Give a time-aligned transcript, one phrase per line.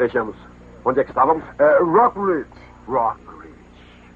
[0.00, 0.34] Vejamos.
[0.82, 1.44] Onde é que estávamos?
[1.58, 2.48] É, Rock Ridge.
[2.88, 4.10] Rock Ridge.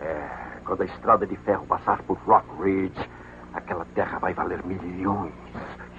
[0.00, 0.28] É,
[0.64, 3.10] quando a estrada de ferro passar por Rock Ridge,
[3.52, 5.34] aquela terra vai valer milhões.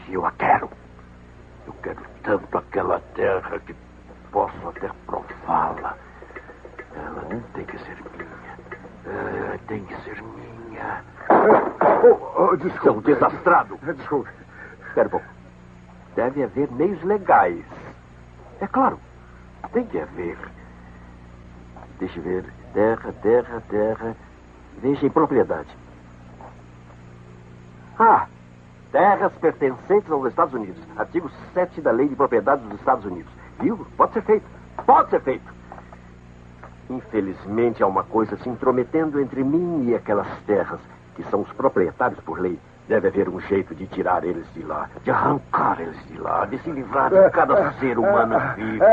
[0.07, 0.69] E eu a quero.
[1.67, 3.75] Eu quero tanto aquela terra que
[4.31, 5.97] posso até prová-la.
[6.95, 8.57] Ela tem que ser minha.
[9.53, 11.03] É, tem que ser minha.
[11.29, 13.01] Oh, oh, Seu desculpe.
[13.13, 13.77] desastrado.
[13.85, 14.29] É, Desculpe.
[14.87, 15.25] Espera um pouco.
[16.15, 17.65] Deve haver meios legais.
[18.61, 18.97] É claro.
[19.71, 20.37] Tem que haver.
[21.99, 22.45] Deixa eu ver.
[22.73, 24.15] Terra, terra, terra.
[24.81, 25.69] Veja em propriedade.
[27.97, 28.27] Ah!
[28.91, 30.81] Terras pertencentes aos Estados Unidos.
[30.97, 33.31] Artigo 7 da Lei de Propriedade dos Estados Unidos.
[33.59, 33.85] Viu?
[33.95, 34.45] Pode ser feito.
[34.85, 35.53] Pode ser feito.
[36.89, 40.79] Infelizmente, há uma coisa se intrometendo entre mim e aquelas terras,
[41.15, 42.59] que são os proprietários por lei.
[42.89, 46.57] Deve haver um jeito de tirar eles de lá, de arrancar eles de lá, de
[46.57, 48.83] se livrar de cada ser humano vivo.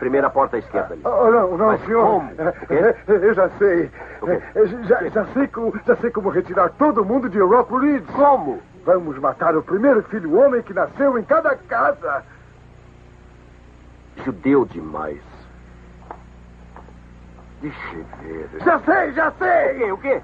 [0.00, 1.02] Primeira porta à esquerda ali.
[1.04, 2.04] Oh, não, não, Mas senhor.
[2.04, 2.32] como?
[2.32, 3.12] O?
[3.12, 3.88] Eu já sei.
[4.20, 8.12] O Já, já, sei como, já sei como retirar todo mundo de Rock Ridge.
[8.12, 8.60] Como?
[8.84, 12.24] Vamos matar o primeiro filho homem que nasceu em cada casa.
[14.24, 15.22] Judeu demais.
[17.60, 18.48] Deixa eu ver.
[18.64, 19.74] Já sei, já O sei.
[19.78, 19.92] quê?
[19.92, 20.22] O quê?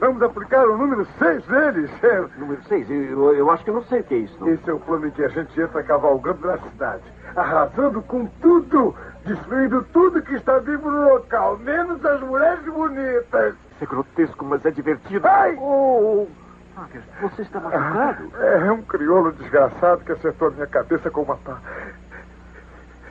[0.00, 1.90] Vamos aplicar o número 6 neles.
[2.02, 2.90] É, Número 6?
[2.90, 4.36] Eu, eu, acho que eu não sei o que é isso.
[4.40, 4.48] Não.
[4.48, 7.02] Esse é o plano em que a gente entra cavalgando na cidade,
[7.36, 13.54] arrasando com tudo, destruindo tudo que está vivo no local, menos as mulheres bonitas.
[13.72, 15.28] Isso é grotesco, mas é divertido.
[15.28, 15.54] Ai!
[15.60, 16.26] Oh,
[16.74, 18.32] Parker, você está machucado?
[18.38, 21.60] É um crioulo desgraçado que acertou a minha cabeça com uma pá.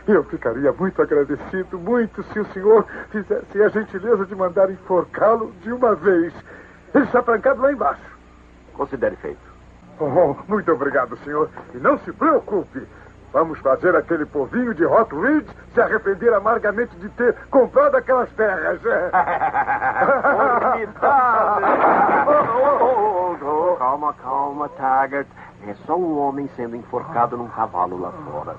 [0.07, 5.71] Eu ficaria muito agradecido, muito, se o senhor fizesse a gentileza de mandar enforcá-lo de
[5.71, 6.33] uma vez.
[6.93, 8.17] Ele está trancado lá embaixo.
[8.73, 9.49] Considere feito.
[9.99, 11.49] Oh, muito obrigado, senhor.
[11.73, 12.87] E não se preocupe.
[13.31, 18.79] Vamos fazer aquele povinho de Hot Ridge se arrepender amargamente de ter comprado aquelas terras.
[22.27, 25.28] Oh, oh, oh, calma, calma, Taggart.
[25.67, 28.55] É só um homem sendo enforcado num cavalo lá fora.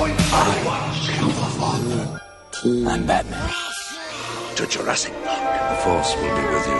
[0.00, 0.16] I'm
[3.04, 3.50] Batman.
[4.54, 5.70] To Jurassic Park.
[5.70, 6.78] The Force will be with you.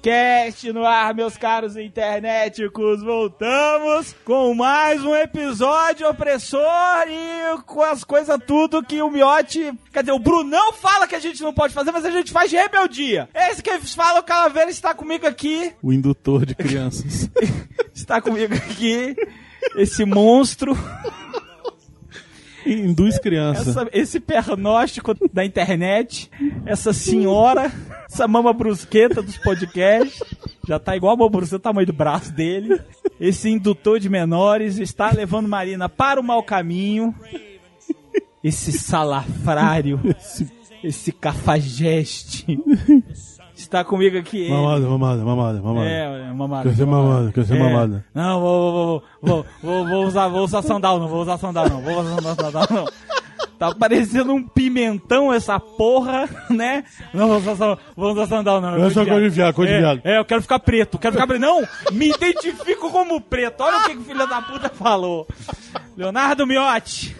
[0.00, 3.02] Jurassic Cast no ar, meus caros internéticos.
[3.02, 6.62] Voltamos com mais um episódio opressor
[7.08, 9.72] e com as coisas tudo que o Miote.
[9.92, 12.50] Quer dizer, o Brunão fala que a gente não pode fazer, mas a gente faz
[12.50, 13.28] de rebeldia.
[13.34, 15.72] Esse que fala, o Calaveira está comigo aqui.
[15.82, 17.30] O indutor de crianças.
[17.94, 19.14] Está comigo aqui.
[19.76, 20.76] Esse monstro.
[22.64, 23.68] Induz criança.
[23.70, 26.30] Essa- esse pernóstico da internet,
[26.64, 27.70] essa senhora,
[28.12, 30.22] essa mama brusqueta dos podcasts,
[30.66, 32.80] já tá igual a mama brusqueta, o tamanho do braço dele.
[33.20, 37.14] Esse indutor de menores está levando Marina para o mau caminho.
[38.42, 40.00] Esse salafrário,
[40.82, 42.58] esse cafajeste,
[43.54, 44.48] está comigo aqui.
[44.48, 45.86] Mamada, mamada, mamada, mamada.
[45.88, 46.68] É, mamada.
[46.70, 47.58] Quer ser mamada, quer ser É.
[47.58, 48.04] mamada.
[48.14, 51.82] Não, vou, vou, vou, vou, vou usar, vou usar sandal, não vou usar sandal, não.
[51.82, 52.86] Vou usar sandal, não.
[53.60, 56.82] Tá parecendo um pimentão essa porra, né?
[57.12, 58.78] Não, vou usar vou usar sandal, não.
[58.78, 60.00] Eu sou cor de viado, cor de é, viado.
[60.02, 61.42] É, eu quero ficar preto, quero ficar preto.
[61.42, 61.60] Não,
[61.92, 63.60] me identifico como preto.
[63.62, 65.28] Olha o que que o filho da puta falou.
[65.94, 67.14] Leonardo Miotti,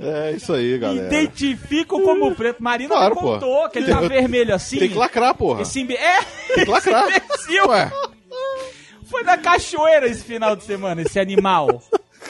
[0.00, 1.06] É isso aí, galera.
[1.06, 2.62] identifico como preto.
[2.62, 4.78] Marina Claro, contou que ele tá Eu- vermelho assim.
[4.78, 5.60] Tem que lacrar, porra.
[5.60, 5.94] Esse imbe...
[5.94, 6.22] É,
[6.54, 7.04] Tem que lacrar.
[7.08, 7.68] esse imbecil.
[7.68, 7.92] Ué,
[9.04, 11.82] Foi na cachoeira esse final de semana, esse animal.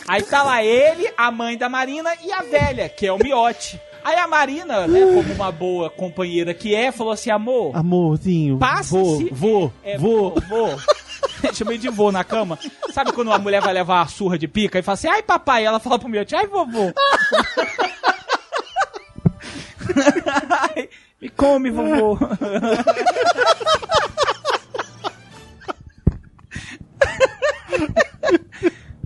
[0.07, 3.81] Aí tá lá ele, a mãe da Marina e a velha, que é o Miote.
[4.05, 8.59] Aí a Marina, né, como uma boa companheira que é, falou assim: amor, Amorzinho.
[8.59, 10.35] Passe Vou, vou, é, vou.
[10.47, 10.79] vou.
[11.55, 12.59] Chamei de vô na cama.
[12.93, 15.65] Sabe quando a mulher vai levar a surra de pica e fala assim: ai papai,
[15.65, 16.93] ela fala pro Miote: ai vovô.
[21.21, 22.19] Me come, vovô.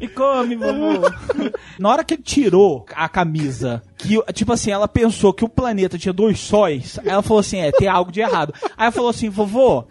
[0.00, 1.00] Me come, vovô.
[1.78, 5.98] Na hora que ele tirou a camisa, que, tipo assim, ela pensou que o planeta
[5.98, 8.52] tinha dois sóis, aí ela falou assim, é, tem algo de errado.
[8.76, 9.84] Aí ela falou assim, vovô,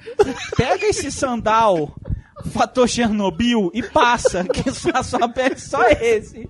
[0.56, 1.94] pega esse sandal,
[2.52, 6.50] fator Chernobyl, e passa, que só a sua pele é só esse.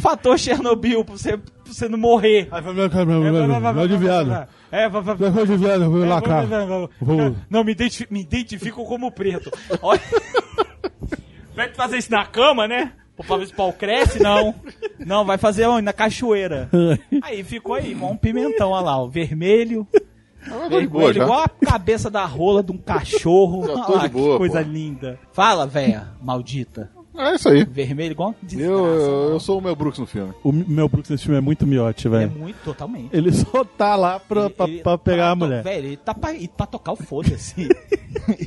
[0.00, 2.48] Fator Chernobyl, pra você, pra você não morrer.
[2.50, 4.48] Aí vai, de viado.
[4.70, 6.88] É, vai, vai, Vai, vai de viado, vou vai.
[7.00, 9.50] Vou- Não, me identifico como preto.
[9.82, 10.00] Olha.
[11.54, 12.92] Vai fazer isso na cama, né?
[13.16, 14.54] Pra ver se o pau cresce, não.
[14.98, 15.82] Não, vai fazer onde?
[15.82, 16.68] Na cachoeira.
[17.22, 19.86] Aí ficou aí, igual um pimentão, olha lá, o vermelho.
[20.46, 21.22] Ah, boa Vermelho, já.
[21.22, 23.66] igual a cabeça da rola de um cachorro.
[23.66, 24.68] Já tô Olha lá, de boa, que coisa pô.
[24.70, 25.18] linda.
[25.32, 26.90] Fala, véia, maldita.
[27.16, 27.64] É isso aí.
[27.64, 28.72] Vermelho igual um desgraça.
[28.72, 30.32] Eu, eu, eu sou o Mel Brooks no filme.
[30.42, 32.30] O Mel Brooks nesse filme é muito miote, É velho.
[32.32, 33.08] muito, totalmente.
[33.12, 35.62] Ele só tá lá pra, pra, Ele- pra pegar a pra to- mulher.
[35.62, 37.68] Velho, ele tá pra, e pra tocar o foda-se.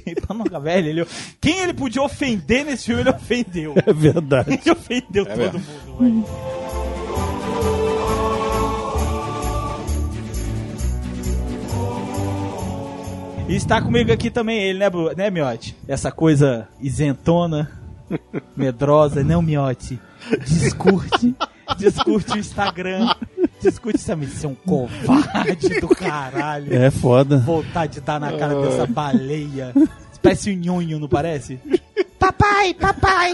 [0.07, 1.05] E pra não- velho, ele,
[1.39, 3.73] quem ele podia ofender nesse filme, ele ofendeu.
[3.85, 4.51] É verdade.
[4.53, 5.59] Ele ofendeu todo mesmo.
[5.59, 7.27] mundo, velho.
[13.49, 15.75] E está comigo aqui também ele, né, Bru- né Miote?
[15.87, 17.71] Essa coisa isentona,
[18.55, 19.99] medrosa, não, Miote.
[20.45, 21.35] Discute,
[21.77, 23.13] discute o Instagram,
[23.61, 24.15] discute ser
[24.47, 26.73] um covarde do caralho.
[26.73, 27.37] É foda.
[27.37, 29.73] Vontade de dar na cara dessa baleia.
[30.21, 31.59] Parece um nhonho, não parece?
[32.19, 33.33] papai, papai!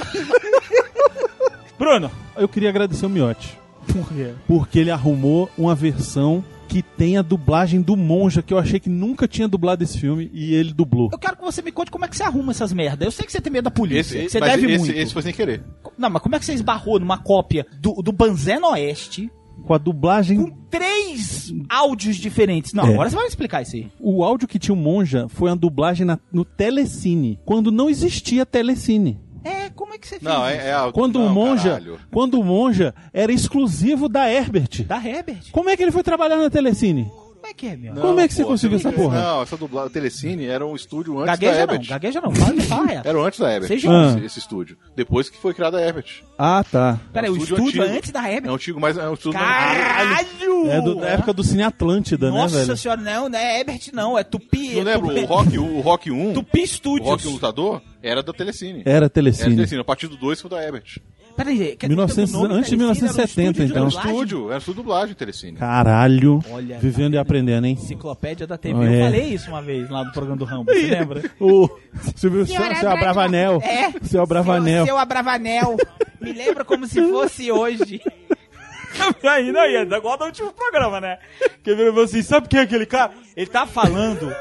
[1.79, 2.11] Bruno!
[2.35, 3.57] Eu queria agradecer o Miote.
[3.87, 4.33] Por quê?
[4.47, 6.43] Porque ele arrumou uma versão
[6.73, 10.31] que tem a dublagem do Monja, que eu achei que nunca tinha dublado esse filme,
[10.33, 11.09] e ele dublou.
[11.11, 13.05] Eu quero que você me conte como é que você arruma essas merdas.
[13.05, 14.97] Eu sei que você tem medo da polícia, Esse, você mas deve esse, muito.
[14.97, 15.63] esse foi sem querer.
[15.97, 19.29] Não, mas como é que você esbarrou numa cópia do, do Banzé Oeste
[19.65, 20.37] Com a dublagem.
[20.43, 22.73] com três áudios diferentes?
[22.73, 22.93] Não, É.
[22.93, 23.91] agora você vai me explicar isso aí.
[23.99, 28.45] O áudio que tinha o Monja foi uma dublagem na- no Telecine, quando não existia
[28.47, 29.19] Telecine.
[29.43, 30.61] É, como é que você fez Não, isso?
[30.61, 31.99] é, é Quando não, o Monja, caralho.
[32.11, 34.83] quando o Monja era exclusivo da Herbert.
[34.85, 35.51] Da Herbert?
[35.51, 37.11] Como é que ele foi trabalhar na Telecine?
[37.43, 37.93] Como é que é, meu?
[37.95, 39.21] Como é que você pô, conseguiu essa não- porra?
[39.21, 41.89] Não, essa dublada Telecine era um estúdio antes da Gagueja não, Herbert.
[41.89, 42.33] gagueja não.
[42.33, 43.01] Fala, fala, é.
[43.03, 44.13] Era antes da Herbert, Seja Ah.
[44.15, 44.77] esse, esse estúdio.
[44.95, 46.05] Depois que foi criada a Herbert.
[46.37, 46.99] Ah, tá.
[47.11, 47.97] Peraí, o estúdio estúdio antigo.
[47.97, 48.51] antes da É Herbert?
[48.51, 49.37] um antigo, mas é um estúdio...
[49.39, 50.71] Caralho!
[50.71, 52.77] É do- da época do Cine Atlântida, Nossa né, velho?
[52.77, 54.75] senhora, não, não é Herbert não, é Tupi.
[54.75, 57.25] Não é lembro, Tupi, o Rock, o Rock 1, Tupi o Rock Studios.
[57.25, 58.81] 1 Lutador, era da Telecine.
[58.85, 59.55] Era Era Telecine.
[59.55, 59.81] Telecine.
[59.81, 60.99] A partir do 2 foi da Herbert.
[61.35, 63.77] Peraí, quer 1900 dizer que nome antes de Telecine era um 1970, estúdio de então.
[63.77, 65.57] Era um estúdio, era um estúdio de dublagem Telecine.
[65.57, 66.39] Caralho.
[66.51, 67.77] Olha, Vivendo e aprendendo, hein?
[67.79, 68.85] Enciclopédia da TV.
[68.85, 68.99] É.
[68.99, 71.23] Eu falei isso uma vez lá no programa do Rambo, você lembra?
[71.39, 71.69] O
[72.15, 73.61] Silvio Senhora seu Abravanel.
[73.63, 73.91] É.
[74.03, 74.85] Seu Abravanel.
[74.85, 75.77] Seu, seu Abravanel.
[76.21, 78.01] Me lembra como se fosse hoje.
[79.23, 81.17] Aí, não, ia dar igual no último programa, né?
[81.63, 83.11] Que ele falou assim, sabe quem é aquele cara?
[83.35, 84.33] Ele tá falando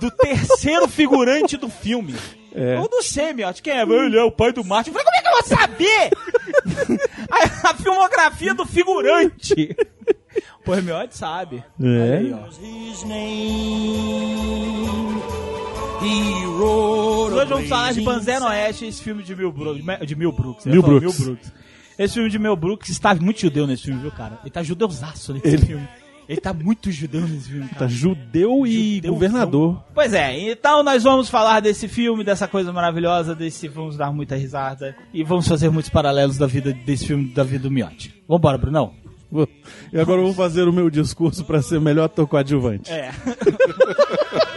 [0.00, 2.14] do terceiro figurante do filme.
[2.54, 2.76] É.
[2.76, 4.90] Eu não sei, meu, acho que é, ele é o pai do Martin.
[4.90, 7.00] Eu falei, como é que eu vou saber?
[7.30, 9.76] a, a filmografia do figurante.
[10.64, 11.64] Pô, Hermione sabe.
[11.82, 12.18] É.
[12.18, 12.34] aí,
[16.02, 19.82] Hoje vamos falar de Banzé Oeste, esse filme de Mil Brooks.
[20.06, 20.64] De Mil Brooks.
[20.64, 20.66] Brooks.
[20.66, 21.52] Mil Brooks.
[21.98, 24.38] Esse filme de Mel Brooks está muito judeu nesse filme, viu, cara?
[24.42, 25.88] Ele tá judeuzaço nesse Ele- filme.
[26.30, 29.12] Ele tá muito judeu nesse filme, Tá judeu e Judeuzão.
[29.14, 29.82] governador.
[29.92, 34.36] Pois é, então nós vamos falar desse filme, dessa coisa maravilhosa, desse vamos dar muita
[34.36, 38.14] risada e vamos fazer muitos paralelos da vida desse filme, da vida do Miotti.
[38.28, 38.92] Vambora, Brunão?
[39.92, 42.90] E agora eu vou fazer o meu discurso pra ser o melhor ator coadjuvante.
[42.92, 43.10] É.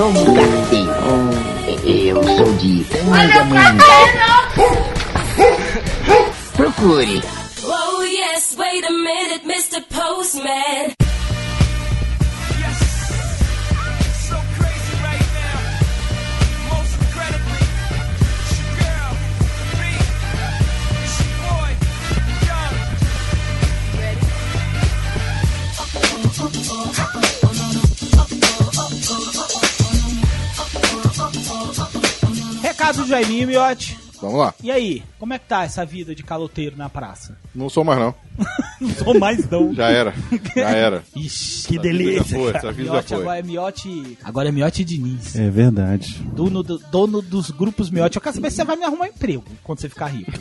[0.00, 0.90] novo carteiro.
[1.84, 3.84] Eu sou de Tangamanga.
[6.56, 7.22] Procure.
[7.62, 9.82] Oh yes, wait a minute, Mr.
[9.90, 10.94] Postman.
[26.32, 26.99] so
[32.90, 33.96] Recado do Jaiminho, Miotti.
[34.20, 34.52] Vamos lá.
[34.62, 37.38] E aí, como é que tá essa vida de caloteiro na praça?
[37.54, 38.14] Não sou mais não.
[38.80, 39.72] Não sou mais não.
[39.74, 40.14] Já era.
[40.54, 41.02] Já era.
[41.16, 42.18] Ixi, que Essa vida delícia.
[42.18, 42.58] já foi, cara.
[42.58, 44.18] essa vida Miotti agora é Miotti.
[44.22, 45.36] Agora é Miotti Diniz.
[45.36, 46.20] É verdade.
[46.34, 48.16] Dono, do- dono dos grupos Miotti.
[48.16, 50.32] Eu quero saber se você vai me arrumar emprego quando você ficar rico.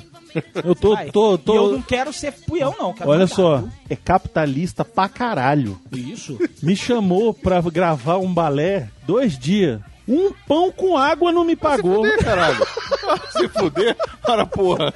[0.63, 1.09] Eu tô, Vai.
[1.11, 1.53] tô, tô.
[1.53, 2.93] E eu não quero ser puião, não.
[2.93, 3.69] quero Olha só, viu?
[3.89, 5.79] é capitalista pra caralho.
[5.91, 6.37] Isso.
[6.61, 9.79] Me chamou pra gravar um balé dois dias.
[10.09, 11.97] Um pão com água não me pagou.
[12.03, 12.67] Fuder, caralho.
[13.31, 14.91] Se fuder, para porra.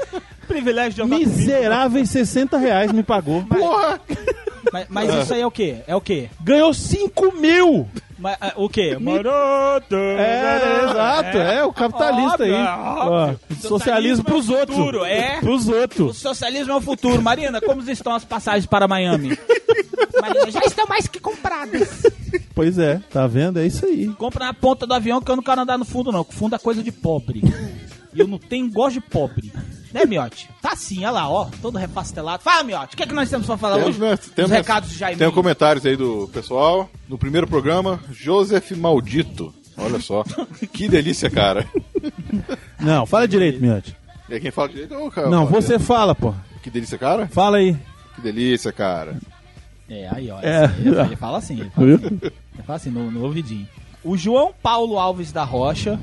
[0.47, 1.19] Privilégio de andar.
[1.19, 3.43] Miseráveis 60 reais me pagou.
[3.43, 4.01] Porra.
[4.71, 5.77] Mas, mas isso aí é o quê?
[5.85, 6.29] É o quê?
[6.41, 7.87] Ganhou 5 mil!
[8.17, 8.97] Mas, ah, o quê?
[8.99, 9.95] Maroto!
[9.95, 12.53] É, exato, é o capitalista aí.
[12.53, 14.77] Óbvio, Ó, socialismo pros é o outros.
[14.77, 15.39] futuro, é.
[15.41, 16.17] Pros O outros.
[16.17, 17.21] socialismo é o futuro.
[17.21, 19.37] Marina, como estão as passagens para Miami?
[20.21, 22.03] Marina, já estão mais que compradas.
[22.55, 23.59] Pois é, tá vendo?
[23.59, 24.07] É isso aí.
[24.09, 26.23] Compra na ponta do avião que eu não quero andar no fundo, não.
[26.23, 27.41] Que fundo é coisa de pobre.
[28.13, 29.51] E eu não tenho gosto de pobre.
[29.91, 30.47] Né, Miote?
[30.61, 31.47] Tá assim, olha lá, ó.
[31.61, 32.43] Todo repastelado.
[32.43, 33.99] Fala, Miote, o que, é que nós temos pra falar Temos, hoje?
[33.99, 35.17] né, Os temos- recados de Jaime.
[35.17, 36.89] Tem um comentários aí do pessoal.
[37.09, 39.51] No primeiro programa, Joseph Maldito.
[39.75, 40.23] Olha só.
[40.71, 41.67] que delícia, cara.
[42.79, 43.95] Não, fala direito, Miotti.
[44.29, 45.29] E aí quem fala direito é o cara.
[45.29, 46.33] Não, você fala, pô.
[46.61, 47.27] Que delícia, cara?
[47.27, 47.75] Fala aí.
[48.15, 49.17] Que delícia, cara.
[49.89, 50.39] É, aí, ó.
[50.41, 50.71] É.
[50.79, 52.19] Ele fala assim, ele fala assim,
[52.61, 53.67] fala assim no, no ouvidinho.
[54.03, 55.99] O João Paulo Alves da Rocha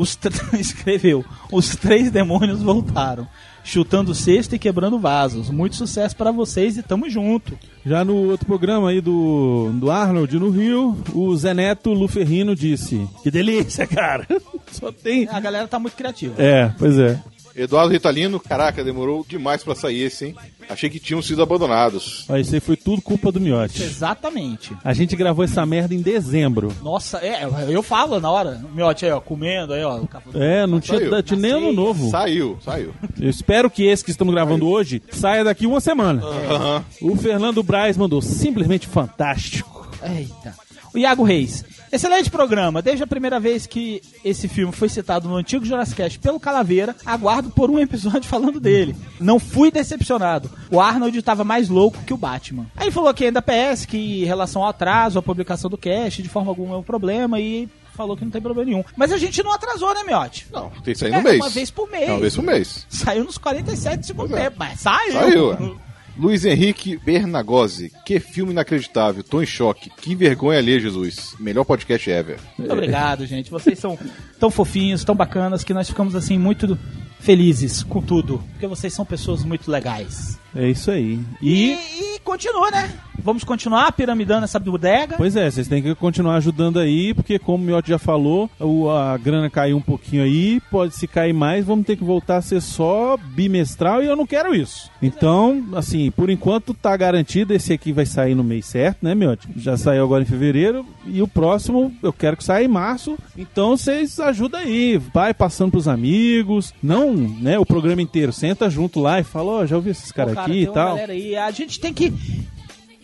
[0.00, 0.18] os
[0.58, 3.28] escreveu: Os três demônios voltaram,
[3.62, 5.50] chutando cesto e quebrando vasos.
[5.50, 7.58] Muito sucesso pra vocês e tamo junto.
[7.84, 13.06] Já no outro programa aí do, do Arnold no Rio, o Zé Neto Luferrino disse:
[13.22, 14.26] Que delícia, cara.
[14.72, 15.28] Só tem.
[15.28, 16.34] A galera tá muito criativa.
[16.38, 17.20] É, pois é.
[17.54, 20.36] Eduardo Ritalino, caraca, demorou demais pra sair esse, hein?
[20.68, 22.24] Achei que tinham sido abandonados.
[22.28, 23.82] Ó, Isso aí foi tudo culpa do Miotti.
[23.82, 24.72] Exatamente.
[24.84, 26.72] A gente gravou essa merda em dezembro.
[26.82, 28.60] Nossa, é, eu falo na hora.
[28.72, 30.00] Miote aí, ó, comendo aí, ó.
[30.34, 31.22] É, não tinha, Saiu.
[31.22, 32.08] tinha nem ano novo.
[32.10, 32.94] Saiu, saiu.
[33.20, 36.22] Eu espero que esse que estamos gravando hoje saia daqui uma semana.
[36.22, 36.84] Aham.
[37.02, 39.88] O Fernando Braz mandou simplesmente fantástico.
[40.02, 40.54] Eita.
[40.94, 41.64] O Iago Reis.
[41.92, 42.80] Excelente programa.
[42.80, 46.94] Desde a primeira vez que esse filme foi citado no antigo Jurassic Cast pelo Calaveira,
[47.04, 48.94] aguardo por um episódio falando dele.
[49.18, 50.50] Não fui decepcionado.
[50.70, 52.66] O Arnold estava mais louco que o Batman.
[52.76, 56.22] Aí ele falou que ainda PS, que em relação ao atraso, a publicação do cast,
[56.22, 58.84] de forma alguma é um problema e falou que não tem problema nenhum.
[58.96, 60.46] Mas a gente não atrasou, né, Miote?
[60.52, 61.36] Não, tem que sair É, no mês.
[61.40, 62.08] uma vez por mês.
[62.08, 62.86] É uma vez por mês.
[62.88, 64.44] Saiu nos 47 do segundo Pois é.
[64.44, 65.12] tempo, mas saiu.
[65.12, 65.89] Saiu, é.
[66.20, 67.90] Luiz Henrique Bernagozzi.
[68.04, 69.24] Que filme inacreditável.
[69.24, 69.88] Tô em choque.
[69.88, 71.34] Que vergonha alheia, Jesus.
[71.40, 72.38] Melhor podcast ever.
[72.58, 73.50] Muito obrigado, gente.
[73.50, 73.98] Vocês são
[74.38, 76.78] tão fofinhos, tão bacanas, que nós ficamos assim muito
[77.20, 78.44] felizes com tudo.
[78.52, 80.38] Porque vocês são pessoas muito legais.
[80.54, 81.18] É isso aí.
[81.40, 82.14] E, E.
[82.16, 82.90] e continua, né?
[83.22, 85.16] Vamos continuar piramidando essa bodega.
[85.18, 88.88] Pois é, vocês têm que continuar ajudando aí, porque como o Miotti já falou, o-
[88.88, 92.42] a grana caiu um pouquinho aí, pode se cair mais, vamos ter que voltar a
[92.42, 94.90] ser só bimestral e eu não quero isso.
[95.02, 99.48] Então, assim, por enquanto tá garantido, esse aqui vai sair no mês certo, né, Miotti?
[99.54, 103.18] Já saiu agora em fevereiro e o próximo eu quero que saia em março.
[103.36, 108.98] Então vocês ajudam aí, vai passando pros amigos, não, né, o programa inteiro, senta junto
[108.98, 110.96] lá e fala, ó, já ouvi esses caras cara, aqui e tal.
[111.44, 112.12] A gente tem que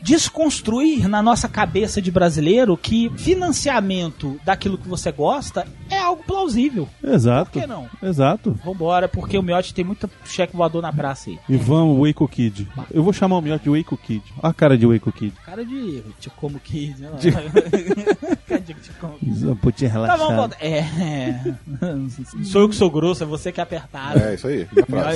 [0.03, 6.89] desconstruir na nossa cabeça de brasileiro que financiamento daquilo que você gosta é algo plausível.
[7.03, 7.51] Exato.
[7.53, 7.89] Por que não?
[8.03, 8.59] Exato.
[8.65, 11.39] Vambora, porque o Miotti tem muito cheque voador na praça aí.
[11.49, 12.69] E vamos, Waco Kid.
[12.93, 14.23] Eu vou chamar o Miotti de Waco Kid.
[14.43, 15.33] Olha a cara de Waco Kid.
[15.45, 16.95] Cara de te como que.
[16.99, 17.11] né?
[17.19, 17.33] De-
[18.47, 19.27] Cara de te como que.
[19.45, 20.57] Uma putinha Tá, vamos voltar.
[20.61, 21.55] É, é.
[22.45, 24.19] Sou eu que sou grosso, é você que é apertado.
[24.19, 24.67] É, isso aí.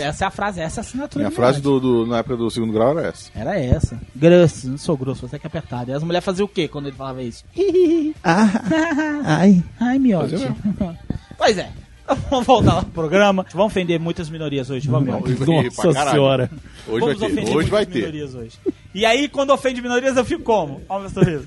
[0.03, 1.81] Essa é a frase, essa é a assinatura Minha frase Miotti.
[1.83, 3.31] do, do- na época do segundo grau era essa.
[3.35, 3.99] Era essa.
[4.15, 5.91] Grosso, não sou grosso, você que é apertado.
[5.91, 7.45] E as mulheres faziam o quê quando ele falava isso?
[8.25, 9.63] Ai.
[9.81, 10.35] Ai, miote.
[11.39, 11.71] Pois é.
[12.31, 13.47] Vamos voltar lá pro programa.
[13.53, 15.63] Vamos ofender muitas minorias hoje, vamos Hoje embora.
[15.63, 15.65] vai-
[15.95, 16.51] Nossa senhora.
[16.89, 17.25] Hoje Vamos vai ter.
[17.33, 17.99] ofender Hoje vai muitas ter.
[18.01, 18.59] minorias hoje.
[18.95, 20.83] E aí, quando ofende minorias, eu fico como?
[20.89, 21.47] Olha o meu sorriso.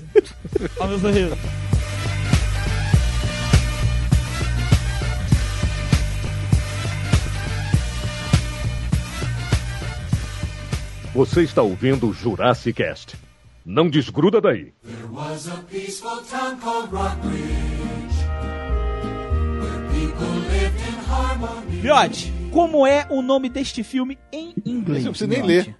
[0.80, 1.36] Olha o meu sorriso.
[11.14, 13.16] Você está ouvindo o Jurassic Cast.
[13.64, 14.72] Não desgruda daí.
[15.10, 18.23] was a peaceful town called Rockbridge,
[21.82, 25.04] Miote, como é o nome deste filme em inglês?
[25.04, 25.76] Não precisa nem Miote?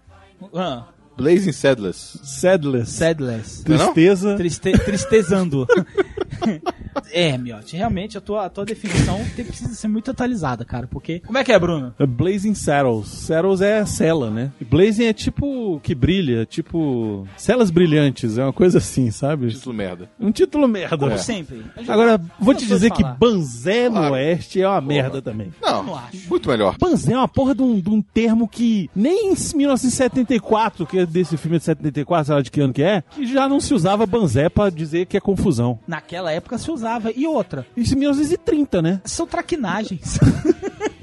[0.54, 2.18] Ah, Blazing Saddlers.
[2.22, 2.92] Sadless.
[2.92, 3.64] Sadless.
[3.68, 3.78] Não é?
[3.78, 4.36] Tristeza.
[4.36, 5.66] Triste, tristezando.
[7.12, 10.86] é, Miote, realmente a tua, a tua definição tem, precisa ser muito atualizada, cara.
[10.86, 11.20] Porque.
[11.20, 11.94] Como é que é, Bruno?
[12.06, 13.08] Blazing Saddles.
[13.08, 14.52] Saddles é cela, né?
[14.60, 19.48] E Blazing é tipo que brilha, tipo celas brilhantes, é uma coisa assim, sabe?
[19.48, 20.10] Título merda.
[20.20, 20.96] Um título merda.
[20.96, 21.62] Como sempre.
[21.76, 23.02] A gente- Agora, vou te dizer que.
[23.18, 24.04] Banzé no.
[24.14, 25.52] Oeste é uma merda também.
[25.62, 26.28] Não, não acho.
[26.28, 26.76] muito melhor.
[26.78, 31.06] Banzé é uma porra de um, de um termo que nem em 1974, que é
[31.06, 33.72] desse filme de 74, sei lá de que ano que é, que já não se
[33.74, 35.78] usava Banzé pra dizer que é confusão.
[35.86, 37.10] Naquela época se usava.
[37.14, 39.00] E outra, Isso em 1930, né?
[39.04, 40.18] são traquinagens.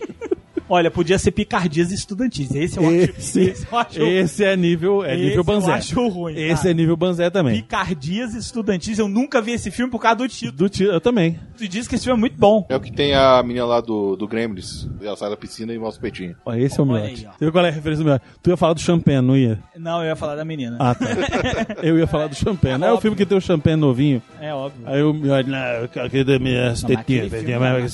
[0.73, 2.55] Olha, podia ser picardias estudantis.
[2.55, 2.95] Esse eu acho.
[3.19, 4.01] Esse, esse eu acho.
[4.01, 5.71] esse é nível, é esse nível eu Banzé.
[5.73, 6.69] acho ruim, Esse cara.
[6.69, 7.61] é nível Banzé também.
[7.61, 8.97] Picardias estudantis.
[8.97, 10.57] Eu nunca vi esse filme por causa do título.
[10.57, 11.37] Do tio, eu também.
[11.57, 12.65] Tu diz que esse filme é muito bom.
[12.69, 14.87] É o que tem a menina lá do, do Gremlins.
[15.01, 16.37] Ela sai da piscina e mostra o peitinho.
[16.45, 16.85] Ó, esse é o.
[16.85, 18.25] Você viu qual é a referência do miote?
[18.41, 19.59] Tu ia falar do Champagne, não ia?
[19.77, 20.77] Não, eu ia falar da menina.
[20.79, 21.05] Ah, tá.
[21.83, 22.81] eu ia falar do Champagne.
[22.81, 24.21] É o filme que tem o Champagne novinho.
[24.39, 24.87] É óbvio.
[24.87, 26.73] Aí o miote, não, eu quero da minha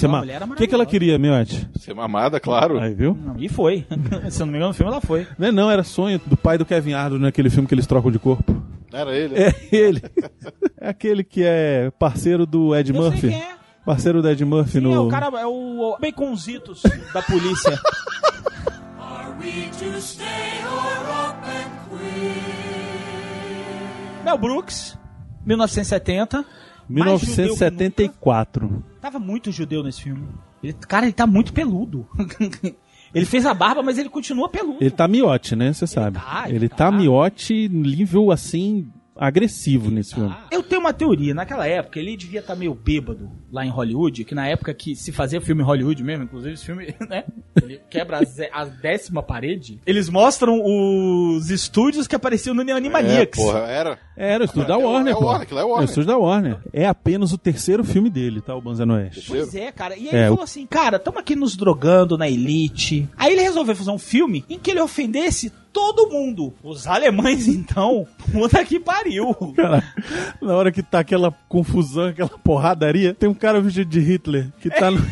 [0.07, 1.67] Não, mulher era O que, que ela queria, miote?
[1.79, 2.66] Ser mamada, claro.
[2.79, 3.17] Aí, viu?
[3.37, 3.85] E foi.
[4.29, 5.25] Se eu não me engano, no filme ela foi.
[5.37, 8.11] Não, é não, era sonho do pai do Kevin Arnold naquele filme que eles trocam
[8.11, 8.61] de corpo.
[8.91, 9.35] Era ele.
[9.35, 10.01] É ele.
[10.79, 13.29] É aquele que é parceiro do Ed Eu sei Murphy.
[13.29, 13.55] quem é.
[13.83, 14.93] Parceiro do Ed Murphy no.
[14.93, 17.73] É o cara, é o Baconzitos da polícia.
[19.01, 22.67] Are we to stay or up and quit?
[24.23, 24.97] Mel Brooks,
[25.45, 26.45] 1970.
[26.89, 28.65] Mais judeu que 1974.
[28.67, 28.83] nunca.
[29.01, 30.27] Tava muito judeu nesse filme.
[30.63, 32.07] Ele- cara, ele tá muito peludo.
[33.13, 34.77] ele fez a barba, mas ele continua peludo.
[34.81, 35.71] Ele tá miote, né?
[35.73, 36.19] Você sabe.
[36.19, 36.75] tá, ele ele tá.
[36.75, 38.87] tá miote nível assim
[39.19, 40.33] agressivo nesse filme.
[40.51, 44.35] Eu tenho uma teoria, naquela época ele devia estar meio bêbado lá em Hollywood, que
[44.35, 47.23] na época que se fazia filme em Hollywood mesmo, inclusive esse filme, né?
[47.61, 48.19] Ele quebra
[48.53, 49.79] a, décima parede.
[49.85, 53.41] Eles mostram os estúdios que apareciam no É, Neonimaniacs.
[53.43, 53.99] porra, era.
[54.15, 55.23] Era o estúdio da É o- Warner, é o.
[55.23, 55.81] Warner, é o Warner.
[55.81, 56.57] o estúdio da Warner.
[56.73, 58.55] É apenas o terceiro filme dele, tá?
[58.55, 59.25] O Banzé no Oeste.
[59.27, 59.95] Pois é, cara.
[59.95, 63.07] E aí É, ele o- falou assim, cara, tamo aqui nos drogando na elite.
[63.17, 66.51] Aí ele resolveu fazer um filme em que ele ofendesse todo mundo.
[66.63, 69.35] Os alemães, então, puta que pariu.
[69.55, 69.83] Cara,
[70.41, 74.71] na hora que tá aquela confusão, aquela porradaria, tem um cara vestido de Hitler que
[74.71, 74.97] tá no.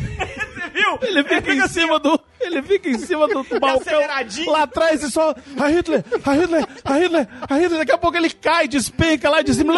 [0.56, 0.98] Você viu?
[1.02, 2.20] Ele fica em cima do.
[2.40, 4.00] Ele fica em cima do balcão.
[4.48, 5.34] Lá atrás e só.
[5.56, 6.04] A Hitler!
[6.24, 6.66] A Hitler!
[6.84, 7.28] A Hitler!
[7.48, 7.78] A Hitler!
[7.78, 9.74] Daqui a pouco ele cai, despenca lá de cima.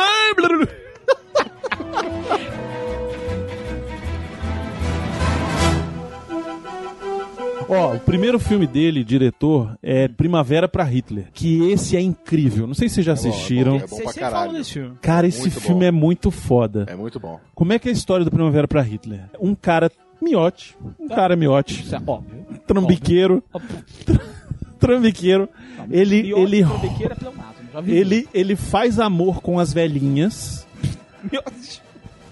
[7.69, 11.27] Ó, o primeiro filme dele, diretor, é Primavera pra Hitler.
[11.35, 12.67] Que esse é incrível.
[12.67, 13.76] Não sei se vocês já bom, é bom, assistiram.
[13.76, 13.87] é bom.
[13.89, 14.59] Vocês pra sempre falam caralho.
[14.59, 14.97] desse filme.
[15.02, 15.87] Cara, esse Muito filme bom.
[15.87, 16.87] é muito foda.
[16.89, 17.39] É muito bom.
[17.54, 19.21] Como é que é a história do Primavera pra Hitler?
[19.41, 22.45] Um cara miote, um cara miote, Isso é óbvio.
[22.67, 23.43] trambiqueiro,
[24.81, 25.49] trambiqueiro.
[25.91, 30.67] Ele, Pior ele, que trambiqueiro é ele, ele faz amor com as velhinhas
[31.31, 31.81] Miote.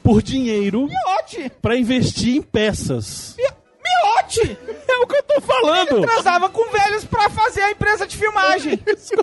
[0.02, 1.50] por dinheiro Miote!
[1.62, 3.36] pra investir em peças.
[3.86, 4.58] Miote!
[4.88, 6.00] É o que eu tô falando.
[6.00, 8.76] Transava com velhos pra fazer a empresa de filmagem.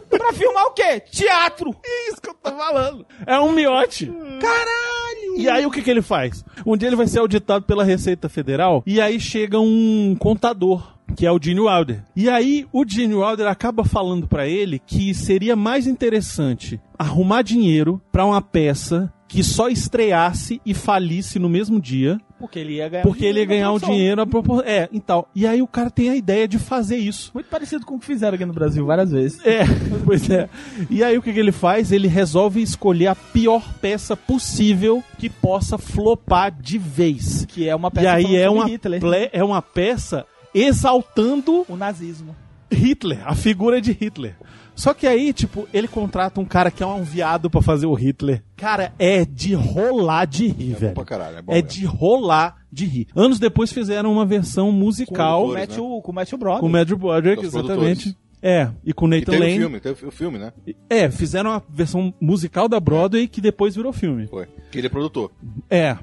[0.09, 1.01] pra filmar o quê?
[1.11, 1.75] Teatro.
[1.83, 3.05] É isso que eu tô falando.
[3.25, 4.05] É um miote.
[4.41, 5.37] Caralho!
[5.37, 6.43] E aí o que, que ele faz?
[6.65, 10.93] Um dia ele vai ser auditado pela Receita Federal e aí chega um contador.
[11.17, 12.01] Que é o Gene Wilder.
[12.15, 18.01] E aí, o Gene Wilder acaba falando pra ele que seria mais interessante arrumar dinheiro
[18.11, 23.03] pra uma peça que só estreasse e falisse no mesmo dia, Porque ele ia ganhar
[23.03, 24.63] porque ele ia ganhar o dinheiro a propor...
[24.67, 25.25] É, então.
[25.33, 27.31] E aí o cara tem a ideia de fazer isso.
[27.33, 29.39] Muito parecido com o que fizeram aqui no Brasil várias vezes.
[29.45, 29.61] É,
[30.05, 30.49] pois é.
[30.89, 31.91] E aí o que, que ele faz?
[31.91, 37.45] Ele resolve escolher a pior peça possível que possa flopar de vez.
[37.45, 42.35] Que é uma peça E aí é uma, ple- é uma peça exaltando O nazismo.
[42.71, 44.35] Hitler, a figura de Hitler.
[44.75, 47.93] Só que aí, tipo, ele contrata um cara que é um viado pra fazer o
[47.93, 48.43] Hitler.
[48.55, 50.93] Cara, é de rolar de rir, É bom velho.
[50.95, 51.69] pra caralho, é bom É mesmo.
[51.69, 53.07] de rolar de rir.
[53.15, 56.61] Anos depois fizeram uma versão musical Com o Matthew, com o Matthew Broderick.
[56.61, 58.17] com o Matthew Broderick, exatamente.
[58.45, 59.57] É, e com o E Nathan teve o Lane.
[59.57, 60.51] filme, teve o filme, né?
[60.89, 64.27] É, fizeram uma versão musical da Broadway que depois virou filme.
[64.27, 64.47] Foi.
[64.69, 65.31] Que ele é produtor.
[65.69, 65.95] É,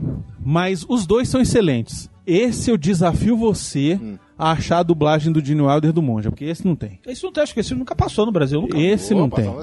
[0.43, 2.09] mas os dois são excelentes.
[2.27, 4.17] Esse eu desafio você Hum.
[4.41, 6.99] A achar a dublagem do Gene Wilder do Monja, porque esse não tem.
[7.07, 8.61] Esse não tem, acho que esse filme nunca passou no Brasil.
[8.63, 8.79] Nunca.
[8.79, 9.63] Esse Pô, não passava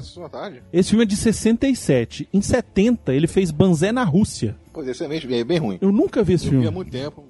[0.50, 0.60] tem.
[0.72, 2.28] Esse filme é de 67.
[2.32, 4.56] Em 70, ele fez Banzé na Rússia.
[4.72, 5.78] Pois é, excelente, é bem ruim.
[5.80, 6.74] Eu nunca vi esse Eu vi há filme.
[6.76, 7.24] muito tempo,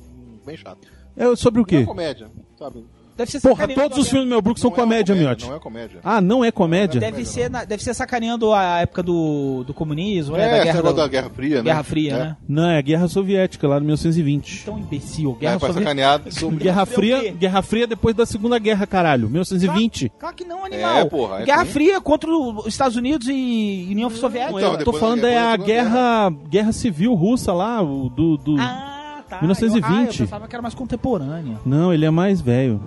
[0.45, 0.87] bem chato.
[1.17, 1.87] É sobre o Não é quê?
[1.87, 2.85] comédia, sabe?
[3.19, 5.45] Deve ser Porra, todos os filmes do Mel Brooks são Não é comédia, Miotti.
[5.49, 5.99] Não é comédia.
[6.05, 7.01] Ah, não é comédia?
[7.01, 10.47] Deve ser, na- deve ser sacaneando a época do, do comunismo, né?
[10.47, 11.63] é, Da guerra, do- da Guerra Fria, né?
[11.65, 12.19] Guerra Fria, É.
[12.19, 12.37] né?
[12.49, 14.65] Não, é a Guerra Soviética, lá de 1920.
[14.65, 15.33] Tão imbecil.
[15.37, 15.81] É, Guerra Soviética.
[15.83, 16.59] sacanear sobre...
[16.65, 17.33] Guerra Fria é Fria?
[17.33, 19.29] Guerra Fria depois da Segunda Guerra, caralho.
[19.29, 20.13] 1920.
[20.17, 20.99] Claro que não, animal.
[20.99, 21.73] É, porra, é Guerra sim.
[21.73, 24.57] Fria contra os Estados Unidos e União Soviética.
[24.59, 28.57] Então, eu tô falando é da a guerra, guerra civil russa lá, o do, do...
[28.61, 29.39] Ah, tá.
[29.41, 29.91] 1920.
[29.91, 31.57] Eu, ah, eu pensava que era mais contemporânea.
[31.67, 32.81] Não, ele é mais velho.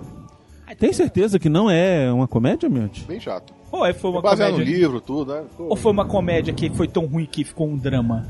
[0.78, 3.04] Tem certeza que não é uma comédia, Miotti?
[3.06, 3.52] Bem chato.
[3.70, 4.76] Ou é, foi uma Baseado no comédia...
[4.78, 5.44] livro, tudo, né?
[5.56, 8.26] Pô, Ou foi uma comédia que foi tão ruim que ficou um drama?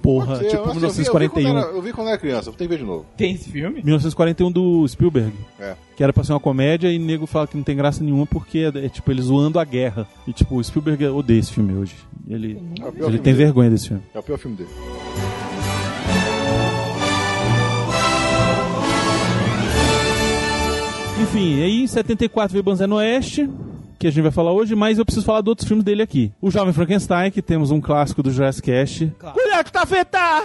[0.00, 1.42] Porra, ser, tipo eu- assim, eu vi- Eu vi, 1941.
[1.52, 3.04] quando era, eu vi quando era criança, vou ter que ver de novo.
[3.16, 3.82] Tem esse filme?
[3.82, 5.32] 1941 do Spielberg.
[5.58, 5.74] É.
[5.96, 8.24] Que era pra ser uma comédia e o nego fala que não tem graça nenhuma
[8.24, 10.06] porque é, é, tipo ele zoando a guerra.
[10.28, 11.96] E tipo, o Spielberg odeia esse filme hoje.
[12.28, 13.36] Ele, É ele filme tem dele.
[13.36, 14.02] vergonha desse filme.
[14.14, 14.70] É o pior filme dele.
[21.20, 23.48] Enfim, aí em 74 veio Banzé no Oeste,
[23.98, 26.32] que a gente vai falar hoje, mas eu preciso falar de outros filmes dele aqui.
[26.40, 29.12] O Jovem Frankenstein, que temos um clássico do Jurassic Cast.
[29.34, 30.44] Mulher que tá feta!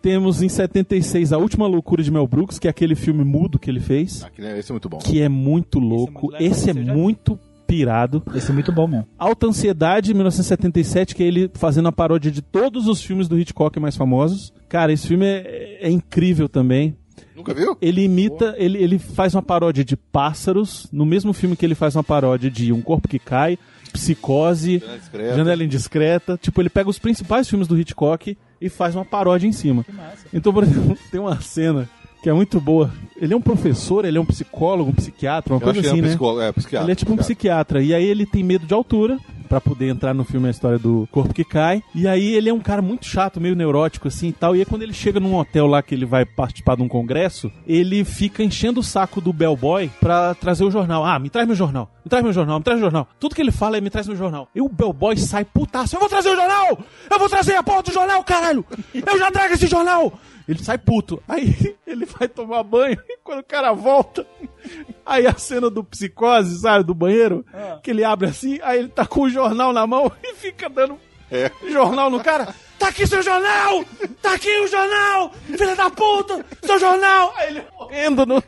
[0.00, 3.70] Temos em 76 A Última Loucura de Mel Brooks, que é aquele filme mudo que
[3.70, 4.98] ele fez, Aquele é- Esse é muito bom.
[4.98, 6.30] que é muito louco.
[6.40, 8.22] Esse é você já muito pirado.
[8.34, 9.06] Esse é muito bom mesmo.
[9.18, 13.78] Alta Ansiedade, 1977, que é ele fazendo a paródia de todos os filmes do Hitchcock
[13.80, 14.52] mais famosos.
[14.68, 16.96] Cara, esse filme é, é incrível também.
[17.34, 17.76] Nunca viu?
[17.80, 21.96] Ele imita, ele, ele faz uma paródia de pássaros, no mesmo filme que ele faz
[21.96, 23.58] uma paródia de Um Corpo que Cai,
[23.92, 25.36] Psicose, Janela Discreta.
[25.36, 26.38] Janela Indiscreta.
[26.40, 29.84] Tipo, ele pega os principais filmes do Hitchcock e faz uma paródia em cima.
[30.32, 31.88] Então, por exemplo, tem uma cena
[32.22, 32.92] que é muito boa.
[33.20, 35.92] Ele é um professor, ele é um psicólogo, um psiquiatra, uma Eu coisa assim, é
[35.92, 36.08] um né?
[36.08, 36.40] psicólogo.
[36.40, 36.84] É, psiquiatra.
[36.86, 37.82] Ele é tipo um psiquiatra.
[37.82, 41.08] E aí ele tem medo de altura pra poder entrar no filme a história do
[41.10, 41.82] corpo que cai.
[41.94, 44.56] E aí ele é um cara muito chato, meio neurótico assim e tal.
[44.56, 47.50] E aí quando ele chega num hotel lá que ele vai participar de um congresso,
[47.66, 51.04] ele fica enchendo o saco do bellboy pra trazer o jornal.
[51.04, 51.90] Ah, me traz meu jornal.
[52.04, 53.08] Me traz meu jornal, me traz meu jornal.
[53.18, 54.48] Tudo que ele fala é me traz meu jornal.
[54.54, 55.96] E o bellboy sai putaço.
[55.96, 56.78] Eu vou trazer o jornal!
[57.10, 58.64] Eu vou trazer a porra do jornal, caralho!
[58.92, 60.12] Eu já trago esse jornal!
[60.48, 61.22] Ele sai puto.
[61.28, 64.26] Aí ele vai tomar banho e quando o cara volta,
[65.04, 67.44] aí a cena do psicose, sabe, do banheiro,
[67.82, 70.98] que ele abre assim, aí ele tá com o jornal na mão e fica dando
[71.30, 71.50] É.
[71.70, 72.54] jornal no cara.
[72.78, 73.84] Tá aqui seu jornal!
[74.20, 75.32] Tá aqui o jornal!
[75.46, 76.44] Filha da puta!
[76.62, 77.32] Seu jornal!
[77.36, 78.42] Aí ele morrendo no,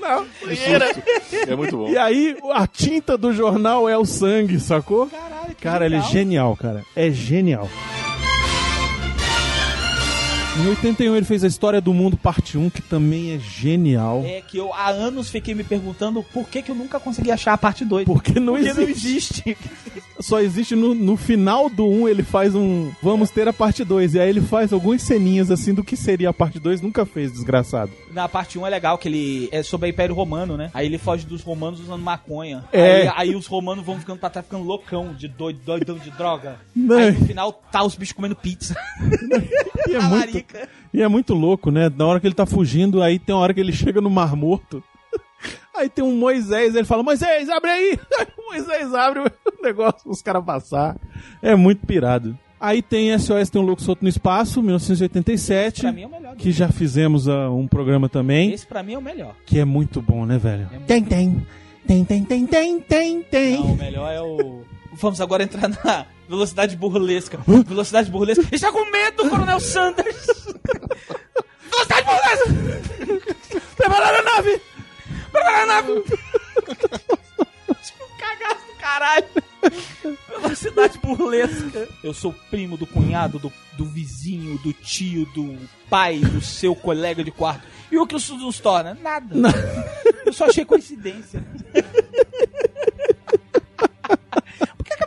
[0.00, 0.86] na banheira.
[1.46, 1.88] É muito bom.
[1.88, 5.06] E aí a tinta do jornal é o sangue, sacou?
[5.06, 6.82] Caralho, que Cara, ele é genial, cara.
[6.96, 7.68] É genial.
[10.54, 14.22] Em 81 ele fez a História do Mundo Parte 1, que também é genial.
[14.24, 17.54] É que eu há anos fiquei me perguntando por que, que eu nunca consegui achar
[17.54, 18.04] a parte 2.
[18.04, 18.82] Porque não Porque existe.
[18.82, 19.56] não existe.
[20.20, 22.92] Só existe no, no final do 1 ele faz um.
[23.02, 24.14] Vamos ter a parte 2.
[24.14, 26.82] E aí ele faz algumas ceninhas assim do que seria a parte 2.
[26.82, 27.90] Nunca fez, desgraçado.
[28.12, 30.70] Na parte 1 é legal que ele é sobre o Império Romano, né?
[30.74, 32.64] Aí ele foge dos romanos usando maconha.
[32.72, 33.08] É.
[33.08, 36.56] Aí, aí os romanos vão ficando pra trás, ficando loucão, de doido, doidão de droga.
[36.76, 36.98] Não.
[36.98, 38.76] Aí no final tá os bichos comendo pizza.
[39.88, 40.41] E é, muito,
[40.92, 41.90] e é muito louco, né?
[41.94, 44.36] Na hora que ele tá fugindo, aí tem uma hora que ele chega no Mar
[44.36, 44.82] Morto.
[45.74, 47.98] Aí tem um Moisés, ele fala: Moisés, abre aí!
[48.20, 50.96] Aí o Moisés abre o negócio os caras passar.
[51.40, 52.38] É muito pirado.
[52.60, 55.80] Aí tem SOS Tem um Louco Solto no Espaço, 1987.
[55.80, 56.36] Pra mim é o melhor.
[56.36, 58.52] Que já fizemos ah, um programa também.
[58.52, 59.34] Esse pra mim é o melhor.
[59.44, 60.68] Que é muito bom, né, velho?
[60.86, 61.44] Tem, tem.
[61.84, 63.58] Tem, tem, tem, tem, tem, tem.
[63.58, 64.62] Não, o melhor é o.
[64.92, 67.38] Vamos agora entrar na velocidade burlesca.
[67.66, 68.42] Velocidade burlesca.
[68.50, 70.26] Está com medo, Coronel Sanders!
[71.70, 72.46] velocidade burlesca!
[73.76, 74.62] Preparar a nave!
[75.30, 75.90] Preparar a nave!
[75.90, 76.04] um
[78.18, 79.26] cagaço do caralho!
[80.40, 81.88] Velocidade burlesca.
[82.02, 85.58] Eu sou primo do cunhado, do, do vizinho, do tio, do
[85.90, 87.66] pai, do seu colega de quarto.
[87.90, 88.96] E o que isso nos torna?
[89.02, 89.36] Nada.
[90.24, 91.44] Eu só achei coincidência.
[94.82, 95.06] Por que, que a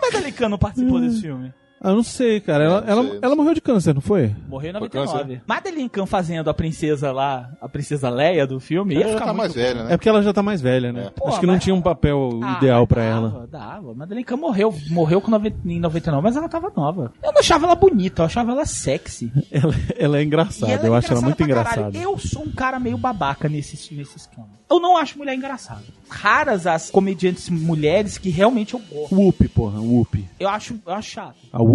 [0.58, 1.54] participou desse filme?
[1.88, 2.64] Ah, não sei, cara.
[2.64, 4.36] Ela, não ela, sei, ela morreu de câncer, não foi?
[4.50, 5.18] Morreu em Foi 99.
[5.24, 5.42] câncer?
[5.46, 9.26] Madeleine Kahn fazendo a princesa lá, a princesa Leia do filme, ia Ela já ficar
[9.28, 9.94] tá muito mais velha, né?
[9.94, 11.00] É porque ela já tá mais velha, né?
[11.02, 11.04] É.
[11.06, 13.48] Acho Pô, que não tinha um papel Ah, ideal pra dava, ela.
[13.48, 13.94] Dava.
[13.94, 17.12] Madeleine Kahn morreu, morreu com noven- em 99, mas ela tava nova.
[17.24, 19.32] Eu não achava ela bonita, eu achava ela sexy.
[19.52, 21.96] Ela, ela é engraçada, ela é eu acho ela muito engraçada.
[21.98, 24.48] Eu sou um cara meio babaca nesse, nesse esquema.
[24.70, 25.84] Eu não acho mulher engraçada.
[26.10, 29.16] Raras as comediantes mulheres que realmente eu gosto.
[29.16, 30.26] Whoop, porra, Whoop.
[30.40, 31.36] Eu acho, eu acho chato.
[31.54, 31.75] A Whoop?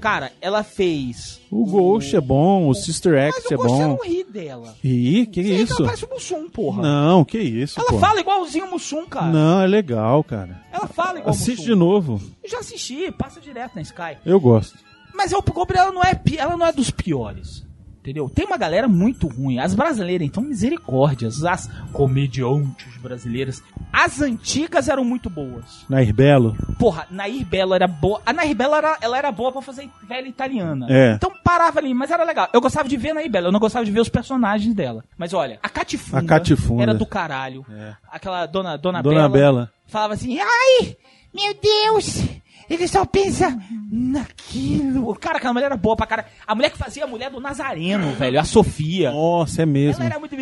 [0.00, 1.40] Cara, ela fez.
[1.50, 3.96] O Ghost é bom, o Sister Mas Act eu é gosto, eu bom.
[3.96, 4.74] não ri dela.
[4.82, 5.74] Ih, que isso?
[5.82, 6.82] Ela parece o Mussum, porra.
[6.82, 7.98] Não, que isso, Ela pô.
[7.98, 9.26] fala igualzinho o Mussum, cara.
[9.26, 10.62] Não, é legal, cara.
[10.72, 11.64] Ela fala igual o Assiste Mussum.
[11.64, 12.20] de novo.
[12.42, 14.16] Eu já assisti, passa direto na Sky.
[14.24, 14.78] Eu gosto.
[15.14, 17.64] Mas eu, Gabriel, ela não é, ela não é dos piores.
[18.04, 18.28] Entendeu?
[18.28, 19.58] Tem uma galera muito ruim.
[19.58, 21.42] As brasileiras, então, misericórdias.
[21.42, 23.62] As comediantes brasileiras.
[23.90, 25.86] As antigas eram muito boas.
[25.88, 26.54] Nair Belo.
[26.78, 28.20] Porra, Nair Belo era boa.
[28.26, 30.86] A Nair Belo era, ela era boa pra fazer velha italiana.
[30.90, 31.14] É.
[31.14, 32.46] Então parava ali, mas era legal.
[32.52, 35.02] Eu gostava de ver a Nair Belo, eu não gostava de ver os personagens dela.
[35.16, 36.82] Mas olha, a Catifunda, A Catifunda.
[36.82, 37.64] era do caralho.
[38.12, 39.72] Aquela dona, dona, Dona Bela.
[39.86, 40.94] falava assim: ai,
[41.34, 42.22] meu Deus,
[42.68, 43.56] ele só pensa
[43.90, 45.14] naquilo.
[45.16, 46.26] Cara, aquela mulher era boa pra cara.
[46.46, 49.10] A mulher que fazia a mulher do Nazareno, velho, a Sofia.
[49.10, 50.02] Nossa, é mesmo.
[50.02, 50.34] Ela era muito.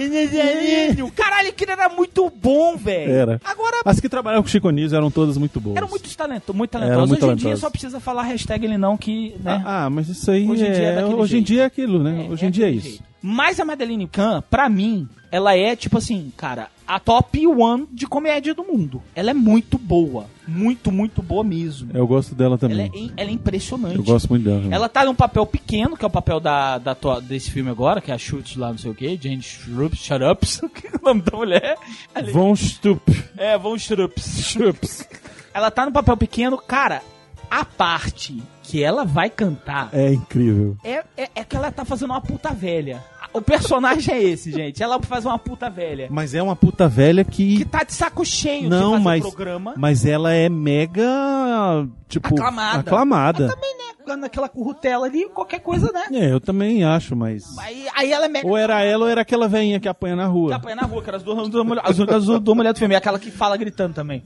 [1.14, 3.12] Caralho, aquilo era muito bom, velho.
[3.12, 3.40] Era.
[3.44, 5.76] Agora, As que trabalhavam com Chico Anísio eram todas muito boas.
[5.76, 7.08] eram muito talento, muito Era talentosos.
[7.10, 9.62] muito Hoje em dia só precisa falar hashtag ele não que, né?
[9.64, 11.04] Ah, ah, mas isso aí Hoje em dia é é...
[11.04, 11.46] Hoje em jeito.
[11.46, 12.26] dia é aquilo, né?
[12.26, 12.88] É, Hoje é em dia é isso.
[12.88, 13.11] jeito.
[13.22, 18.06] Mas a Madeline Kahn, pra mim, ela é tipo assim, cara, a top one de
[18.06, 19.00] comédia do mundo.
[19.14, 20.26] Ela é muito boa.
[20.46, 21.90] Muito, muito boa mesmo.
[21.94, 22.90] Eu gosto dela Ela também.
[22.92, 23.94] é, im- ela é impressionante.
[23.96, 24.56] Eu gosto muito dela.
[24.60, 24.74] também.
[24.74, 28.10] Ela tá num papel pequeno, que é o papel da, da desse filme agora, que
[28.10, 31.04] é a Schultz lá, não sei o que, Jane Shrups, Shut Ups, que é o
[31.04, 31.76] nome da mulher.
[32.12, 33.00] Ali- Von Stup.
[33.38, 35.06] É, Von Schrups.
[35.54, 37.02] Ela tá no papel pequeno, cara,
[37.50, 40.76] a parte que ela vai cantar É incrível.
[40.82, 43.02] é, é, é que ela tá fazendo uma puta velha.
[43.32, 44.82] O personagem é esse, gente.
[44.82, 46.08] Ela faz uma puta velha.
[46.10, 47.58] Mas é uma puta velha que.
[47.58, 49.20] Que tá de saco cheio de Não, fazer mas.
[49.22, 49.74] programa.
[49.76, 51.86] Mas ela é mega.
[52.08, 52.28] Tipo.
[52.34, 52.80] Aclamada.
[52.80, 53.44] Aclamada.
[53.46, 53.82] Mas também, né?
[54.16, 56.02] Naquela currutela ali, qualquer coisa, né?
[56.12, 57.56] É, eu também acho, mas.
[57.58, 58.46] Aí, aí ela é mega.
[58.46, 60.56] Ou era ela ou era aquela velhinha que apanha na Que rua.
[60.56, 62.96] apanha na rua, que era as duas, duas mulher- as duas duas mulheres do filme,
[62.96, 64.24] aquela que fala gritando também.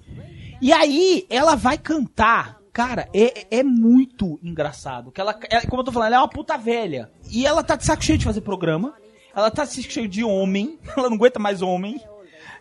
[0.61, 2.57] E aí, ela vai cantar.
[2.77, 5.11] Cara, é, é muito engraçado.
[5.11, 7.11] Que ela, é, como eu tô falando, ela é uma puta velha.
[7.31, 8.93] E ela tá de saco cheio de fazer programa.
[9.35, 10.79] Ela tá de saco cheio de homem.
[10.95, 11.99] Ela não aguenta mais homem.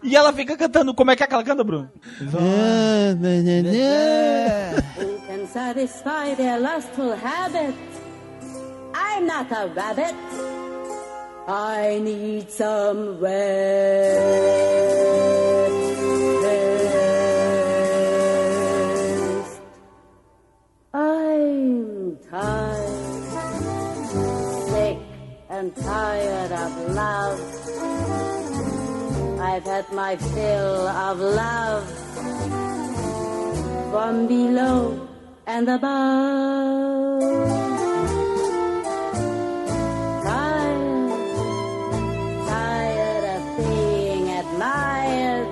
[0.01, 0.93] E ela fica cantando.
[0.93, 1.91] Como é que é que ela canta, Bruno?
[4.97, 7.75] Who can satisfy their lustful habit?
[8.93, 10.15] I'm not a rabbit.
[11.45, 14.55] I need some rest.
[30.15, 31.83] My fill of love
[33.91, 35.07] from below
[35.45, 37.21] and above.
[40.23, 41.11] Tired,
[42.47, 45.47] tired of being admired,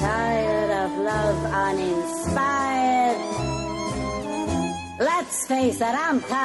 [0.00, 3.20] tired of love uninspired.
[4.98, 6.35] Let's face it, I'm tired.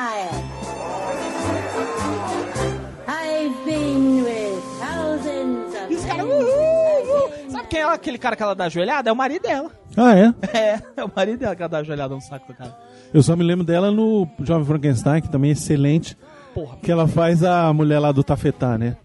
[7.90, 9.10] É aquele cara que ela dá ajoelhada?
[9.10, 9.72] É o marido dela.
[9.98, 10.34] Ah, é?
[10.58, 12.78] É, é o marido dela que ela dá ajoelhada no saco do cara.
[13.14, 16.18] Eu só me lembro dela no Jovem Frankenstein, que também é excelente.
[16.54, 16.78] Porra.
[16.82, 18.98] Que ela faz a mulher lá do Tafetá, né?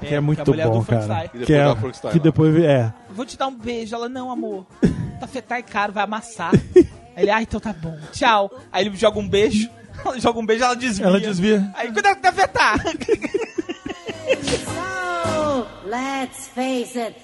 [0.00, 1.02] que é que muito a mulher bom, do cara.
[1.02, 1.30] Frankenstein.
[1.34, 2.94] E depois Que, é, o Frankenstein que depois é.
[3.10, 3.94] Vou te dar um beijo.
[3.94, 4.66] Ela, não, amor.
[5.20, 6.52] Tafetá é caro, vai amassar.
[7.16, 7.96] Aí ele, ah, então tá bom.
[8.12, 8.50] Tchau.
[8.72, 9.68] Aí ele joga um beijo.
[10.02, 11.06] Ela joga um beijo, ela desvia.
[11.06, 11.70] Ela desvia.
[11.74, 12.74] Aí, cuidado com o Tafetá.
[14.64, 17.14] So, let's face it,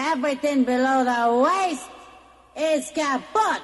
[0.00, 1.88] everything below the waist
[2.56, 3.62] is kaput.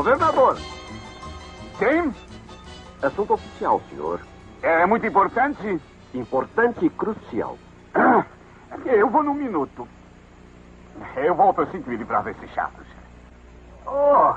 [0.00, 0.56] Governador,
[1.78, 2.14] Sim?
[3.02, 4.18] assunto oficial, senhor.
[4.62, 5.78] É muito importante?
[6.14, 7.58] Importante e crucial.
[7.94, 8.24] Ah,
[8.86, 9.86] Eu vou num minuto.
[11.16, 12.86] Eu volto assim que me livrar desses chatos.
[13.86, 14.32] Oh,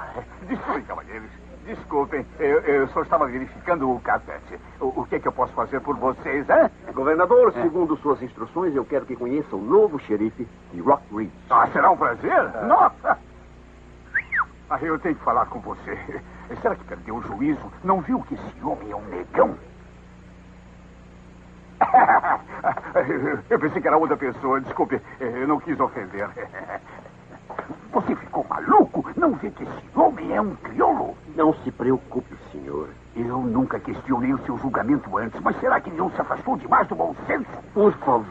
[0.48, 1.30] desculpem, cavalheiros.
[1.66, 4.60] Desculpem, eu, eu só estava verificando o carpete.
[4.82, 6.70] O, o que é que eu posso fazer por vocês, hein?
[6.94, 11.32] Governador, segundo suas instruções, eu quero que conheça o novo xerife de Rock Ridge.
[11.50, 12.52] Ah, será um prazer?
[12.68, 13.18] Nossa!
[14.74, 15.96] Ah, eu tenho que falar com você.
[16.60, 17.72] Será que perdeu o juízo?
[17.84, 19.56] Não viu que esse homem é um negão?
[23.52, 24.60] Eu pensei que era outra pessoa.
[24.62, 26.28] Desculpe, eu não quis ofender.
[27.92, 29.06] Você ficou maluco?
[29.16, 31.16] Não vê que esse homem é um crioulo?
[31.36, 32.90] Não se preocupe, senhor.
[33.16, 36.96] Eu nunca questionei o seu julgamento antes, mas será que não se afastou demais do
[36.96, 37.46] bom senso?
[37.74, 38.26] Por favor,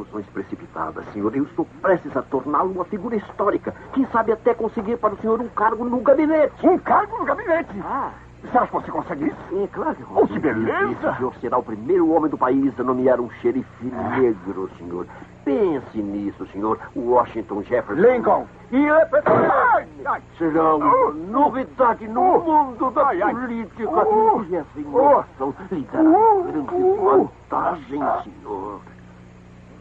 [0.00, 1.34] conclusões precipitadas, senhor.
[1.36, 3.74] Eu estou prestes a torná-lo uma figura histórica.
[3.92, 6.54] Quem sabe até conseguir para o senhor um cargo no gabinete.
[6.66, 7.70] Um cargo no gabinete?
[7.84, 8.12] Ah,
[8.50, 9.62] Será que você consegue isso?
[9.62, 11.10] é claro que Oh, que beleza!
[11.10, 15.06] O senhor será o primeiro homem do país a nomear um xerife negro, senhor.
[15.44, 16.78] Pense nisso, senhor.
[16.96, 18.00] Washington Jefferson.
[18.00, 18.46] Lincoln!
[18.72, 20.22] E é ai, ai.
[20.38, 24.08] Será uma Oh, novidade no oh, mundo da ai, política.
[24.08, 27.28] Oh, e essa inovação lhe dará oh, grande oh.
[27.50, 28.80] vantagem, senhor.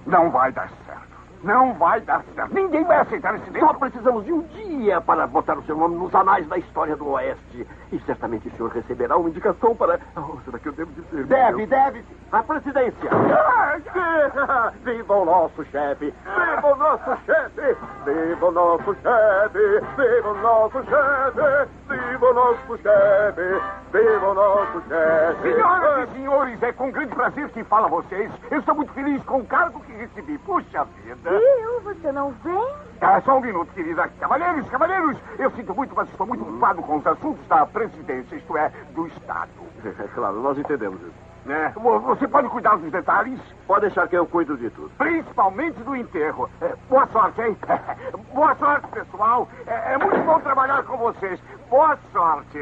[0.09, 1.09] Não vai dar certo.
[1.41, 2.53] Não vai dar certo.
[2.53, 3.79] Ninguém vai aceitar esse Só livro.
[3.79, 7.65] precisamos de um dia para botar o seu nome nos anais da história do Oeste.
[7.93, 10.01] E certamente o senhor receberá uma indicação para.
[10.17, 11.25] Oh, será que eu devo dizer?
[11.27, 12.03] Deve, deve.
[12.31, 13.09] A presidência.
[14.83, 16.13] Viva o nosso chefe!
[16.23, 17.77] Viva o nosso chefe!
[18.05, 19.81] Viva o nosso chefe!
[19.95, 21.78] Viva o nosso chefe!
[21.89, 23.61] Viva o nosso chefe!
[23.91, 25.41] Viva o nosso chefe!
[25.41, 28.31] Senhoras e senhores, é com grande prazer que falo a vocês.
[28.51, 30.37] Eu estou muito feliz com o cargo que recebi.
[30.39, 31.29] Puxa vida.
[31.29, 31.81] Eu?
[31.81, 32.73] Você não vem?
[33.01, 34.07] Ah, só um minuto, querida.
[34.19, 38.57] Cavalheiros, cavalheiros, eu sinto muito, mas estou muito ocupado com os assuntos da presidência, isto
[38.57, 39.49] é, do Estado.
[39.85, 41.29] É claro, nós entendemos isso.
[41.49, 43.39] É, vo- você pode cuidar dos detalhes?
[43.65, 44.91] Pode deixar que eu cuido de tudo.
[44.97, 46.49] Principalmente do enterro.
[46.61, 47.57] É, boa sorte, hein?
[48.33, 49.47] Boa sorte, pessoal.
[49.65, 51.41] É, é muito bom trabalhar com vocês.
[51.69, 52.59] Boa sorte.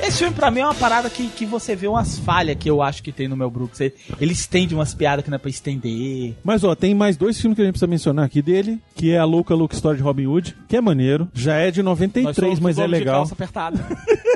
[0.00, 2.80] Esse filme pra mim é uma parada que, que você vê umas falhas que eu
[2.80, 3.80] acho que tem no Mel Brooks.
[3.80, 6.34] Ele, ele estende umas piadas que não é pra estender.
[6.44, 9.18] Mas ó, tem mais dois filmes que a gente precisa mencionar aqui dele, que é
[9.18, 12.36] a Louca Louca História de Robin Hood, que é maneiro, já é de Nós 93,
[12.36, 13.16] somos mas é homens de legal.
[13.20, 13.78] calça apertada.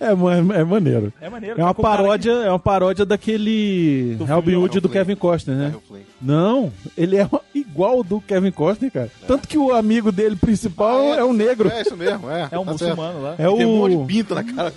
[0.00, 1.12] É, ma- é maneiro.
[1.20, 1.60] É maneiro.
[1.60, 5.74] É uma paródia, é uma paródia daquele Do Robin Hood do Kevin Costner, né?
[6.20, 9.10] Não, ele é igual do Kevin Costner, cara.
[9.26, 11.68] Tanto que o amigo dele principal é, um negro.
[11.70, 12.48] É isso mesmo, é.
[12.50, 13.34] É um Tá muçulmano lá.
[13.38, 14.72] É o Tem um monte de pinto na cara.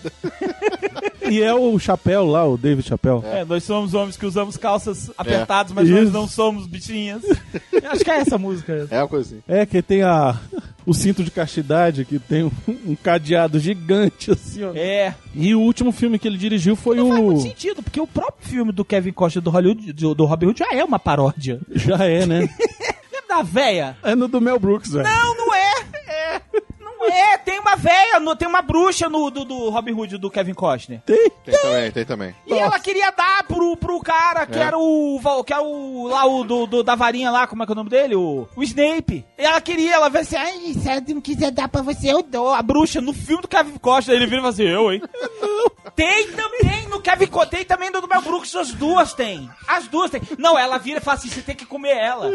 [1.30, 3.24] e é o Chapéu lá, o David Chapéu.
[3.26, 6.12] É, nós somos homens que usamos calças apertadas, mas nós Isso.
[6.14, 7.24] não somos bichinhas.
[7.90, 8.88] Acho que é essa música.
[8.92, 9.44] É uma coisa assim.
[9.48, 10.38] É que tem a
[10.86, 14.72] o cinto de castidade que tem um, um cadeado gigante assim, ó.
[14.76, 15.16] É.
[15.36, 18.08] E o último filme que ele dirigiu foi Não faz o muito sentido, porque o
[18.08, 21.60] próprio filme do Kevin Costa do Hollywood, do, do Robin Hood já é uma paródia.
[21.72, 22.40] já é, né?
[23.12, 23.98] Lembra da véia?
[24.04, 25.08] É no do Mel Brooks, velho.
[25.08, 25.74] Não, não é.
[26.08, 26.42] É.
[26.80, 27.38] Não é.
[27.38, 31.02] Tem uma véia, no- tem uma bruxa no do, do Robin Hood do Kevin Costner.
[31.06, 31.30] Tem?
[31.46, 32.36] Tem também, tem também.
[32.48, 34.62] E ela queria dar pro, pro cara que É.
[34.62, 35.20] era o.
[35.46, 36.08] Que era o.
[36.08, 38.16] lá o do, do- da varinha lá, como é que é o nome dele?
[38.16, 39.26] O, o Snape.
[39.38, 42.24] E ela queria, ela veio assim, ai, se ela não quiser dar pra você, eu
[42.24, 42.54] dou.
[42.54, 45.02] A bruxa, no filme do Kevin Costa, ele vira e fala assim, eu, hein?
[45.96, 49.48] Tem também no Kevin Costa, tem também no do Mel Brooks, as duas tem.
[49.68, 50.22] As duas tem.
[50.40, 52.32] Não, ela vira e fala assim, você tem que comer ela.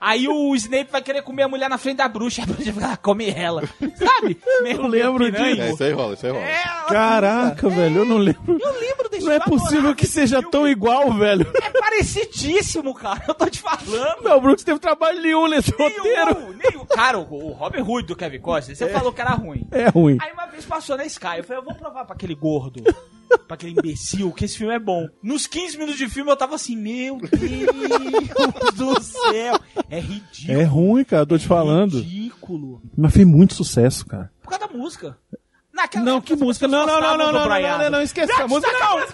[0.00, 2.84] Aí o Snape vai querer comer a mulher na frente da bruxa, a bruxa vai
[2.90, 3.62] lá, come ela.
[3.96, 4.38] Sabe?
[4.62, 5.54] Meio Eu lembro piranha.
[5.54, 5.62] disso.
[5.62, 6.44] É, isso aí rola, isso aí rola.
[6.88, 8.42] Caraca, velho, eu não lembro.
[8.60, 10.50] Eu lembro desse Não é possível que seja filme.
[10.50, 11.46] tão igual, velho.
[11.62, 13.22] É parecidíssimo, cara.
[13.28, 14.22] Eu tô te falando.
[14.22, 16.34] Mel Brooks teve trabalho nenhum nesse roteiro.
[16.38, 16.86] Nenhum, nenhum.
[16.86, 19.66] Cara, o, o Robin Hood do Kevin Costner, você falou que era ruim.
[19.70, 20.16] É ruim.
[20.20, 22.82] Aí uma vez passou na Sky, eu falei, eu vou provar pra aquele gordo,
[23.46, 25.08] pra aquele imbecil, que esse filme é bom.
[25.22, 29.58] Nos 15 minutos de filme eu tava assim, meu Deus do céu.
[29.90, 30.60] É ridículo.
[30.60, 32.00] É ruim, cara, tô te falando.
[32.00, 32.82] Ridículo.
[32.96, 34.30] Mas fez muito sucesso, cara.
[34.42, 35.18] Por causa da música.
[35.72, 36.66] Naquela Não, que música?
[36.66, 38.98] Não, não, não, não, não, não, não, não, não, esquece essa música, não, não.
[38.98, 39.12] As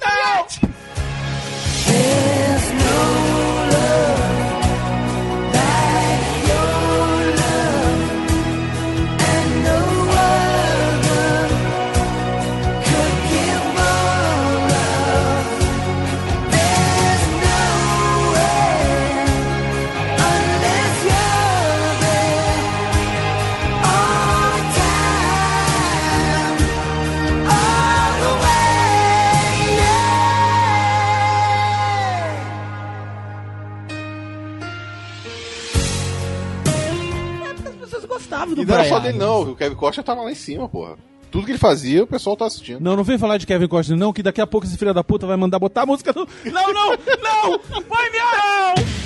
[38.44, 39.42] gostavam do E não era Brian só dele, não.
[39.42, 40.96] O Kevin Costa tava lá em cima, porra.
[41.30, 42.80] Tudo que ele fazia, o pessoal tá assistindo.
[42.80, 45.02] Não, não vem falar de Kevin Costner, não, que daqui a pouco esse filho da
[45.02, 46.28] puta vai mandar botar a música do...
[46.44, 47.60] Não, não, não!
[47.88, 49.03] Vai, meu!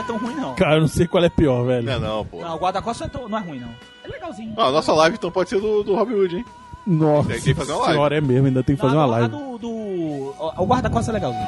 [0.00, 0.54] Não é tão ruim, não.
[0.54, 1.84] Cara, eu não sei qual é pior, velho.
[1.86, 2.40] Não é não, pô.
[2.40, 3.68] Não, o guarda-costas não, é tão- não é ruim, não.
[4.04, 4.54] É legalzinho.
[4.56, 6.44] Ah, a nossa live então pode ser do, do Robin Hood, hein?
[6.86, 7.92] Nossa Tem que fazer uma live.
[7.94, 9.28] senhora, é mesmo, ainda tem que fazer Não, uma a live.
[9.28, 11.44] do, do, o- o guarda-costas é legalzinho.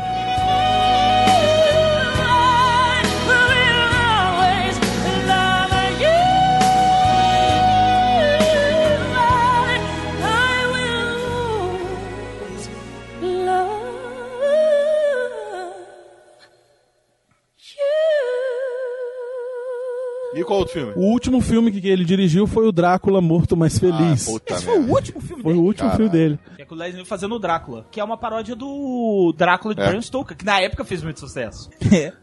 [20.43, 20.93] E qual outro filme?
[20.97, 24.29] O último filme que ele dirigiu foi o Drácula Morto Mais Feliz.
[24.29, 25.67] Ah, puta Esse foi o último filme foi o dele.
[25.67, 26.11] último Caralho.
[26.11, 26.39] filme dele.
[26.57, 29.81] Que é com o Leslie fazendo o Drácula, que é uma paródia do Drácula de
[29.81, 29.89] É.
[29.89, 31.71] Bram Stoker, que na época fez muito sucesso.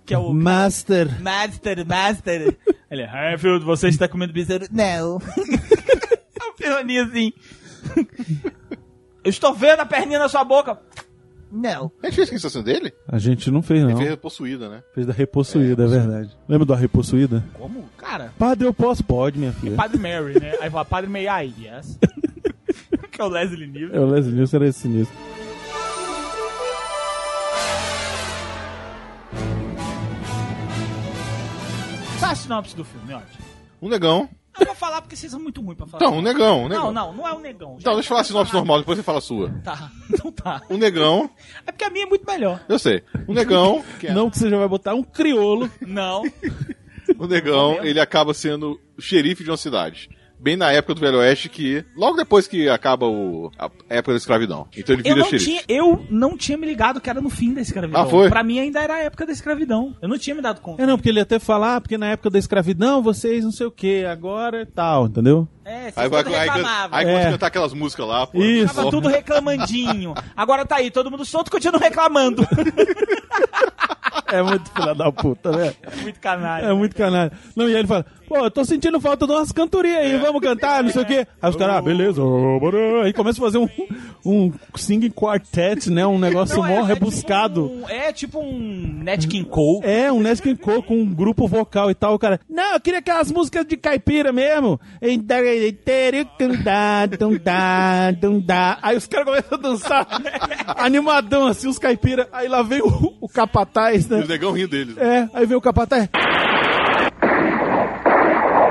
[0.05, 1.21] que é o Master.
[1.21, 2.57] Master, Master.
[2.91, 4.65] Ele, Harfield, você está comendo besouro?
[4.71, 5.19] Não.
[6.61, 7.33] é um assim.
[9.23, 10.79] Eu estou vendo a perninha na sua boca.
[11.51, 11.91] Não.
[12.03, 12.93] A gente fez questão dele?
[13.07, 13.97] A gente não fez, Ele não.
[13.99, 14.83] fez possuída, né?
[14.93, 16.37] Fez da Repossuída, é, verdade.
[16.47, 17.43] Lembra da Repossuída?
[17.53, 17.89] Como?
[17.97, 19.03] Cara, Padre, eu posso?
[19.03, 19.75] Pode, minha filha.
[19.75, 20.53] Padre Mary, né?
[20.61, 21.53] Aí fala, Padre May I?
[21.59, 21.97] Yes.
[23.11, 23.97] que é o Leslie Nielsen.
[23.97, 25.17] É, o Leslie Nielsen era esse sinistro.
[32.21, 33.43] É a sinopse do filme, ótimo?
[33.81, 34.29] Um negão.
[34.59, 36.03] Eu vou falar porque vocês são muito ruins pra falar.
[36.03, 36.91] Então, um negão, um negão.
[36.91, 37.77] Não, não, não é um negão.
[37.79, 39.49] Então, deixa eu falar a sinopse normal, depois você fala a sua.
[39.63, 40.61] Tá, então tá.
[40.69, 41.29] Um negão,
[41.65, 42.63] É porque a minha é muito melhor.
[42.67, 43.03] eu sei.
[43.27, 43.83] Um negão,
[44.13, 45.69] Não que você já vai botar um criolo.
[45.81, 46.23] Não.
[47.17, 50.09] o negão, ele acaba sendo o xerife de uma cidade.
[50.39, 54.17] Bem na época do Velho Oeste, que logo depois que acaba o, a época da
[54.17, 54.67] escravidão.
[54.75, 55.45] Então ele Eu vira não, xerife.
[55.45, 58.01] tinha, eu não tinha me ligado que era no fim da escravidão.
[58.01, 58.29] Ah, foi?
[58.29, 59.95] Pra mim ainda era a época da escravidão.
[60.01, 60.81] Eu não tinha me dado conta.
[60.81, 63.51] É, não, porque ele ia até falar, ah, porque na época da escravidão vocês não
[63.51, 65.47] sei o que, agora é tal, entendeu?
[65.65, 66.23] É, vocês Aí, vai,
[66.91, 67.31] aí, É.
[67.31, 68.41] cantar aquelas músicas lá, pô.
[68.41, 68.73] Isso.
[68.73, 70.13] Tava tudo reclamandinho.
[70.35, 72.47] Agora tá aí, todo mundo solto e continua reclamando.
[74.39, 75.73] É muito filha da puta, né?
[75.81, 76.65] É muito canalha.
[76.67, 77.31] É muito canalha.
[77.55, 80.41] Não, e aí ele fala, pô, eu tô sentindo falta de umas cantorias aí, vamos
[80.41, 81.27] cantar, não sei o quê.
[81.41, 82.21] Aí os caras, ah, beleza.
[83.03, 83.67] Aí começa a fazer um,
[84.25, 86.05] um singing quartet, né?
[86.05, 87.69] Um negócio Não, é- mó é rebuscado.
[87.69, 89.79] tipo um- É tipo um Nat King Cole.
[89.83, 92.13] É, um Nat King Cole com um grupo vocal e tal.
[92.13, 94.79] O cara, não, eu queria aquelas músicas de caipira mesmo.
[98.81, 100.07] Aí os caras começam a dançar
[100.77, 102.27] animadão assim, os caipira.
[102.31, 104.97] Aí lá vem o, o capataz, E o negão rindo deles.
[104.97, 106.09] É, aí vem o capataz.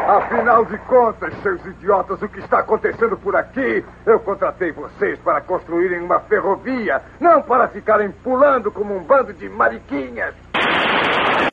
[0.09, 3.84] Afinal de contas, seus idiotas, o que está acontecendo por aqui?
[4.07, 9.49] Eu contratei vocês para construírem uma ferrovia, não para ficarem pulando como um bando de
[9.51, 10.34] mariquinhas.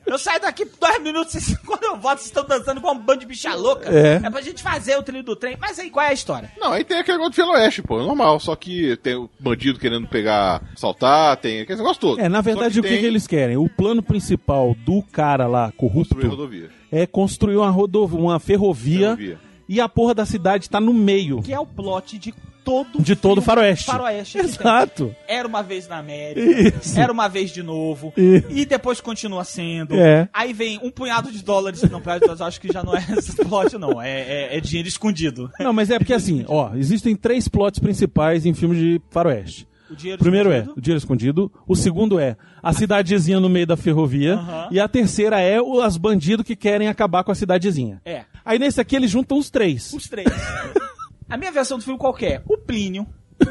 [0.06, 2.98] Eu saio daqui por dois minutos, vocês- quando eu volto, vocês estão dançando igual um
[2.98, 3.88] bando de bicha louca.
[3.90, 4.18] É.
[4.30, 5.56] pra gente fazer o trilho do trem.
[5.60, 6.50] Mas aí, qual é a história?
[6.58, 8.38] Não, aí tem aquele negócio do Velho Oeste, pô, é normal.
[8.40, 12.20] Só que tem o bandido querendo pegar, saltar, tem aquele negócio todo.
[12.20, 13.56] É, na verdade, Só o que, tem que eles querem?
[13.56, 16.70] O plano principal do cara lá, corrupto, construir rodovia.
[16.92, 19.38] é construir uma, rodovia, uma ferrovia, Ferrovia.
[19.68, 22.32] e a porra da cidade tá no meio Que é o plot de
[22.66, 23.86] todo de todo faroeste.
[23.86, 24.50] faroeste que tem.
[24.50, 25.14] Exato.
[25.28, 26.40] Era uma vez na América.
[26.82, 26.98] Isso.
[26.98, 28.12] Era uma vez de novo.
[28.16, 28.46] Isso.
[28.50, 29.94] E depois continua sendo.
[29.94, 30.28] É.
[30.32, 31.80] Aí vem um punhado de dólares.
[31.84, 34.02] Não, punhado de dólares, eu acho que já não é esse plot, não.
[34.02, 35.48] É, é- é dinheiro escondido.
[35.60, 39.66] Não, mas é porque assim, ó, existem três plots principais em filmes de faroeste.
[39.88, 40.74] O dinheiro primeiro é escondido.
[40.76, 41.52] o dinheiro escondido.
[41.68, 44.34] O segundo é a cidadezinha no meio da ferrovia.
[44.34, 44.68] Aham.
[44.72, 48.00] E a terceira é o- as bandidos que querem acabar com a cidadezinha.
[48.04, 48.24] É.
[48.44, 49.92] Aí nesse aqui eles juntam os três.
[49.92, 50.26] Os três.
[51.28, 52.40] A minha versão do filme qual é?
[52.46, 53.06] O Plínio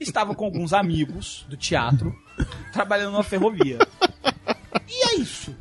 [0.00, 2.14] estava com alguns amigos do teatro
[2.72, 3.78] trabalhando numa ferrovia.
[4.88, 5.54] E é isso.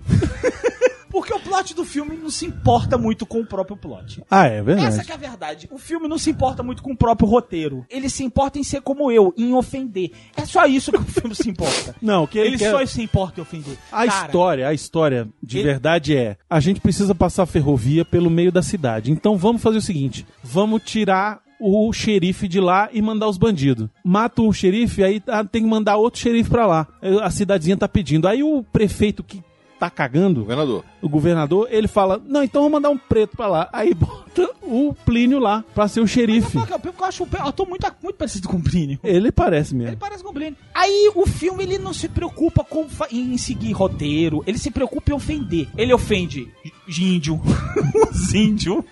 [1.16, 4.22] Porque o plot do filme não se importa muito com o próprio plot.
[4.30, 4.88] Ah, é verdade.
[4.90, 5.70] Essa que é a verdade.
[5.72, 7.86] O filme não se importa muito com o próprio roteiro.
[7.90, 10.12] Ele se importa em ser como eu, em ofender.
[10.36, 11.96] É só isso que o filme se importa.
[12.04, 13.78] Não, que ele Ele quer- só se importa em ofender.
[13.94, 18.04] A Cara, história, a história de Ele- verdade é: a gente precisa passar a ferrovia
[18.04, 19.10] pelo meio da cidade.
[19.10, 23.88] Então vamos fazer o seguinte: vamos tirar o xerife de lá e mandar os bandidos.
[24.04, 26.86] Mata o xerife, aí ah, tem que mandar outro xerife pra lá.
[27.24, 28.28] A cidadezinha tá pedindo.
[28.28, 29.42] Aí o prefeito que
[29.80, 30.84] tá cagando, Governador.
[31.02, 33.70] o governador, ele fala: Não, então vamos mandar um preto pra lá.
[33.74, 36.52] Aí bota o Plínio lá pra ser o xerife.
[36.58, 39.00] Porque eu, eu acho o eu tô muito, muito parecido com o Plínio.
[39.04, 39.98] Ele parece Ele mesmo.
[39.98, 40.58] parece com o Plínio.
[40.74, 45.14] Aí o filme ele não se preocupa com, em seguir roteiro, ele se preocupa em
[45.14, 45.68] ofender.
[45.78, 46.52] Ele ofende
[46.88, 47.42] índio,
[48.12, 48.84] os índios,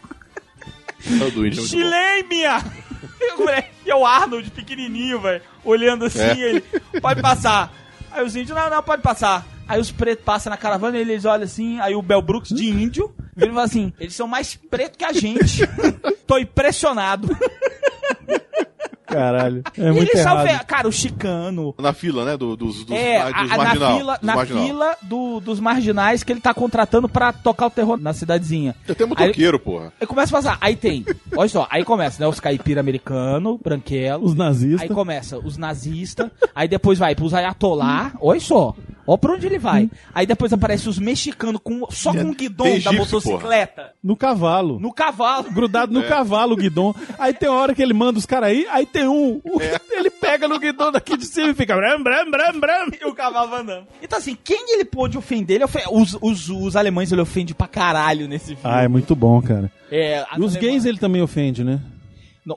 [1.05, 1.67] É índio, é.
[1.67, 2.63] Chilêmia!
[3.85, 6.39] E é o Arnold, pequenininho, velho, olhando assim, É.
[6.49, 6.61] ele,
[7.01, 7.73] pode passar.
[8.11, 9.45] Aí os índios, não, não, pode passar.
[9.67, 13.13] Aí os pretos passam na caravana, eles olham assim, aí o Bel Brooks, de índio,
[13.35, 15.61] vira e fala assim, eles são mais pretos que a gente.
[16.27, 17.29] Tô impressionado.
[19.13, 19.63] Caralho.
[19.77, 20.45] É e muito eles errado.
[20.47, 22.37] salvam, cara, o chicano, Na fila, né?
[22.37, 23.89] Do, dos, dos, é, dos a- marginal.
[23.91, 24.63] na fila, dos na marginal.
[24.65, 28.75] fila do- dos marginais que ele tá contratando pra tocar o terror na cidadezinha.
[28.87, 29.93] Já tem um Aí- motoqueiro, porra.
[29.99, 31.05] Aí começa a passar, aí tem,
[31.35, 34.81] olha só, aí começa, né, os caipira americano, branquelo, Os nazistas.
[34.81, 39.59] aí começa os nazistas, aí depois vai pros ayatolá, olha só, ó pra onde ele
[39.59, 39.89] vai.
[40.13, 44.79] Aí depois aparece os mexicanos com, só com o guidão Tem da motocicleta, No cavalo.
[44.79, 45.51] no cavalo.
[45.51, 46.07] grudado no É.
[46.07, 46.95] cavalo o guidão.
[47.19, 49.59] Aí tem hora que ele manda os caras aí, aí tem um, o-
[49.91, 52.87] ele pega no guidão daqui de cima e fica bram, bram, bram, bram.
[53.01, 53.87] E o cavalo vai andando.
[54.01, 57.67] Então assim, quem ele pôde ofender, ele ofe- os, os, os alemães ele ofende pra
[57.67, 58.61] caralho nesse filme.
[58.63, 59.71] Ah, é muito bom, cara.
[59.91, 61.79] É, E os gays ele também ofende, né?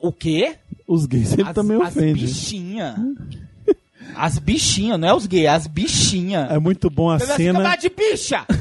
[0.03, 0.57] O quê?
[0.87, 2.25] Os gays ele as, também as ofende.
[2.25, 2.97] bichinha.
[4.15, 6.51] As bichinhas, não é os gays, as bichinhas.
[6.51, 7.59] É muito bom a vai cena.
[7.61, 8.45] chamar de bicha!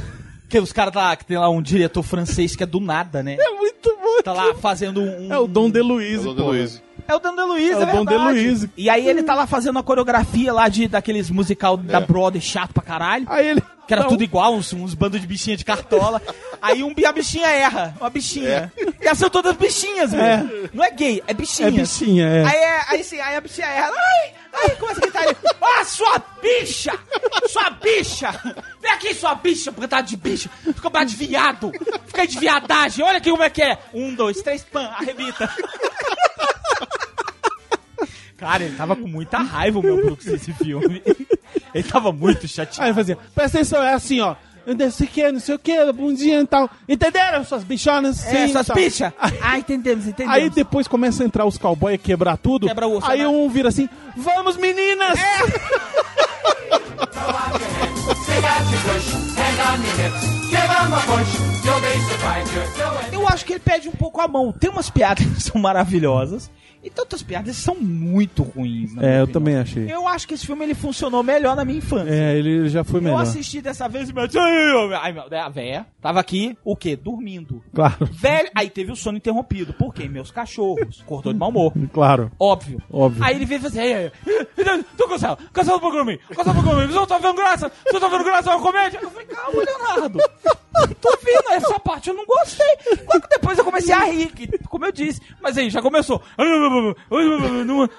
[0.48, 3.36] Que os caras lá, que tem lá um diretor francês que é do nada, né?
[3.38, 4.22] É muito bom.
[4.24, 5.34] Tá lá fazendo um.
[5.34, 6.52] É o Dom É DeLuise, o Dom pô.
[6.52, 6.82] DeLuise.
[7.08, 8.34] É o Dom DeLuise, É é, o Dom verdade.
[8.34, 8.70] DeLuise.
[8.76, 12.74] E aí ele tá lá fazendo a coreografia lá de, daqueles musical da Broadway chato
[12.74, 13.26] pra caralho.
[13.30, 14.10] Aí ele, Que era Não.
[14.10, 16.20] tudo igual, uns, uns bandos de bichinha de cartola.
[16.62, 18.72] Aí um, a bichinha erra, uma bichinha.
[19.00, 20.50] E essas são todas bichinhas mesmo.
[20.74, 21.68] Não é gay, é bichinha.
[21.68, 22.44] É bichinha, é.
[22.46, 23.92] Aí, é, aí, sim, aí a bichinha erra.
[23.96, 25.36] Ai, ai, começa a gritar ali.
[25.62, 26.98] Ah, sua bicha!
[27.48, 28.56] Sua bicha!
[28.82, 30.50] Vem aqui, sua bicha, porque de bicha.
[30.64, 31.72] Fica mais de viado.
[32.08, 33.06] Fica de viadagem.
[33.06, 33.78] Olha aqui como é que é.
[33.94, 35.50] Um, dois, três, pã, arrebita.
[38.38, 41.02] Cara, ele tava com muita raiva, o meu Brooks, nesse filme.
[41.74, 42.84] Ele tava muito chateado.
[42.84, 44.36] Aí ele fazia, presta atenção, é assim, ó.
[44.66, 46.70] Não sei o que, não sei o que, bundinha e tal.
[46.88, 48.26] Entenderam, suas bichonas?
[48.26, 48.76] É, Sim, suas tal.
[48.76, 49.14] bichas?
[49.42, 50.34] Ah, entendemos, entendemos.
[50.34, 52.66] Aí depois começa a entrar os cowboys e quebrar tudo.
[52.66, 53.28] Quebra o osso, aí né?
[53.28, 55.20] um vira assim, vamos meninas!
[61.64, 64.52] Doing Eu acho que ele pede um pouco a mão.
[64.52, 66.50] Tem umas piadas que são maravilhosas
[66.86, 68.92] e tantas piadas são muito ruins.
[68.98, 69.28] É, eu opinião.
[69.28, 69.92] também achei.
[69.92, 72.14] Eu acho que esse filme ele funcionou melhor na minha infância.
[72.14, 73.22] É, ele já foi Eu melhor.
[73.24, 74.26] assisti dessa vez e meu
[75.02, 76.96] Ai, meu, a véia tava aqui, o quê?
[76.96, 77.64] Dormindo.
[77.74, 79.74] Claro, Velho, aí teve o sono interrompido.
[79.74, 80.08] Por quê?
[80.08, 81.02] Meus cachorros.
[81.02, 81.74] Acordou de mau humor.
[81.92, 82.32] claro.
[82.40, 82.80] Óbvio.
[82.92, 83.24] Óbvio.
[83.24, 83.82] Aí ele veio fazer.
[83.82, 84.12] Ei, ei,
[84.58, 86.86] ei, tô cansado, cansado pra mim, cansado pra mim.
[86.88, 87.72] Você não tá vendo graça?
[87.84, 88.52] Você não tá vendo graça?
[88.52, 89.00] É uma comédia?
[89.02, 90.20] Eu falei, calma, Leonardo.
[91.00, 92.68] Tô vendo, essa parte eu não gostei.
[93.08, 94.30] Logo depois eu comecei a rir,
[94.70, 95.22] como eu disse.
[95.42, 96.22] Mas aí, já começou.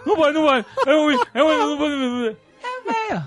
[0.06, 0.64] Não, vai, não vai.
[0.86, 2.36] É ruim, é ruim.
[2.62, 3.26] É véia.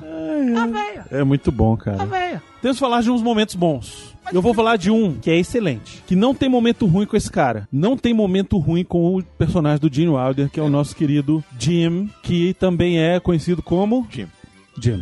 [1.11, 1.19] É.
[1.19, 2.05] É muito bom, É cara.
[2.05, 2.43] véia.
[2.61, 4.15] Temos que falar de uns momentos bons.
[4.31, 6.03] Eu vou falar de um que é excelente.
[6.05, 7.67] Que não tem momento ruim com esse cara.
[7.71, 11.43] Não tem momento ruim com o personagem do Gene Wilder, que é o nosso querido
[11.57, 14.27] Jim, que também é conhecido como Jim.
[14.79, 15.01] Jim.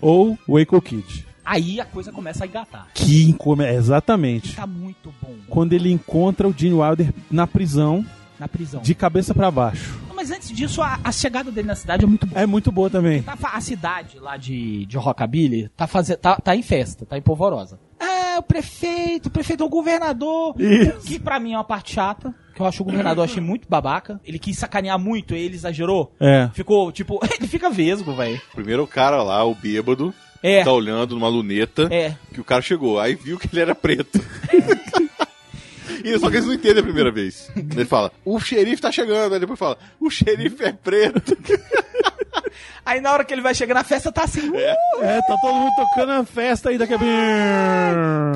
[0.00, 1.26] Ou Waco Kid.
[1.44, 2.86] Aí a coisa começa a engatar.
[2.94, 3.34] Que
[3.74, 4.54] exatamente.
[4.54, 5.34] Tá muito bom.
[5.48, 8.04] Quando ele encontra o Gene Wilder na prisão,
[8.40, 8.80] Na prisão.
[8.80, 10.00] de cabeça pra baixo.
[10.08, 12.40] Não, Mas antes disso, a, a chegada dele na cidade é muito boa.
[12.42, 13.22] É muito boa também.
[13.22, 17.22] Tá a cidade lá de, de Rockabilly tá, faze, tá, tá em festa, tá em
[17.22, 17.78] polvorosa.
[18.00, 20.54] É, o prefeito, o prefeito é o governador.
[20.58, 21.06] Isso.
[21.06, 22.34] Que pra mim é uma parte chata.
[22.54, 24.18] Que eu acho o governador achei muito babaca.
[24.24, 26.12] Ele quis sacanear muito, ele exagerou.
[26.18, 26.48] É.
[26.54, 28.40] Ficou, tipo, ele fica vesgo, velho.
[28.54, 30.64] Primeiro o cara lá, o bêbado, É.
[30.64, 32.14] tá olhando numa luneta É.
[32.32, 32.98] que o cara chegou.
[32.98, 34.18] Aí viu que ele era preto.
[36.04, 37.50] E só que eles não entendem a primeira vez.
[37.56, 39.34] Ele fala, o xerife tá chegando.
[39.34, 41.36] Aí depois fala, o xerife é preto.
[42.84, 44.48] Aí na hora que ele vai chegar na festa, tá assim.
[44.50, 44.56] "Uh!"
[45.02, 47.12] É, tá todo mundo tocando a festa aí daqui a pouco.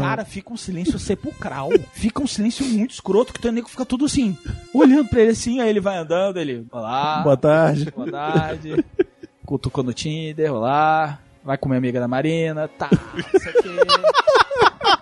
[0.01, 1.71] Cara, fica um silêncio sepulcral.
[1.93, 4.37] Fica um silêncio muito escroto que o nego fica tudo assim,
[4.73, 6.67] olhando pra ele assim, aí ele vai andando, ele.
[6.71, 7.21] Olá.
[7.23, 7.91] Boa tarde.
[7.95, 8.85] Boa tarde.
[9.45, 11.19] Cutucou no Tinder, olá.
[11.43, 12.89] Vai comer amiga da Marina, tá.
[13.35, 13.77] Isso aqui.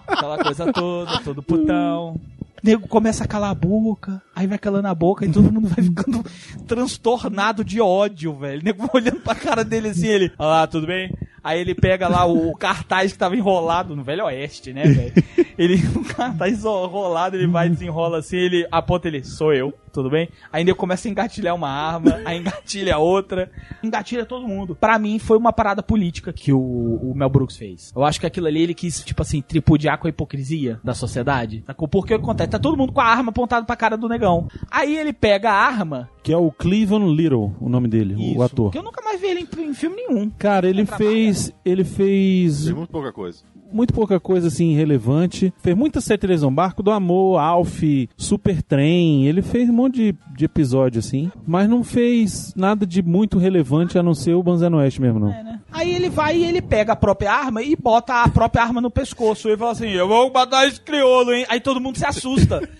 [0.08, 2.20] Aquela coisa toda, todo putão.
[2.62, 5.84] Nego começa a calar a boca, aí vai calando a boca e todo mundo vai
[5.84, 6.24] ficando
[6.66, 8.60] transtornado de ódio, velho.
[8.60, 11.12] O nego olhando pra cara dele assim, ele, olá, tudo bem?
[11.42, 15.12] Aí ele pega lá o cartaz que tava enrolado no Velho Oeste, né, velho?
[15.58, 20.28] Ele, o cartaz enrolado, ele vai, desenrola assim, ele aponta ele, sou eu, tudo bem?
[20.52, 23.50] Aí ele começa a engatilhar uma arma, aí engatilha outra,
[23.82, 24.74] engatilha todo mundo.
[24.74, 27.92] Pra mim, foi uma parada política que o, o Mel Brooks fez.
[27.94, 31.64] Eu acho que aquilo ali ele quis, tipo assim, tripudiar com a hipocrisia da sociedade.
[31.66, 31.88] Sacou?
[31.88, 32.50] Porque o que acontece?
[32.50, 34.48] Tá todo mundo com a arma apontada pra cara do negão.
[34.70, 36.08] Aí ele pega a arma.
[36.22, 38.70] Que é o Cleveland Little, o nome dele, o Isso, ator.
[38.70, 40.30] Que eu nunca mais vi ele em, em filme nenhum.
[40.30, 41.31] Cara, ele fez.
[41.64, 43.38] Ele fez Tem muito pouca coisa.
[43.72, 45.52] muito pouca coisa assim relevante.
[45.62, 47.82] Fez muita série de televisão, Barco do Amor, Alf,
[48.16, 49.26] Super Trem.
[49.26, 53.98] Ele fez um monte de, de episódio assim, mas não fez nada de muito relevante
[53.98, 55.32] a não ser o Banzé no Oeste mesmo, não.
[55.32, 55.60] É, né?
[55.70, 58.90] Aí ele vai e ele pega a própria arma e bota a própria arma no
[58.90, 59.48] pescoço.
[59.48, 61.46] E fala assim: Eu vou matar esse crioulo, hein?
[61.48, 62.60] Aí todo mundo se assusta.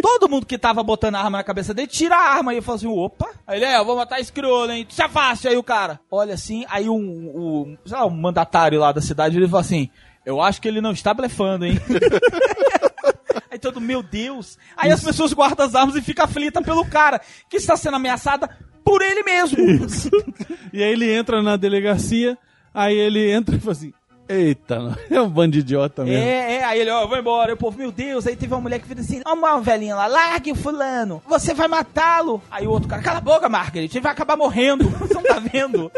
[0.00, 2.76] Todo mundo que tava botando a arma na cabeça dele tira a arma e fala
[2.76, 3.28] assim: opa.
[3.46, 4.86] Aí ele é, eu vou matar esse crioulo, hein?
[4.88, 6.00] Se afaste aí o cara.
[6.10, 9.90] Olha assim, aí um, um, lá, um mandatário lá da cidade ele fala assim:
[10.24, 11.78] eu acho que ele não está blefando, hein?
[13.50, 14.58] Aí todo, meu Deus.
[14.76, 18.48] Aí as pessoas guardam as armas e ficam aflitas pelo cara que está sendo ameaçada
[18.84, 19.58] por ele mesmo.
[20.70, 22.36] E aí ele entra na delegacia,
[22.74, 23.92] aí ele entra e fala assim:
[24.28, 26.22] Eita, é um bando de idiota mesmo.
[26.22, 27.54] É, é, aí ele, ó, vou embora.
[27.54, 30.06] O povo, meu Deus, aí teve uma mulher que fez assim, ó, uma velhinha lá,
[30.06, 32.42] largue o fulano, você vai matá-lo.
[32.50, 35.38] Aí o outro cara, cala a boca, Margaret, ele vai acabar morrendo, você não tá
[35.38, 35.90] vendo?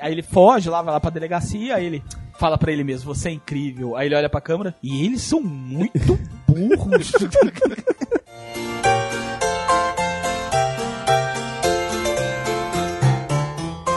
[0.00, 2.02] aí ele foge lá, vai lá pra delegacia, aí ele
[2.38, 3.96] fala pra ele mesmo, você é incrível.
[3.96, 7.12] Aí ele olha pra câmera, e eles são muito burros.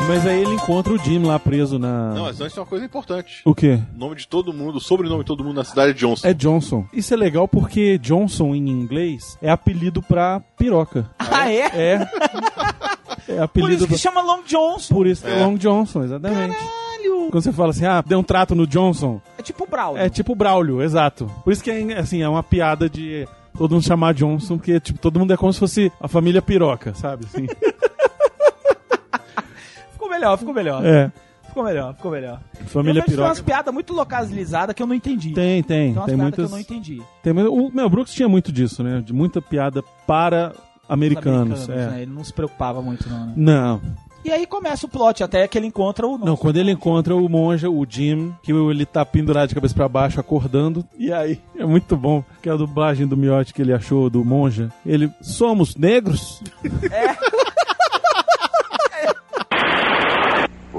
[0.08, 2.14] Mas aí ele encontra o Jim lá preso na.
[2.14, 3.42] Não, mas antes tem uma coisa importante.
[3.44, 3.80] O quê?
[3.96, 6.28] O nome de todo mundo, o sobrenome de todo mundo na cidade é Johnson.
[6.28, 6.86] É Johnson.
[6.94, 11.10] Isso é legal porque Johnson em inglês é apelido pra piroca.
[11.20, 11.60] ah, é?
[11.74, 12.10] É.
[13.28, 14.94] É Por apelido isso que pra- chama Long Johnson.
[14.94, 15.44] Por isso que é É.
[15.46, 16.56] Long Johnson, exatamente.
[16.56, 17.30] Caralho!
[17.32, 20.02] Quando você fala assim, ah, deu um trato no Johnson, É tipo o Braulio.
[20.02, 21.30] é tipo Braulio, exato.
[21.44, 23.28] Por isso que é, assim, é uma piada de
[23.58, 26.94] todo mundo chamar Johnson, porque tipo, todo mundo é como se fosse a família piroca,
[26.94, 27.26] sabe?
[27.26, 27.48] Assim.
[30.16, 30.86] Ficou melhor, ficou melhor.
[30.86, 31.12] é,
[31.48, 32.40] Ficou melhor, ficou melhor.
[32.66, 33.30] família piroca.
[33.30, 35.32] umas piadas muito localizadas que eu não entendi.
[35.32, 36.36] Tem, tem, umas tem piadas muitas.
[36.36, 37.02] que eu não entendi.
[37.24, 39.02] Tem, o Mel Brooks tinha muito disso, né?
[39.02, 41.70] De muita piada para Os americanos.
[41.70, 41.76] é.
[41.92, 42.02] né?
[42.02, 43.28] Ele não se preocupava muito, não.
[43.28, 43.34] né?
[43.38, 43.82] Não,
[44.26, 46.18] E aí começa o plot, até que ele encontra o.
[46.18, 49.88] não, quando ele encontra o monja, o Jim, que ele tá pendurado de cabeça pra
[49.88, 53.72] baixo, acordando, e aí é muito bom, que é a dublagem do Miotti que ele
[53.72, 54.70] achou do monja.
[54.86, 56.42] Ele, somos negros?
[56.66, 56.90] O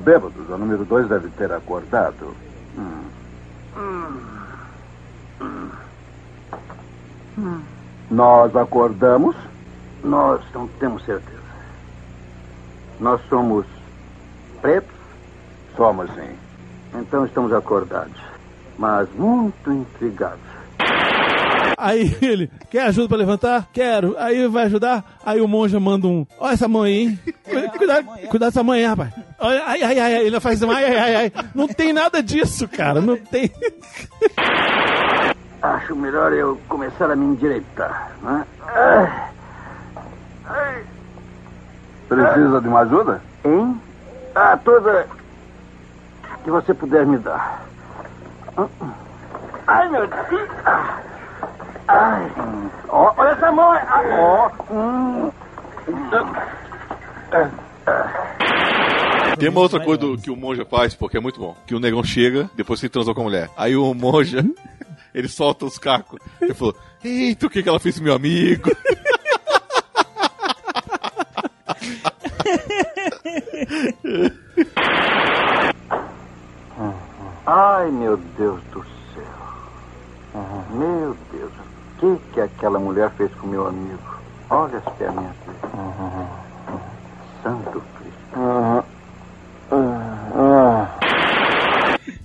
[0.07, 2.33] bêbado, o número 2, deve ter acordado.
[8.09, 9.35] Nós acordamos?
[10.05, 11.37] Nós não temos certeza.
[13.01, 13.67] Nós somos
[14.63, 14.95] pretos?
[15.77, 16.37] Somos, sim.
[16.95, 18.21] Então estamos acordados,
[18.79, 20.46] mas muito intrigados.
[21.77, 23.69] Aí ele, quer ajuda pra levantar?
[23.73, 24.17] Quero.
[24.19, 25.05] Aí vai ajudar?
[25.25, 27.21] Aí o monja manda um, olha essa mãe hein?
[27.77, 29.13] Cuidado, cuidado dessa mãe rapaz.
[29.39, 31.33] Olha, ai, ai, ai, ai, ele faz assim, ai, ai, ai, ai.
[31.55, 33.51] Não tem nada disso, cara, não tem.
[35.63, 38.47] Acho melhor eu começar a me endireitar, né?
[38.67, 39.31] Ai.
[40.47, 40.85] Ai.
[42.09, 43.21] Precisa de uma ajuda?
[43.45, 43.81] Hein?
[44.35, 45.07] Ah, toda
[46.45, 47.67] que você puder me dar.
[49.67, 50.49] Ai, meu Deus.
[51.89, 52.31] Ai.
[52.89, 53.71] Ó, olha essa mão.
[53.73, 54.51] Ah, Ó.
[54.73, 55.31] Hum.
[59.39, 61.57] Tem uma outra coisa do- que o monja faz, porque é muito bom.
[61.67, 63.51] Que o negão chega, depois que ele transou com a mulher.
[63.57, 64.45] Aí o monja,
[65.15, 66.19] ele solta os cacos.
[66.41, 66.75] Ele falou,
[67.05, 68.71] eita, o que, que ela fez com meu amigo?
[77.47, 78.83] Ai, meu Deus do
[79.15, 80.43] céu.
[80.71, 81.17] Meu Deus,
[81.99, 83.99] que que aquela mulher fez com meu amigo?
[84.51, 85.59] Olha as perninhas dele.
[87.43, 88.87] Santo Cristo.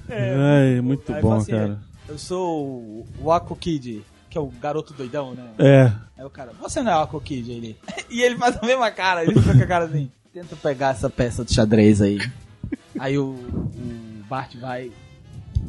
[0.09, 1.79] Ai, muito Aí bom, fala assim, cara.
[2.07, 5.49] Eu sou o- o Aqua Kid, que é o garoto doidão, né?
[5.57, 5.91] É.
[6.17, 7.77] Aí o cara, você não é o Aqua Kid, ele.
[8.09, 10.11] E ele faz a mesma cara, ele fica com a cara assim.
[10.33, 12.19] Tenta pegar essa peça de xadrez aí.
[12.99, 14.91] Aí o, o Bart vai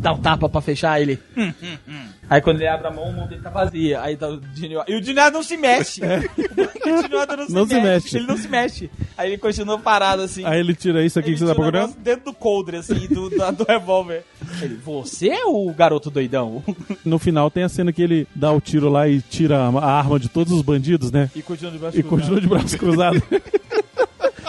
[0.02, 1.18] dar um tapa pra fechar ele.
[1.36, 4.00] "Hum, hum, hum." Aí quando ele abre a mão, o mão dele tá vazia.
[4.02, 6.00] Aí tá o Gene E o Gene não se mexe.
[6.82, 7.86] O Gene Wilder não, se, Não se mexe.
[7.86, 8.16] mexe.
[8.16, 8.90] Ele não se mexe.
[9.16, 10.44] Aí ele continua parado assim.
[10.44, 11.94] Aí ele tira isso aqui Ele que você tá procurando?
[11.98, 14.24] dentro do coldre, assim, do, do, do revólver.
[14.60, 16.62] Ele, você é o garoto doidão?
[17.04, 20.18] No final tem a cena que ele dá o tiro lá e tira a arma
[20.18, 21.30] de todos os bandidos, né?
[21.36, 22.18] E continua de braço E cruzado.
[22.20, 23.22] continua de braço cruzado.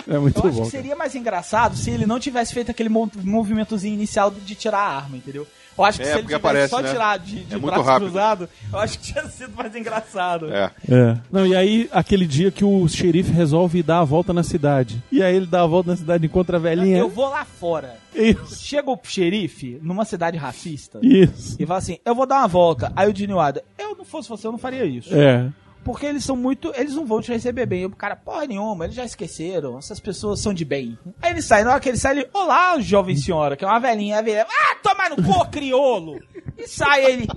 [0.07, 0.63] É muito Eu acho bom.
[0.65, 4.79] que seria mais engraçado se ele não tivesse feito aquele mo- movimentozinho inicial de tirar
[4.79, 5.47] a arma, entendeu?
[5.75, 6.91] Eu acho que É, se ele porque tivesse aparece, só né?
[6.91, 8.05] tirado de, de É muito braço rápido.
[8.11, 10.53] cruzado, eu acho que tinha sido mais engraçado.
[10.53, 10.71] É.
[10.87, 11.17] É.
[11.31, 15.01] Não, e aí, aquele dia que o xerife resolve dar a volta na cidade.
[15.11, 16.97] E aí ele dá a volta na cidade, encontra a velhinha.
[16.99, 17.97] Eu vou lá fora.
[18.13, 18.63] Isso.
[18.63, 21.55] Chega o xerife numa cidade racista Isso.
[21.59, 22.93] e fala assim: Eu vou dar uma volta.
[22.95, 25.09] Aí o Wilder, eu não fosse você, eu não faria isso.
[25.11, 25.49] É.
[25.83, 26.71] Porque eles são muito.
[26.75, 27.85] Eles não vão te receber bem.
[27.85, 29.77] O cara, porra nenhuma, eles já esqueceram.
[29.77, 30.97] Essas pessoas são de bem.
[31.21, 32.29] Aí ele sai, na hora que ele sai, ele.
[32.33, 34.19] Olá, jovem senhora, que é uma velhinha.
[34.19, 36.19] A velha, ah, toma no cu, criolo!
[36.57, 37.27] E sai ele.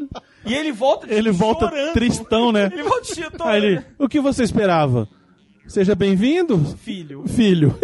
[0.45, 1.93] E ele volta Ele volta chorando.
[1.93, 2.71] tristão, né?
[2.73, 3.43] Ele volta chorando.
[3.43, 5.09] Aí ele, o que você esperava?
[5.67, 7.25] Seja bem-vindo, Filho.
[7.27, 7.77] filho.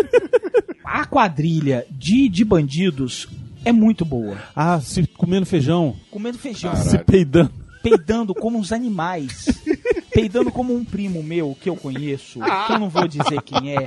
[0.84, 3.26] A quadrilha de, de bandidos
[3.64, 4.36] é muito boa.
[4.54, 6.76] Ah, se comendo feijão, Comendo feijão.
[6.76, 7.50] se peidando.
[7.82, 9.46] Peidando como uns animais.
[10.12, 13.86] Peidando como um primo meu que eu conheço, que eu não vou dizer quem é,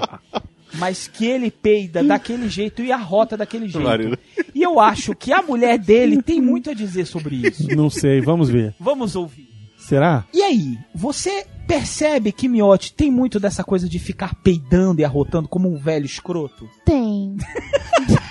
[0.73, 3.85] mas que ele peida daquele jeito e arrota daquele jeito.
[3.85, 4.17] Marido.
[4.53, 7.67] E eu acho que a mulher dele tem muito a dizer sobre isso.
[7.75, 8.73] Não sei, vamos ver.
[8.79, 9.49] Vamos ouvir.
[9.77, 10.25] Será?
[10.33, 15.47] E aí, você percebe que Miotti tem muito dessa coisa de ficar peidando e arrotando
[15.47, 16.67] como um velho escroto?
[16.83, 17.37] Tem.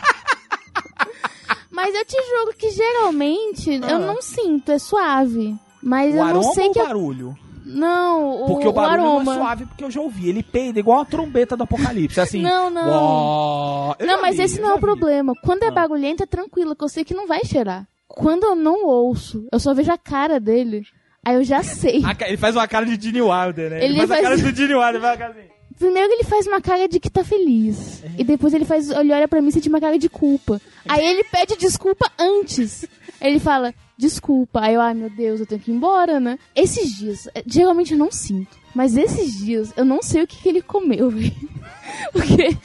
[1.75, 5.55] Mas eu te juro que geralmente eu não sinto, é suave.
[5.83, 6.79] Mas o eu não sei ou que.
[6.79, 7.39] o eu- barulho?
[7.67, 9.25] Não, o, Porque o, barulho aroma.
[9.25, 10.29] não é suave, porque eu já ouvi.
[10.29, 12.21] Ele peida igual uma trombeta do apocalipse.
[12.21, 12.89] Assim, Não, não.
[12.91, 13.97] Uó.
[14.01, 14.81] Não, mas vi, esse não é o vi.
[14.83, 15.33] problema.
[15.43, 15.71] Quando é Ah.
[15.71, 17.87] barulhento, é tranquilo, que eu sei que não vai cheirar.
[18.07, 20.83] Quando eu não ouço, eu só vejo a cara dele.
[21.25, 22.03] Aí eu já sei.
[22.05, 23.77] A Ele faz uma cara de Gene Wilder, né?
[23.85, 25.49] Ele, Ele faz, a faz- cara do Gene Wilder, a cara assim.
[25.79, 28.03] Primeiro ele faz uma cara de que tá feliz.
[28.17, 30.61] E depois ele faz, ele olha pra mim e sente uma cara de culpa.
[30.89, 32.87] Aí ele pede desculpa antes.
[33.21, 34.61] Ele fala, desculpa.
[34.61, 36.39] Aí eu, ai meu Deus, eu tenho que ir embora, né?
[36.55, 38.57] Esses dias, eh, geralmente eu não sinto.
[38.75, 41.33] Mas esses dias, eu não sei o que, que ele comeu, velho.
[42.13, 42.57] Porque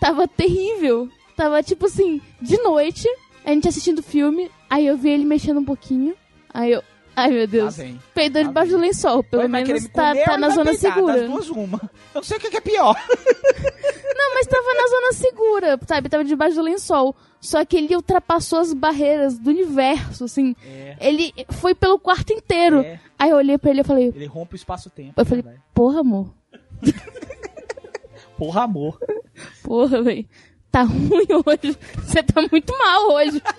[0.00, 1.08] tava terrível.
[1.36, 3.08] Tava tipo assim, de noite,
[3.44, 6.14] A gente assistindo filme, aí eu vi ele mexendo um pouquinho.
[6.52, 6.82] Aí eu.
[7.16, 7.76] Ai meu Deus.
[7.76, 8.00] vem.
[8.14, 9.22] Peidou debaixo do lençol.
[9.24, 10.94] Pelo querer menos me tá, tá na zona peidar?
[10.94, 11.26] segura.
[11.26, 11.80] Duas, uma.
[11.82, 12.96] Eu não sei o que é pior.
[14.16, 16.08] Não, mas tava na zona segura, sabe?
[16.08, 17.16] Tava debaixo do lençol.
[17.40, 20.54] Só que ele ultrapassou as barreiras do universo, assim.
[20.64, 20.96] É.
[21.00, 22.80] Ele foi pelo quarto inteiro.
[22.80, 23.00] É.
[23.18, 25.14] Aí eu olhei pra ele e falei, Ele rompe o espaço-tempo.
[25.16, 26.32] eu falei, né, porra, amor.
[28.36, 28.98] Porra, amor.
[29.62, 30.26] Porra, velho.
[30.70, 31.76] Tá ruim hoje.
[32.04, 33.42] Você tá muito mal hoje.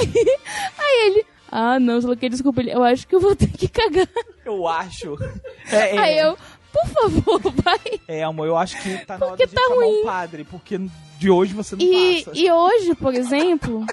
[0.00, 0.38] aí,
[0.78, 1.26] aí ele.
[1.50, 2.62] Ah, não, só que desculpa.
[2.62, 4.08] Eu acho que eu vou ter que cagar.
[4.44, 5.16] Eu acho.
[5.72, 6.36] É, é, Aí eu,
[6.72, 7.78] por favor, vai.
[8.08, 10.00] é, amor, eu acho que tá na hora Porque de tá chamar ruim.
[10.00, 10.80] um padre, porque
[11.18, 12.38] de hoje você não E, passa.
[12.38, 13.84] e hoje, por exemplo,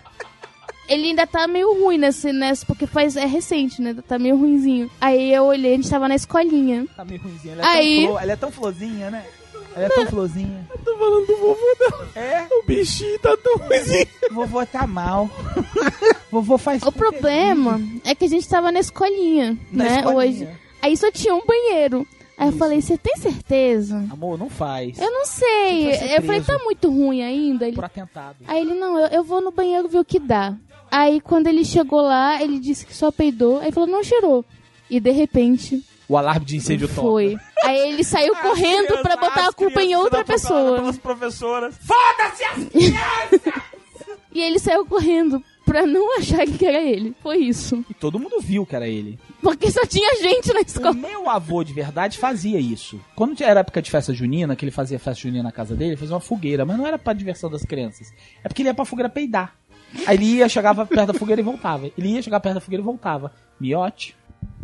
[0.90, 3.96] ele ainda tá meio ruim nesse, nesse porque faz, é recente, né?
[4.08, 4.90] Tá meio ruinzinho.
[5.00, 6.88] Aí eu olhei, a gente tava na escolinha.
[6.96, 7.54] Tá meio ruimzinha.
[7.54, 9.26] Ela é, Aí- tão flo- ela é tão florzinha, né?
[9.78, 10.68] Ela é tão florzinha.
[10.84, 12.10] Tô falando do vovô dela.
[12.16, 12.48] É?
[12.52, 14.08] O bichinho tá tão ruimzinho.
[14.32, 15.30] Vovô tá mal.
[16.32, 16.82] Vovô faz.
[16.82, 19.98] O problema é que a gente tava na escolinha, Na né?
[19.98, 20.18] escolinha.
[20.18, 20.50] Hoje.
[20.82, 22.08] Aí só tinha um banheiro.
[22.38, 23.98] Aí eu falei, você tem certeza?
[24.12, 25.00] Amor, não faz.
[25.00, 25.92] Eu não sei.
[26.16, 27.66] Eu falei, tá muito ruim ainda.
[27.66, 27.76] Ele...
[27.76, 28.38] Por atentado.
[28.48, 30.56] Aí ele, não, eu, eu vou no banheiro ver o que dá.
[30.90, 33.60] Aí quando ele chegou lá, ele disse que só peidou.
[33.60, 34.44] Aí falou, não cheirou.
[34.90, 37.02] E de repente, O alarme de incêndio toca.
[37.02, 37.38] foi.
[37.64, 40.76] Aí ele saiu correndo crianças- pra botar a as culpa em outra pessoa.
[40.76, 41.76] Pelas professoras.
[41.82, 43.64] Foda-se as crianças!
[44.30, 47.16] E ele saiu correndo pra não achar que era ele.
[47.24, 47.84] Foi isso.
[47.90, 49.18] e todo mundo viu que era ele.
[49.42, 50.94] Porque só tinha gente na O escola.
[50.94, 53.00] meu avô de verdade fazia isso.
[53.16, 55.98] Quando era época de festa junina, que ele fazia festa junina na casa dele, ele
[55.98, 58.14] fazia uma fogueira, mas não era pra diversão das crianças.
[58.44, 59.56] É porque ele ia pra fogueira peidar.
[60.06, 61.90] Aí ele ia, chegava perto da fogueira e voltava.
[61.98, 63.32] Ele ia, chegar perto da fogueira e voltava.
[63.60, 64.16] Miote.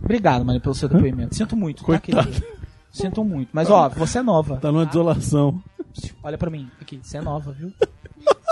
[0.04, 1.36] Obrigado, mano, pelo seu depoimento.
[1.36, 2.44] Sinto muito, tá, querido?
[2.92, 3.50] Sinto muito.
[3.54, 4.58] Mas, ó, você é nova.
[4.58, 5.62] Tá numa desolação.
[6.22, 6.70] Olha pra mim.
[6.82, 7.72] Aqui, você é nova, viu?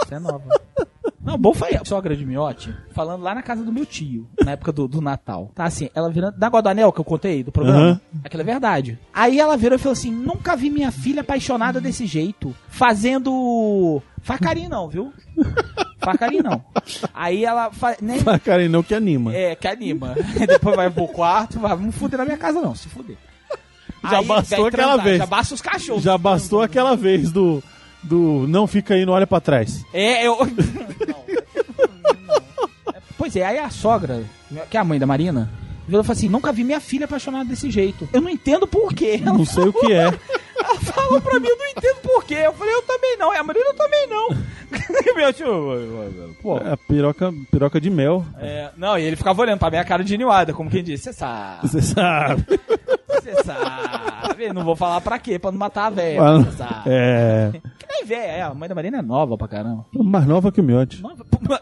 [0.03, 0.43] Você é nova.
[1.23, 4.51] Não, bom foi a sogra de miote, falando lá na casa do meu tio, na
[4.51, 5.51] época do, do Natal.
[5.53, 6.35] Tá assim, ela virando.
[6.37, 8.01] Da Guadanel que eu contei do programa.
[8.23, 8.99] Aquilo é verdade.
[9.13, 12.55] Aí ela virou e falou assim: nunca vi minha filha apaixonada desse jeito.
[12.67, 14.01] Fazendo.
[14.21, 15.13] Facarinho não, viu?
[16.03, 16.63] Facarinho não.
[17.13, 17.71] Aí ela.
[17.71, 17.95] Fa...
[18.01, 18.17] né?
[18.25, 19.35] Ah, cara, não que anima.
[19.35, 20.15] É, que anima.
[20.47, 23.17] Depois vai pro quarto, vai, não fuder na minha casa, não, se fuder.
[24.03, 25.17] Já Aí, bastou aquela vez.
[25.19, 26.03] Já basta os cachorros.
[26.03, 27.63] Já bastou aquela vez do.
[28.03, 29.85] Do não fica aí, não olha pra trás.
[29.93, 30.37] É, eu.
[31.07, 32.41] Não, não.
[33.15, 34.23] Pois é, aí a sogra,
[34.71, 35.51] que é a mãe da Marina,
[35.87, 38.09] virou e falou assim: nunca vi minha filha apaixonada desse jeito.
[38.11, 39.19] Eu não entendo por quê.
[39.23, 40.05] Ela Não sei o que é.
[40.05, 42.35] Ela falou pra mim, eu não entendo por quê.
[42.43, 43.33] Eu falei, eu também não.
[43.33, 44.29] E a Marina, eu também não.
[44.71, 46.57] E meu tio, pô.
[46.57, 48.25] É piroca, piroca de mel.
[48.37, 51.13] É, não, e ele ficava olhando pra minha cara de niuada, como quem disse, você
[51.13, 52.45] sabe, Você sabe.
[53.09, 54.53] você sabe.
[54.53, 56.89] Não vou falar pra quê, pra não matar a velha, você sabe.
[56.89, 57.51] É.
[57.77, 59.85] Que nem velha, é, a mãe da Marina é nova pra caramba.
[59.93, 61.01] Mais nova que o miote.
[61.01, 61.25] Nova...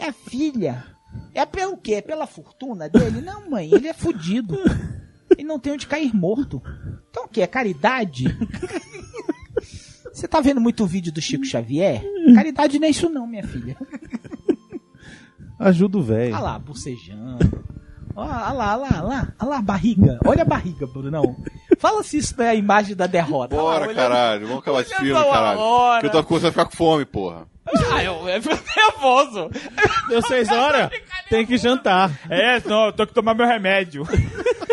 [0.00, 0.84] é filha.
[1.34, 1.94] É pelo quê?
[1.94, 3.20] É pela fortuna dele?
[3.20, 4.58] Não, mãe, ele é fudido.
[5.30, 6.60] Ele não tem onde cair morto.
[7.10, 7.40] Então o que?
[7.40, 8.24] É caridade?
[10.18, 12.02] Você tá vendo muito vídeo do Chico Xavier?
[12.34, 13.76] Caridade não é isso não, minha filha.
[15.60, 16.34] Ajuda o velho.
[16.34, 17.64] Olha lá, bocejando.
[18.16, 20.18] Olha lá, olha lá, olha lá, olha lá a barriga.
[20.26, 21.36] Olha a barriga, Brunão.
[21.78, 23.54] Fala se isso não é a imagem da derrota.
[23.54, 24.48] Lá, Bora, caralho.
[24.48, 25.60] Vamos acabar esse filme, caralho.
[25.60, 26.00] hora.
[26.00, 27.46] Que eu tô começando a ficar com fome, porra.
[27.92, 29.50] Ah, eu, eu fico nervoso.
[30.08, 30.90] Deu seis horas?
[31.30, 32.10] Tem que jantar.
[32.28, 34.04] É, não, eu tenho que tomar meu remédio.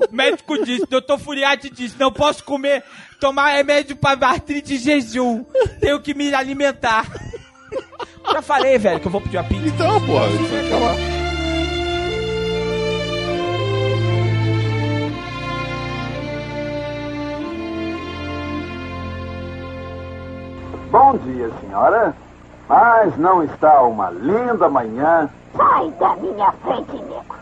[0.00, 2.82] o médico disse, doutor Furiati disse, não posso comer,
[3.20, 5.44] tomar remédio pra artrite de jejum.
[5.80, 7.06] Tenho que me alimentar.
[8.32, 9.68] Já falei, velho, que eu vou pedir uma pizza.
[9.68, 10.96] Então, porra, isso vai acabar.
[20.90, 22.14] Bom dia, senhora.
[22.68, 25.28] Mas não está uma linda manhã?
[25.56, 27.36] Sai da minha frente, nego.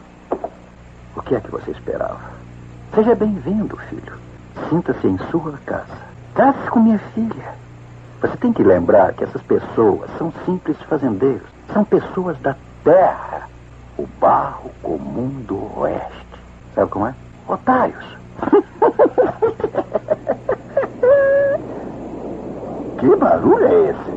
[1.16, 2.33] O que é que você esperava?
[2.94, 4.12] Seja bem-vindo, filho.
[4.68, 5.98] Sinta-se em sua casa.
[6.32, 7.54] Case com minha filha.
[8.20, 11.42] Você tem que lembrar que essas pessoas são simples fazendeiros.
[11.72, 13.48] São pessoas da terra.
[13.98, 16.38] O barro comum do oeste.
[16.76, 17.14] Sabe como é?
[17.48, 18.04] Otários.
[23.00, 24.10] que barulho é esse?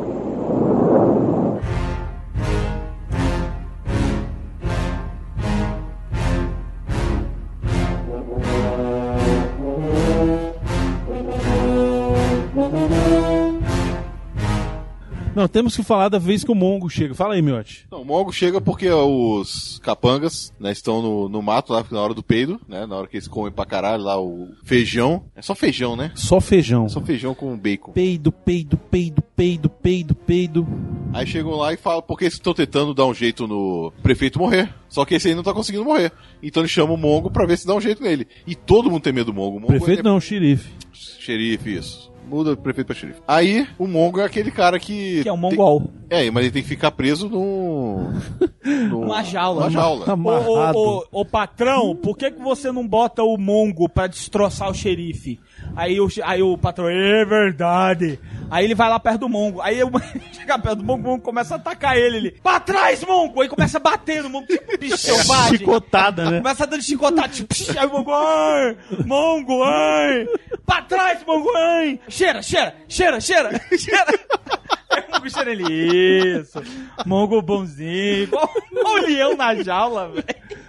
[15.37, 17.13] Não, temos que falar da vez que o Mongo chega.
[17.13, 17.85] Fala aí, Miotti.
[17.91, 22.15] Não, o Mongo chega porque os capangas, né, estão no, no mato lá na hora
[22.15, 22.87] do peido, né?
[22.87, 25.25] Na hora que eles comem pra caralho lá o feijão.
[25.35, 26.11] É só feijão, né?
[26.15, 26.89] Só feijão.
[26.89, 27.91] Só feijão com bacon.
[27.91, 30.67] Peido, peido, peido, peido, peido, peido.
[31.13, 34.73] Aí chegam lá e falam porque eles estão tentando dar um jeito no prefeito morrer.
[34.89, 36.11] Só que esse aí não tá conseguindo morrer.
[36.41, 38.27] Então eles chamam o Mongo pra ver se dá um jeito nele.
[38.47, 39.57] E todo mundo tem medo do Mongo.
[39.57, 40.03] O Mongo Prefeito é...
[40.03, 40.67] não, xerife.
[40.91, 42.11] Xerife, isso.
[42.27, 43.21] Muda o prefeito pra xerife.
[43.27, 45.23] Aí, o Mongo é aquele cara que.
[45.23, 45.89] Que é um mongol.
[46.09, 48.11] É, mas ele tem que ficar preso no.
[48.89, 49.01] no...
[49.01, 49.61] Uma jaula.
[49.61, 50.13] Uma jaula.
[50.13, 54.69] Ô, ô, ô, ô, patrão, por que, que você não bota o Mongo pra destroçar
[54.69, 55.39] o xerife?
[55.77, 58.19] Aí o, aí o patrão, é verdade.
[58.49, 59.61] Aí ele vai lá perto do Mongo.
[59.61, 59.91] Aí eu
[60.33, 62.17] chega perto do Mongo, o Mongo começa a atacar ele.
[62.17, 63.43] Ele, pra trás, Mongo!
[63.43, 65.59] Aí começa a bater no Mongo, tipo bicho selvagem.
[65.59, 66.37] Chicotada, né?
[66.39, 70.27] Começa dando chicotada, tipo, aí o Mongo, ai, Mongo, ai,
[70.65, 74.19] pra trás, Mongo, ai, cheira, cheira, cheira, cheira, cheira.
[75.13, 76.59] Mongo cheira ele, isso,
[77.05, 80.25] Mongo bonzinho, igual o leão na jaula, velho.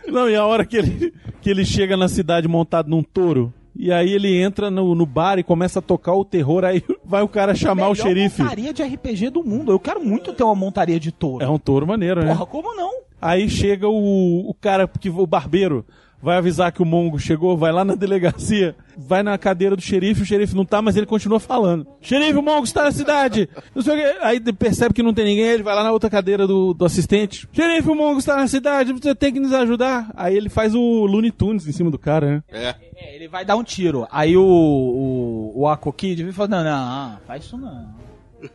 [0.08, 3.54] Não, e a hora que ele, que ele chega na cidade montado num touro.
[3.78, 7.22] E aí ele entra no, no bar e começa a tocar o terror, aí vai
[7.22, 8.42] o cara chamar o xerife.
[8.42, 11.44] montaria de RPG do mundo, eu quero muito ter uma montaria de touro.
[11.44, 12.34] É um touro maneiro, né?
[12.34, 12.90] Porra, como não?
[13.22, 15.86] Aí chega o, o cara, que o barbeiro,
[16.22, 20.22] vai avisar que o Mongo chegou, vai lá na delegacia, vai na cadeira do xerife,
[20.22, 21.86] o xerife não tá, mas ele continua falando.
[22.00, 23.48] Xerife, o Mongo está na cidade!
[23.74, 24.18] Não sei o quê.
[24.20, 27.48] Aí percebe que não tem ninguém, ele vai lá na outra cadeira do, do assistente.
[27.52, 30.10] Xerife, o Mongo está na cidade, você tem que nos ajudar.
[30.16, 32.42] Aí ele faz o Looney Tunes em cima do cara, né?
[32.50, 32.74] É.
[33.00, 34.06] É, ele vai dar um tiro.
[34.10, 38.07] Aí o, o, o Aqua Kid vem falando, não, não, faz isso não.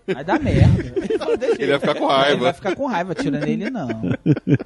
[0.08, 0.94] Vai dar merda.
[0.96, 3.90] Ele, "Deixa Ele vai ficar com raiva." Ele vai ficar com raiva, tira nele não.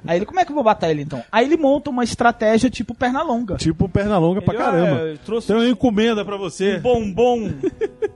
[0.06, 1.22] Aí ele, como é que eu vou matar ele então?
[1.30, 3.56] Aí ele monta uma estratégia tipo perna longa.
[3.56, 5.00] Tipo perna longa pra Ele, caramba.
[5.14, 6.76] "Ah, trouxe Tem uma encomenda pra você.
[6.76, 7.50] um bombom,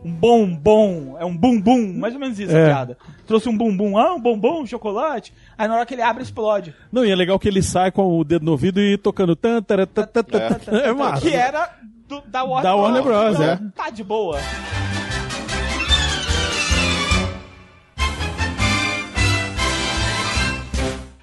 [0.05, 2.65] um bombom, é um bumbum, mais ou menos isso, É.
[2.65, 2.99] a piada.
[3.27, 5.33] Trouxe um bumbum, ah, um bombom, um chocolate.
[5.57, 6.75] Aí na hora que ele abre, explode.
[6.93, 9.63] Não, e é legal que ele sai com o dedo no ouvido e tocando tan.
[10.85, 11.23] É massa.
[11.23, 11.71] Que era
[12.09, 13.59] do- da Warner, Da Warner Bros, Então, é.
[13.75, 14.39] Tá de boa.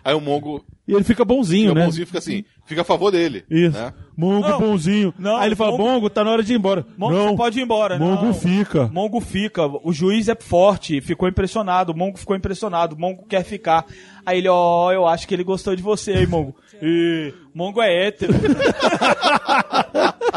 [0.10, 0.66] Aí o Mongo.
[0.88, 1.86] E ele fica bonzinho, fica né?
[1.86, 3.43] bonzinho, fica assim, fica a favor dele.
[3.49, 3.78] Isso.
[3.78, 3.93] Né?
[4.15, 5.13] Mongo Não, bonzinho.
[5.17, 6.86] não, Aí ele fala, Mongo- Mongo, tá na hora de ir embora.
[6.97, 8.34] Mongo não, você pode ir embora, Mongo não.
[8.34, 8.89] fica.
[8.93, 9.65] Mongo fica.
[9.84, 11.93] O juiz é forte, ficou impressionado.
[11.95, 12.97] Mongo ficou impressionado.
[12.97, 13.86] Mongo quer ficar.
[14.26, 16.55] Aí ele, ó, eu acho que ele gostou de você, hein, Mongo.
[16.82, 18.32] E Mongo é hétero.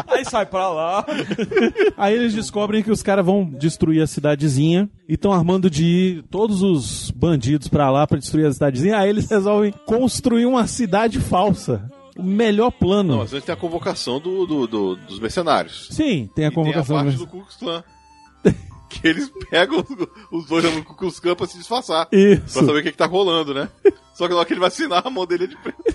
[0.08, 1.04] Aí sai pra lá.
[1.96, 6.22] Aí eles descobrem que os caras vão destruir a cidadezinha e estão armando de ir
[6.30, 8.98] todos os bandidos pra lá pra destruir a cidadezinha.
[8.98, 11.88] Aí eles resolvem construir uma cidade falsa.
[12.16, 13.16] O melhor plano.
[13.16, 15.88] Não, às vezes tem a convocação do, do- do- dos mercenários.
[15.90, 16.96] Sim, tem a E convocação.
[16.96, 17.84] tem a parte do- do Ku Klux Klan.
[18.90, 19.84] que eles pegam
[20.30, 22.06] os- dois no Ku Klux Klan pra se disfarçar.
[22.12, 22.40] Isso.
[22.58, 23.68] Pra saber o que, que tá rolando, né?
[24.14, 25.82] Só que na hora que ele vai assinar, a mão dele é de preto.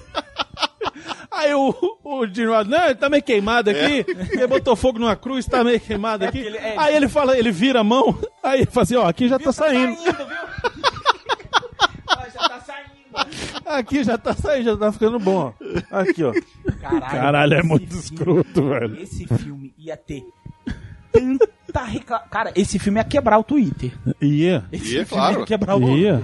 [1.32, 1.70] Aí o,
[2.04, 4.04] o Gene não, ele tá meio queimado aqui.
[4.32, 6.40] Ele botou fogo numa cruz, tá meio queimado aqui.
[6.42, 9.08] porque ele- é- Aí ele fala, ele vira a mão, aí ele fala assim, ó,
[9.08, 9.96] aqui já tá saindo.
[10.04, 10.47] Já tá saindo.
[13.66, 15.54] Aqui já tá saindo, já tá ficando bom.
[15.92, 16.34] Aqui, ó.
[16.82, 19.02] Caralho, Caralho, é muito filme- escroto, velho.
[19.02, 20.24] Esse filme ia ter
[21.12, 22.20] tanta recla...
[22.32, 23.92] Cara, esse filme ia quebrar o Twitter.
[24.22, 24.66] Ia.
[24.72, 25.40] Esse Ia, filme claro.
[25.42, 26.22] ia quebrar o Ia.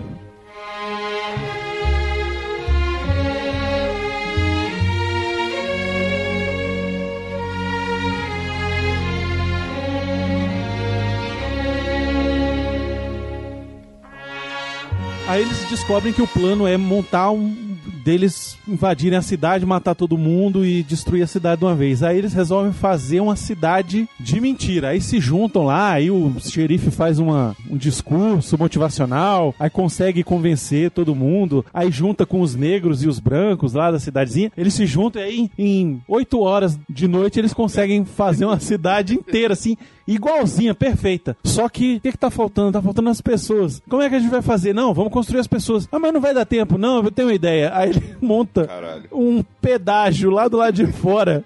[15.25, 20.17] Aí eles descobrem que o plano é montar um deles invadirem a cidade, matar todo
[20.17, 22.03] mundo e destruir a cidade de uma vez.
[22.03, 24.89] Aí eles resolvem fazer uma cidade de mentira.
[24.89, 30.91] Aí se juntam lá, aí o xerife faz uma, um discurso motivacional, aí consegue convencer
[30.91, 34.51] todo mundo, aí junta com os negros e os brancos lá da cidadezinha.
[34.57, 39.13] Eles se juntam e aí em oito horas de noite eles conseguem fazer uma cidade
[39.13, 41.35] inteira assim, igualzinha, perfeita.
[41.43, 42.71] Só que o que, que tá faltando?
[42.73, 43.81] Tá faltando as pessoas.
[43.89, 44.73] Como é que a gente vai fazer?
[44.73, 45.87] Não, vamos construir as pessoas.
[45.91, 46.77] Ah, mas não vai dar tempo.
[46.77, 47.71] Não, eu tenho uma ideia.
[47.73, 49.05] Aí ele monta Caralho.
[49.11, 51.43] um pedágio lá do lado de fora.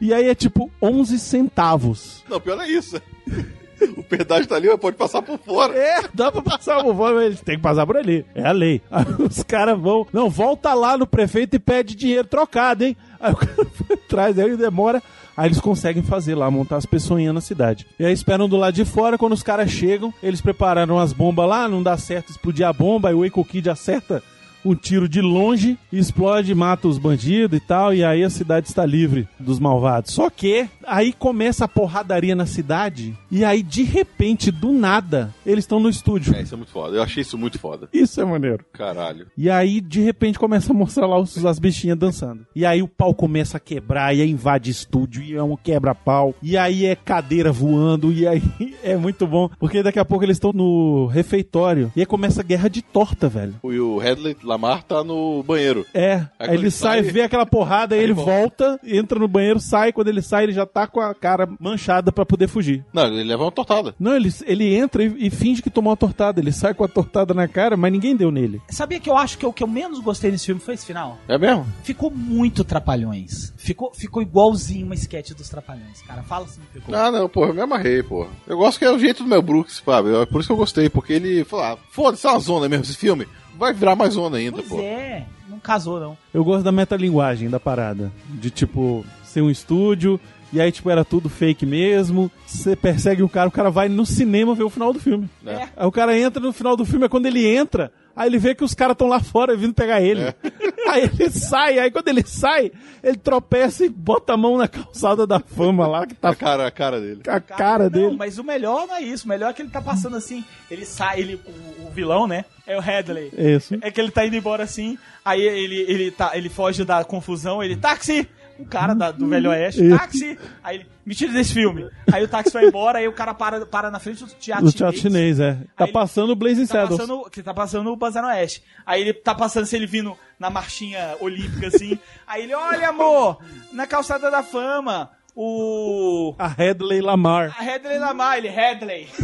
[0.00, 2.24] E aí é tipo 11 centavos.
[2.28, 3.00] Não, pior é isso.
[3.96, 5.72] O pedágio tá ali, mas pode passar por fora.
[5.74, 8.26] É, dá pra passar por fora, mas eles têm que passar por ali.
[8.34, 8.82] É a lei.
[8.90, 10.06] Aí os caras vão.
[10.12, 12.94] Não, volta lá no prefeito e pede dinheiro trocado, hein?
[13.18, 15.02] Aí o cara atrás, aí demora.
[15.40, 17.86] Aí eles conseguem fazer lá, montar as pessoinhas na cidade.
[17.98, 21.48] E aí esperam do lado de fora, quando os caras chegam, eles prepararam as bombas
[21.48, 24.22] lá, não dá certo explodir a bomba, aí o Eiko Kid acerta
[24.64, 28.84] um tiro de longe, explode, mata os bandidos e tal, e aí a cidade está
[28.84, 30.12] livre dos malvados.
[30.12, 35.64] Só que aí começa a porradaria na cidade, e aí de repente, do nada, eles
[35.64, 36.34] estão no estúdio.
[36.34, 36.96] É, isso é muito foda.
[36.96, 37.88] Eu achei isso muito foda.
[37.92, 38.64] Isso é maneiro.
[38.72, 39.26] Caralho.
[39.36, 42.46] E aí, de repente, começa a mostrar lá os- as bichinhas dançando.
[42.54, 46.34] E aí o pau começa a quebrar, e aí invade estúdio, e é um quebra-pau.
[46.42, 48.42] E aí é cadeira voando, e aí
[48.82, 49.48] é muito bom.
[49.58, 51.92] Porque daqui a pouco eles estão no refeitório.
[51.96, 53.54] E aí começa a guerra de torta, velho.
[53.64, 55.86] E o Headley Lamar tá no banheiro.
[55.94, 59.92] É, Aí ele sai, vê aquela porrada, aí ele volta, entra no banheiro, sai.
[59.92, 62.84] Quando ele sai, ele já tá com a cara manchada pra poder fugir.
[62.92, 63.94] Não, ele leva uma tortada.
[63.98, 66.40] Não, ele, ele entra e, e finge que tomou uma tortada.
[66.40, 68.60] Ele sai com a tortada na cara, mas ninguém deu nele.
[68.68, 71.18] Sabia que eu acho que o que eu menos gostei nesse filme foi esse final?
[71.28, 71.66] É mesmo?
[71.82, 73.52] Ficou muito Trapalhões.
[73.56, 76.22] Ficou, ficou igualzinho uma sketch dos Trapalhões, cara.
[76.22, 76.94] Fala assim, ficou.
[76.94, 78.28] Ah, não, porra, eu me amarrei, porra.
[78.46, 80.20] Eu gosto que é o jeito do Mel Brooks, Fábio.
[80.22, 82.84] É por isso que eu gostei, porque ele falou, ah, foda-se, é uma zona mesmo
[82.84, 83.26] esse filme.
[83.60, 84.80] Vai virar mais zona ainda, Pois pô.
[84.80, 86.16] é, não casou não.
[86.32, 88.10] Eu gosto da metalinguagem da parada.
[88.30, 90.18] De tipo, ser um estúdio.
[90.52, 92.30] E aí, tipo, era tudo fake mesmo.
[92.46, 95.28] Você persegue o cara, o cara vai no cinema ver o final do filme.
[95.46, 95.68] É.
[95.76, 98.52] Aí o cara entra no final do filme, é quando ele entra, aí ele vê
[98.54, 100.22] que os caras estão lá fora vindo pegar ele.
[100.22, 100.34] É.
[100.90, 105.24] Aí ele sai, aí quando ele sai, ele tropeça e bota a mão na calçada
[105.24, 107.20] da fama lá, que tá A cara, a cara dele.
[107.28, 108.16] a cara Não, dele.
[108.16, 109.24] mas o melhor não é isso.
[109.24, 110.44] O melhor é que ele tá passando assim.
[110.68, 112.44] Ele sai, ele, o, o vilão, né?
[112.66, 113.30] É o Headley.
[113.38, 113.78] Isso.
[113.80, 114.98] É que ele tá indo embora assim.
[115.24, 117.62] Aí ele, ele, tá, ele foge da confusão.
[117.62, 118.28] Ele, táxi!
[118.60, 120.38] O cara da- do Velho Oeste, táxi!
[120.62, 121.88] Aí ele, me tira desse filme.
[122.12, 124.72] Aí o táxi vai embora, aí o cara para, para na frente do teatro Do
[124.72, 125.56] teatro chinês, é.
[125.76, 127.00] Tá Aí- passando o Blazing Tá Saddles.
[127.00, 128.62] passando, que tá passando o Banzai no Oeste.
[128.86, 131.98] Aí ele tá passando, se ele vindo na marchinha olímpica, assim.
[132.26, 133.38] aí ele, olha, amor,
[133.72, 136.34] na calçada da fama, o...
[136.38, 137.54] A Headley Lamar.
[137.58, 139.08] A Headley Lamar, ele, Headley.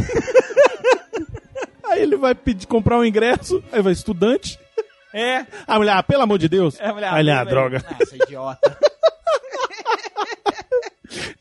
[1.89, 4.59] Aí ele vai pedir, comprar um ingresso, aí vai estudante.
[5.17, 5.45] É.
[5.65, 6.79] A mulher, ah, pelo amor de Deus.
[6.79, 7.83] É, mulher, Aí ele, ah, droga.
[7.89, 8.77] Ah, essa idiota.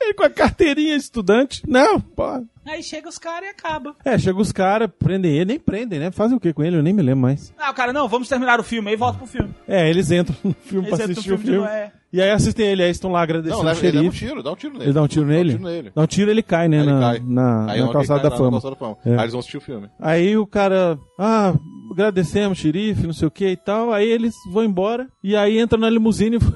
[0.00, 1.62] Ele com a carteirinha de estudante.
[1.66, 2.24] Não, pô.
[2.66, 3.94] Aí chega os caras e acaba.
[4.04, 6.10] É, chega os caras, prendem ele, nem prendem, né?
[6.10, 6.76] Fazem o que com ele?
[6.76, 7.54] Eu nem me lembro mais.
[7.56, 9.54] Ah, o cara, não, vamos terminar o filme, aí volta pro filme.
[9.68, 11.92] É, eles entram no filme Eles pra entram no assistir o filme é.
[12.12, 14.02] E aí assistem ele, aí estão lá agradecendo Não, o leva, ele xerife.
[14.02, 14.84] leva um tiro, dá um tiro nele.
[14.84, 15.50] Ele dá um tiro nele?
[15.52, 15.92] Dá um tiro nele.
[15.94, 16.76] Dá um tiro ele cai, né?
[16.78, 17.22] Ele na, cai.
[17.24, 18.38] na, Aí na calçada ele da cai?
[18.38, 18.50] Na fama.
[18.52, 18.96] calçada da fama.
[19.04, 19.10] É.
[19.10, 19.88] Aí eles vão assistir o filme.
[20.00, 21.54] Aí o cara, ah,
[21.92, 23.92] agradecemos, xerife, não sei o que e tal.
[23.92, 25.06] Aí eles vão embora.
[25.22, 26.54] E aí entra na limusine e vão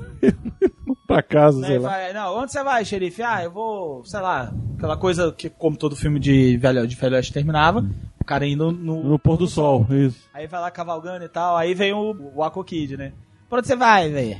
[1.15, 1.89] pra casa, sei Aí lá.
[1.89, 3.23] vai, não, onde você vai, xerife?
[3.23, 7.17] Ah, eu vou, sei lá, aquela coisa que, como todo filme de velho de velho
[7.17, 7.85] Oeste terminava,
[8.21, 10.29] o cara indo no, No pôr do sol, isso.
[10.33, 13.13] Aí vai lá cavalgando e tal, aí vem o, o Aqua Kid, né?
[13.49, 14.39] Pra onde você vai, velho?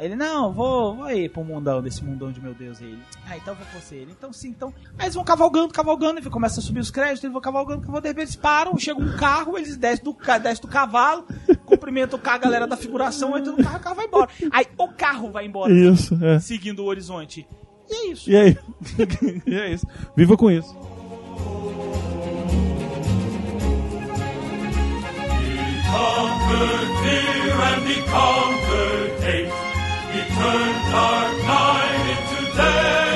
[0.00, 2.80] Aí ele, não, vou, vou ir pro mundão, desse mundão de meu Deus.
[2.80, 3.96] Aí ele, ah, então vou com você.
[3.96, 4.72] Ele, então sim, então.
[4.98, 8.04] Aí eles vão cavalgando, cavalgando, e começa a subir os créditos, eles vão cavalgando, cavalgando,
[8.04, 11.26] de repente eles param, chega um carro, eles descem do, descem do cavalo,
[11.66, 14.30] cumprimentam a galera da figuração, entra no carro, o carro vai embora.
[14.50, 15.70] Aí o carro vai embora.
[15.70, 16.38] Isso, é.
[16.38, 17.46] Seguindo o horizonte.
[17.90, 18.30] E é isso.
[18.30, 18.58] E aí?
[19.46, 19.86] e é isso.
[20.16, 20.74] Viva com isso.
[25.90, 29.79] conquered fear and he conquered hate.
[30.40, 33.09] Turned dark night into day.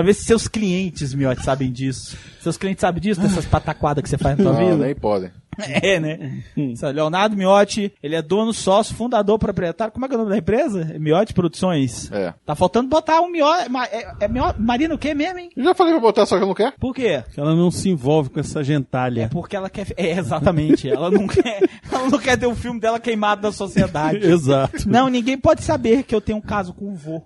[0.00, 2.16] Quero ver se seus clientes, Miotti, sabem disso.
[2.40, 4.76] Seus clientes sabem disso, dessas pataquadas que você faz na tua Não, vida?
[4.86, 5.30] nem podem.
[5.82, 6.42] É, né?
[6.56, 9.92] Isso, Leonardo Miotti, ele é dono, sócio, fundador, proprietário.
[9.92, 10.96] Como é que é o nome da empresa?
[10.98, 12.10] Miotti Produções.
[12.10, 12.32] É.
[12.46, 13.68] Tá faltando botar um Miotti.
[13.68, 15.50] ma- É, é Miotti- Marina o quê mesmo, hein?
[15.54, 16.72] Eu já falei pra botar, só que eu não quer.
[16.80, 17.22] Por quê?
[17.34, 19.28] Que ela não se envolve com essa gentalha.
[19.30, 19.88] Porque ela quer.
[19.98, 20.88] É, exatamente.
[20.88, 21.60] ela, não quer,
[21.92, 24.24] ela não quer ter o filme dela queimado da sociedade.
[24.24, 24.88] Exato.
[24.88, 27.22] Não, ninguém pode saber que eu tenho um caso com o vô.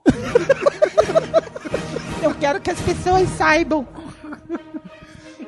[2.24, 3.86] Eu quero que as pessoas saibam.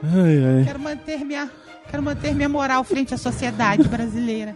[0.02, 0.64] Ai, ai.
[0.64, 1.50] Quero manter minha,
[1.90, 4.54] quero manter minha moral frente à sociedade brasileira.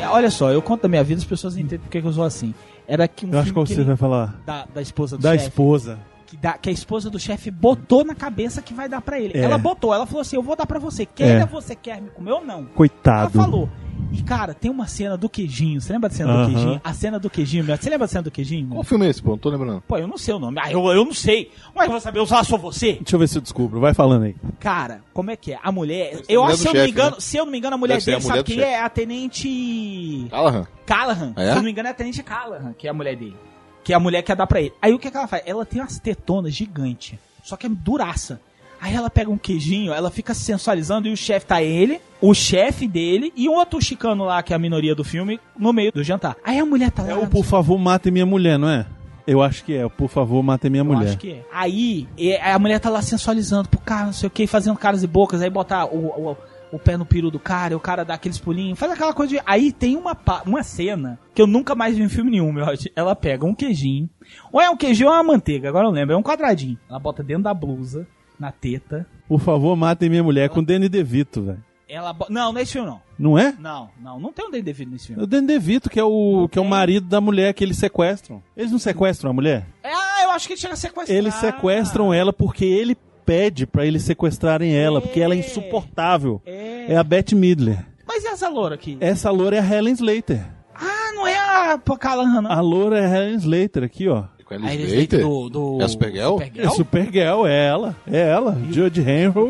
[0.00, 2.24] É, Olha só, eu conto da minha vida, as pessoas entendem porque que eu sou
[2.24, 2.54] assim.
[2.86, 4.40] Era que um Eu acho que você vai falar.
[4.44, 5.98] da, da esposa do Da chefe, esposa.
[6.26, 9.38] Que, dá- que a esposa do chefe botou na cabeça que vai dar pra ele.
[9.38, 9.42] É.
[9.42, 11.06] Ela botou, ela falou assim: Eu vou dar pra você.
[11.06, 11.46] Queira É.
[11.46, 12.64] você quer me comer ou não?
[12.66, 13.38] Coitado.
[13.38, 13.68] Ela falou.
[14.12, 15.80] E cara, tem uma cena do queijinho.
[15.80, 16.80] Você lembra da cena do queijinho?
[16.84, 17.76] A cena do queijinho, meu.
[17.76, 18.68] Você lembra da cena do queijinho?
[18.68, 19.30] Qual filme é esse, pô?
[19.30, 19.80] Não tô lembrando.
[19.86, 20.58] Pô, eu não sei o nome.
[20.62, 21.50] Ah, eu, eu não sei.
[21.76, 22.94] Ué, eu vou saber usar só você?
[22.94, 23.80] Deixa eu ver se eu descubro.
[23.80, 24.36] Vai falando aí.
[24.60, 25.58] Cara, como é que é?
[25.62, 26.16] A mulher.
[26.16, 27.16] ser a Eu mulher acho, do se eu não me chefe, engano, né?
[27.20, 28.56] se eu não me engano, a mulher Deve ser a dele, mulher sabe do quem
[28.56, 28.68] chefe.
[28.72, 28.80] é?
[28.82, 30.26] A tenente.
[30.30, 30.66] Callahan.
[30.86, 31.32] Callahan.
[31.36, 31.46] Ah, é?
[31.46, 33.36] Se eu não me engano, é a Tenente Callahan, que é a mulher dele.
[33.82, 34.72] Que é a mulher que quer dar pra ele.
[34.80, 35.42] Aí o que, que ela faz?
[35.46, 37.18] Ela tem umas tetonas gigantes.
[37.42, 38.40] Só que é duraça.
[38.84, 42.34] Aí ela pega um queijinho, ela fica se sensualizando e o chefe tá ele, o
[42.34, 45.90] chefe dele e um outro chicano lá, que é a minoria do filme, no meio
[45.90, 46.36] do jantar.
[46.44, 47.12] Aí a mulher tá lá.
[47.12, 48.84] É o Por favor, matem minha mulher, não é?
[49.26, 49.86] Eu acho que é.
[49.86, 51.08] o Por favor, matem minha Eu mulher.
[51.08, 51.44] acho que é.
[51.50, 52.06] Aí
[52.42, 55.40] a mulher tá lá sensualizando pro cara, não sei o que, fazendo caras e bocas,
[55.40, 56.36] aí botar o, o,
[56.70, 59.42] o pé no peru do cara, o cara dá aqueles pulinhos, faz aquela coisa de.
[59.46, 60.14] Aí tem uma,
[60.44, 62.66] uma cena que eu nunca mais vi em filme nenhum, meu.
[62.94, 64.10] Ela pega um queijinho,
[64.52, 66.78] ou é um queijinho ou é uma manteiga, agora eu lembro, é um quadradinho.
[66.86, 68.06] Ela bota dentro da blusa,
[68.44, 69.06] na teta.
[69.26, 71.64] Por favor, matem minha mulher com o Danny DeVito, velho.
[71.88, 73.00] Ela Não, não é esse filme não.
[73.18, 73.54] Não é?
[73.58, 75.22] Não, não, não tem um Dave David nesse É filme.
[75.22, 78.42] o Danny DeVito, que é o, que é o marido da mulher que eles sequestram.
[78.56, 79.66] Eles não sequestram a mulher?
[79.84, 81.16] Ah, eu acho que ele chega a sequestrar.
[81.16, 86.42] Eles sequestram ela porque ele pede pra eles sequestrarem ela, porque ela é insuportável.
[86.44, 87.86] É, a Beth Midler.
[88.06, 88.96] Mas e essa loura aqui?
[89.00, 90.44] Essa loura é a Helen Slater.
[90.74, 92.50] Ah, não é a Callahan, não.
[92.50, 94.24] A loura é a Helen Slater aqui, ó.
[94.44, 96.36] Com A Slater do- do- É a Supergirl?
[96.56, 97.96] É Supergirl, é ela.
[98.06, 98.58] É ela.
[98.70, 99.00] Judge.
[99.00, 99.42] Helen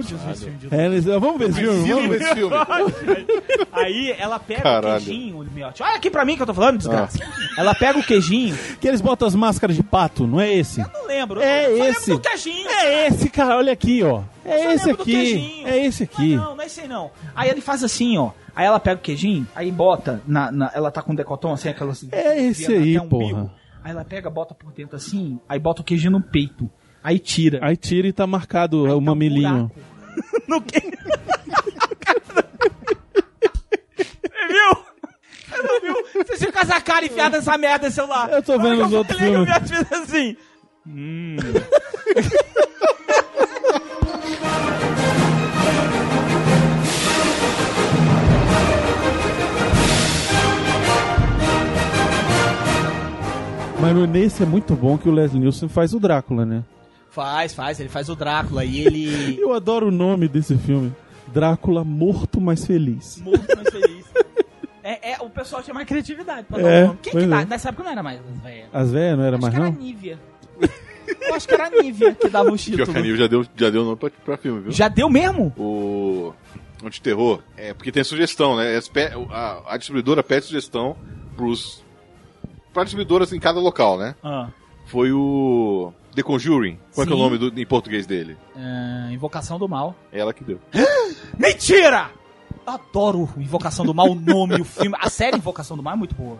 [0.98, 1.20] Slater.
[1.20, 1.88] Vamos ver esse filme.
[1.92, 2.54] Vamos ver esse filme.
[3.72, 5.02] Aí ela pega Caralho.
[5.02, 5.82] o queijinho, miote.
[5.82, 7.18] Olha aqui pra mim que eu tô falando, desgraça.
[7.58, 8.56] Ela pega o queijinho.
[8.80, 10.80] Que eles botam as máscaras de pato, não é esse?
[10.80, 11.40] Não lembro.
[11.40, 12.10] É eu esse.
[12.10, 12.68] lembro do queijinho.
[12.68, 13.56] É esse, cara.
[13.56, 14.22] Olha aqui, ó.
[14.44, 15.62] É Só esse aqui.
[15.64, 16.36] É esse aqui.
[16.36, 17.10] Não, não é esse aí não.
[17.34, 18.30] Aí ele faz assim, ó.
[18.54, 21.68] Aí ela pega o queijinho, aí bota na, na- ela tá com um decotão assim,
[21.70, 23.50] aquela assim, É esse aí, o umbigo.
[23.84, 26.70] Aí ela pega, bota por dentro assim, aí bota o queijinho no peito.
[27.02, 27.58] Aí tira.
[27.60, 29.70] Aí tira e tá marcado o mamilinho.
[30.46, 30.78] No que?
[30.78, 30.92] Você
[34.46, 34.76] viu?
[35.48, 36.24] Você viu?
[36.24, 38.30] Você fica com essa cara enfiada nessa merda nesse celular.
[38.30, 39.48] Eu tô vendo é os eu outros filmes.
[39.48, 40.36] Eu assim.
[40.86, 41.36] Hum.
[53.84, 56.64] Mas no- nesse é muito bom que o Leslie Nielsen faz o Drácula, né?
[57.10, 57.78] Faz, faz.
[57.80, 59.38] Ele faz o Drácula e ele...
[59.40, 60.92] Eu adoro o nome desse filme.
[61.32, 63.20] Drácula morto, mas feliz.
[63.24, 64.04] Morto, mas feliz.
[64.82, 66.98] É, é, o pessoal tinha mais criatividade pra dar É, o nome.
[67.02, 67.40] Quem que dá?
[67.42, 67.44] é.
[67.46, 68.68] Nessa época não era mais as velhas.
[68.72, 69.76] As velhas não era Acho mais que era não?
[69.76, 70.18] a Nívia.
[71.20, 72.92] Eu acho que era a Nívia que dava o Pior título.
[72.92, 74.72] que a Nívia já deu, já deu nome pra, pra filme, viu?
[74.72, 75.52] Já deu mesmo?
[75.58, 76.32] O.
[76.82, 77.40] O de terror.
[77.56, 78.74] É, porque tem sugestão, né?
[78.76, 80.96] As pe- A, a distribuidora pede sugestão
[81.36, 81.83] pros.
[82.74, 84.14] Pra distribuidoras em cada local, né?
[84.22, 84.48] Ah.
[84.86, 85.92] Foi o.
[86.14, 86.78] The Conjuring.
[86.94, 88.36] Qual é, que é o nome do- em português dele?
[88.56, 89.96] É, Invocação do Mal.
[90.12, 90.60] É ela que deu.
[91.38, 92.10] Mentira!
[92.66, 94.96] Adoro Invocação do Mal, o nome, o filme.
[95.00, 96.38] A série Invocação do Mal é muito boa.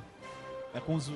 [0.75, 1.15] É com os, os,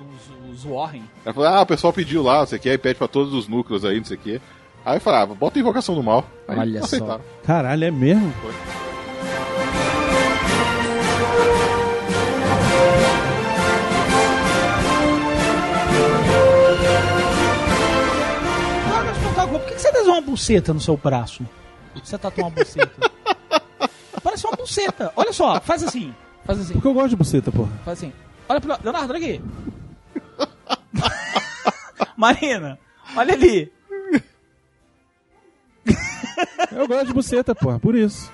[0.52, 1.02] os Warren.
[1.24, 3.32] Ela falou, ah, o pessoal pediu lá, não sei o que, aí pede pra todos
[3.34, 4.40] os núcleos aí, não sei o que.
[4.84, 6.24] Aí eu falava, bota a invocação do mal.
[6.46, 7.20] Aí Olha aceitaram.
[7.44, 8.32] Caralho, é mesmo?
[8.38, 8.54] Agora,
[20.18, 21.46] uma buceta no seu braço?
[21.94, 23.10] Você tatuou uma buceta.
[24.22, 25.12] Parece uma buceta.
[25.16, 26.14] Olha só, faz assim.
[26.44, 26.74] Faz assim.
[26.74, 27.70] Porque eu gosto de buceta, porra.
[27.84, 28.12] Faz assim.
[28.48, 29.42] Olha pro Leonardo, olha aqui.
[32.16, 32.78] Marina,
[33.16, 33.72] olha ali.
[36.72, 38.30] Eu gosto de buceta, porra, por isso.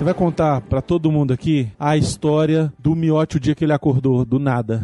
[0.00, 3.72] Você vai contar pra todo mundo aqui a história do miote o dia que ele
[3.74, 4.82] acordou, do nada.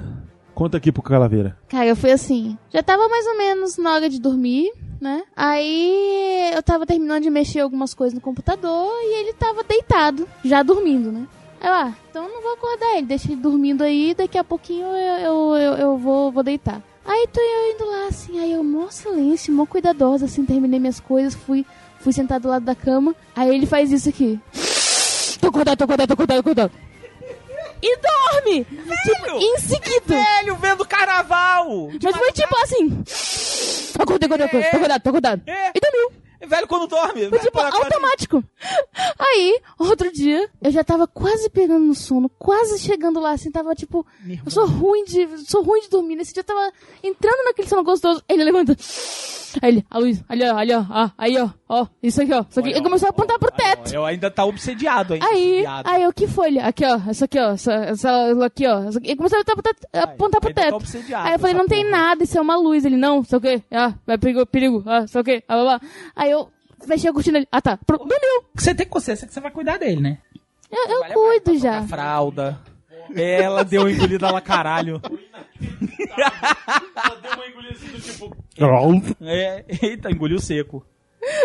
[0.55, 1.57] Conta aqui pro Calaveira.
[1.71, 2.59] Cara, foi assim.
[2.69, 4.71] Já tava mais ou menos na hora de dormir,
[5.01, 5.23] né?
[5.35, 10.63] Aí eu tava terminando de mexer algumas coisas no computador e ele tava deitado, já
[10.63, 11.27] dormindo, né?
[11.63, 14.45] Aí eu, ah, então eu não vou acordar ele, deixa ele dormindo aí, daqui a
[14.45, 16.83] pouquinho eu, eu, eu, eu vou, vou deitar.
[17.07, 21.01] Aí tô eu indo lá, assim, aí eu, mó silêncio, mó cuidadosa, assim, terminei minhas
[21.01, 21.65] coisas, fui,
[22.01, 23.17] fui sentar do lado da cama.
[23.35, 24.39] Aí ele faz isso aqui.
[25.47, 26.73] Tô acordado, tô acordado, tô acordado, tô acordado.
[27.81, 28.65] E dorme!
[28.65, 30.17] Tipo, em seguida.
[30.17, 31.89] Velho, vendo carnaval!
[32.03, 33.05] Mas foi tipo assim.
[33.97, 35.43] Acordei, acordei, acordei, tô acordado, tô acordado.
[35.47, 36.27] E dormiu.
[36.49, 37.29] Velho quando dorme.
[37.29, 38.43] Foi tipo automático.
[39.19, 43.73] Aí, outro dia, eu já tava quase pegando no sono, quase chegando lá, assim, tava
[43.75, 44.05] tipo.
[44.45, 45.29] Eu sou ruim de.
[45.49, 46.17] sou ruim de dormir.
[46.17, 46.73] Nesse dia eu tava
[47.05, 48.21] entrando naquele sono gostoso.
[48.29, 48.77] Ele levanta.
[49.63, 52.45] Aí ele, a luz, ali, ó, ali, ó, ah, aí, ó, ó, isso aqui, ó,
[52.49, 52.71] isso aqui.
[52.71, 53.95] Ele começou a apontar pro teto.
[53.95, 55.27] Eu ainda tá obsediado ainda.
[55.27, 55.89] Aí, obsediado.
[55.89, 56.49] aí, o que foi?
[56.49, 58.85] Ele, aqui, ó, essa aqui, ó, essa, essa aqui, ó.
[58.85, 59.09] Essa aqui.
[59.09, 60.77] Ele começou a apontar, apontar pro tá teto.
[60.77, 62.85] obsediado Aí eu falei, essa não tem nada, isso é uma luz.
[62.85, 65.79] Ele, não, sei o quê, ah, vai perigo, perigo, ah, sei o quê, ah, blá,
[65.79, 65.91] blá.
[66.15, 66.49] Aí eu
[66.87, 68.45] fechei a cortina ali, ah, tá, pro, dormiu.
[68.55, 70.19] Você tem consciência que você vai cuidar dele, né?
[70.71, 71.79] Eu, eu cuido já.
[71.79, 72.61] A fralda.
[73.15, 75.01] Ela deu uma engolida lá, caralho.
[79.21, 80.85] É, eita, engoliu seco.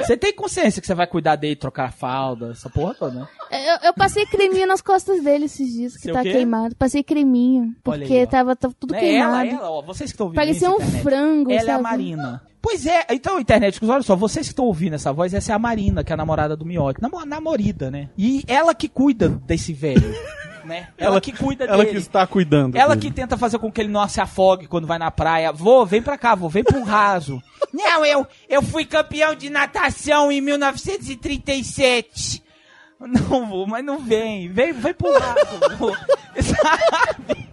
[0.01, 3.27] Você tem consciência que você vai cuidar dele, trocar a fralda, essa porra toda, né?
[3.51, 6.31] Eu, eu passei creminho nas costas dele esses dias, que Seu tá quê?
[6.33, 6.75] queimado.
[6.75, 9.33] Passei creminho, porque aí, tava, tava tudo É queimado.
[9.35, 11.01] ela, ela, ó, vocês que estão ouvindo Parecia um internet.
[11.03, 11.83] frango, Ela é a sabe?
[11.83, 12.41] Marina.
[12.61, 15.59] Pois é, então, internet, olha só, vocês que estão ouvindo essa voz, essa é a
[15.59, 17.01] Marina, que é a namorada do Miotti.
[17.01, 18.09] Namo- namorida, né?
[18.15, 20.13] E ela que cuida desse velho,
[20.63, 20.89] né?
[20.95, 21.89] Ela, que cuida Ela dele.
[21.89, 22.75] que está cuidando.
[22.75, 23.09] Ela dele.
[23.09, 25.51] que tenta fazer com que ele não se afogue quando vai na praia.
[25.51, 27.41] Vô, vem pra cá, vô, vem pro raso.
[27.73, 32.43] Não, eu, eu fui campeão de natação em 1937.
[32.99, 34.47] Não, vô, mas não vem.
[34.51, 35.09] Vem, vem pro
[35.77, 35.91] vô.
[36.39, 37.49] Sabe?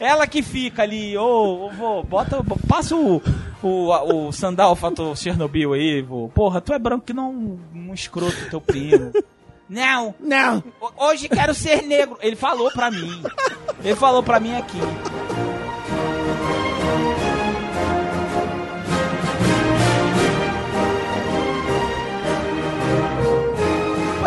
[0.00, 2.38] Ela que fica ali, ô, ô, vô, bota,
[2.68, 3.20] passa o,
[3.62, 6.28] o, a- o sandal fator Chernobyl aí, vô.
[6.28, 9.12] Porra, tu é branco que não um, um escroto teu primo.
[9.68, 10.62] Não, não.
[10.96, 12.16] Hoje quero ser negro.
[12.22, 13.22] Ele falou pra mim.
[13.84, 14.78] Ele falou pra mim aqui.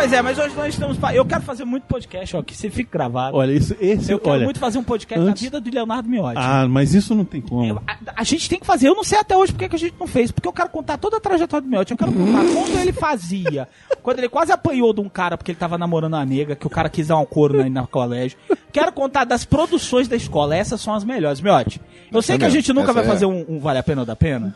[0.02, 0.98] Pois é, mas hoje nós estamos.
[1.14, 3.36] Eu quero fazer muito podcast, ó, que você fique gravado.
[3.36, 6.08] Olha, isso, esse, Eu quero olha, muito fazer um podcast antes- da vida do Leonardo
[6.08, 6.34] Miotti.
[6.38, 7.80] Ah, mas isso não tem como.
[7.86, 9.94] A, a gente tem que fazer, eu não sei até hoje porque que a gente
[10.00, 12.80] não fez, porque eu quero contar toda a trajetória do Miotti, eu quero contar quando
[12.80, 13.68] ele fazia,
[14.02, 16.70] quando ele quase apanhou de um cara porque ele tava namorando uma nega, que o
[16.70, 18.36] cara quis dar um couro na, na colégio.
[18.72, 21.40] Quero contar das produções da escola, essas são as melhores.
[21.40, 21.80] Miotti,
[22.10, 23.06] eu sei é que a mesmo, gente nunca essa vai é.
[23.06, 24.52] fazer um, um Vale a Pena ou da Pena,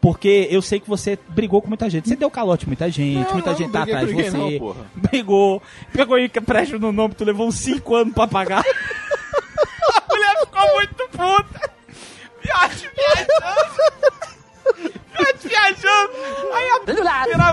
[0.00, 2.08] porque eu sei que você brigou com muita gente.
[2.08, 4.30] Você deu calote muita gente, Não, muita não, gente tá atrás de você.
[4.30, 4.86] não, porra.
[4.94, 5.62] brigou,
[5.92, 8.60] pegou aí empréstimo no nome, tu levou uns 5 anos pra pagar.
[8.62, 11.70] a mulher ficou muito puta.
[12.42, 14.20] Viagem, viajando.
[15.12, 16.12] Viagem, viajando.
[16.54, 16.80] Aí a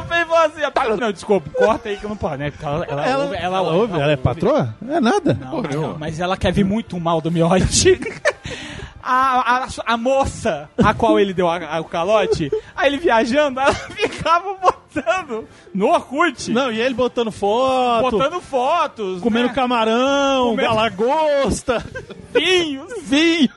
[0.04, 2.52] feia e falou assim: "Tá, Não, desculpa, corta aí que eu não posso, né?
[2.52, 3.94] Porque ela, ela, Ela, ouve- ela, ouve?
[4.00, 4.74] Ela é patroa?
[4.90, 5.34] É nada.
[5.34, 8.00] Não, mas, ela- mas ela quer vir muito mal do miote.
[9.02, 13.74] A, a, a moça a qual ele deu a- o calote, aí ele viajando, ela
[13.96, 16.52] ficava botando no Orkut.
[16.52, 18.12] Não, e ele botando foto.
[18.12, 19.22] Botando fotos.
[19.22, 19.54] Comendo né?
[19.54, 21.86] camarão, Comendo- lagosta,
[22.34, 22.92] vinhos.
[23.04, 23.50] vinho.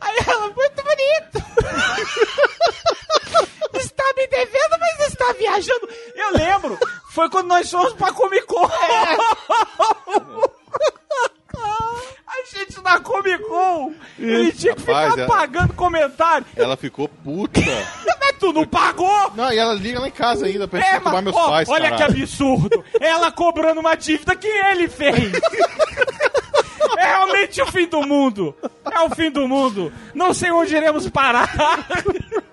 [0.00, 1.38] Aí ela, muito bonito.
[3.78, 5.88] está me devendo, mas está viajando.
[6.16, 6.78] Eu lembro,
[7.10, 8.68] foi quando nós fomos pra Comic Con.
[12.26, 16.46] A gente na Comic Con, ele tinha que Rapaz, ficar é- pagando comentário.
[16.56, 17.60] Ela ficou puta.
[18.20, 19.30] Mas tu não pagou?
[19.34, 21.68] Não, e ela liga lá em casa ainda pra É, perturbar mas, meus ó, pais,
[21.68, 22.14] olha caralho.
[22.14, 22.84] que absurdo.
[23.00, 25.32] Ela cobrando uma dívida que ele fez.
[26.98, 28.54] É realmente o fim do mundo.
[28.90, 29.92] É o fim do mundo.
[30.14, 31.48] Não sei onde iremos parar.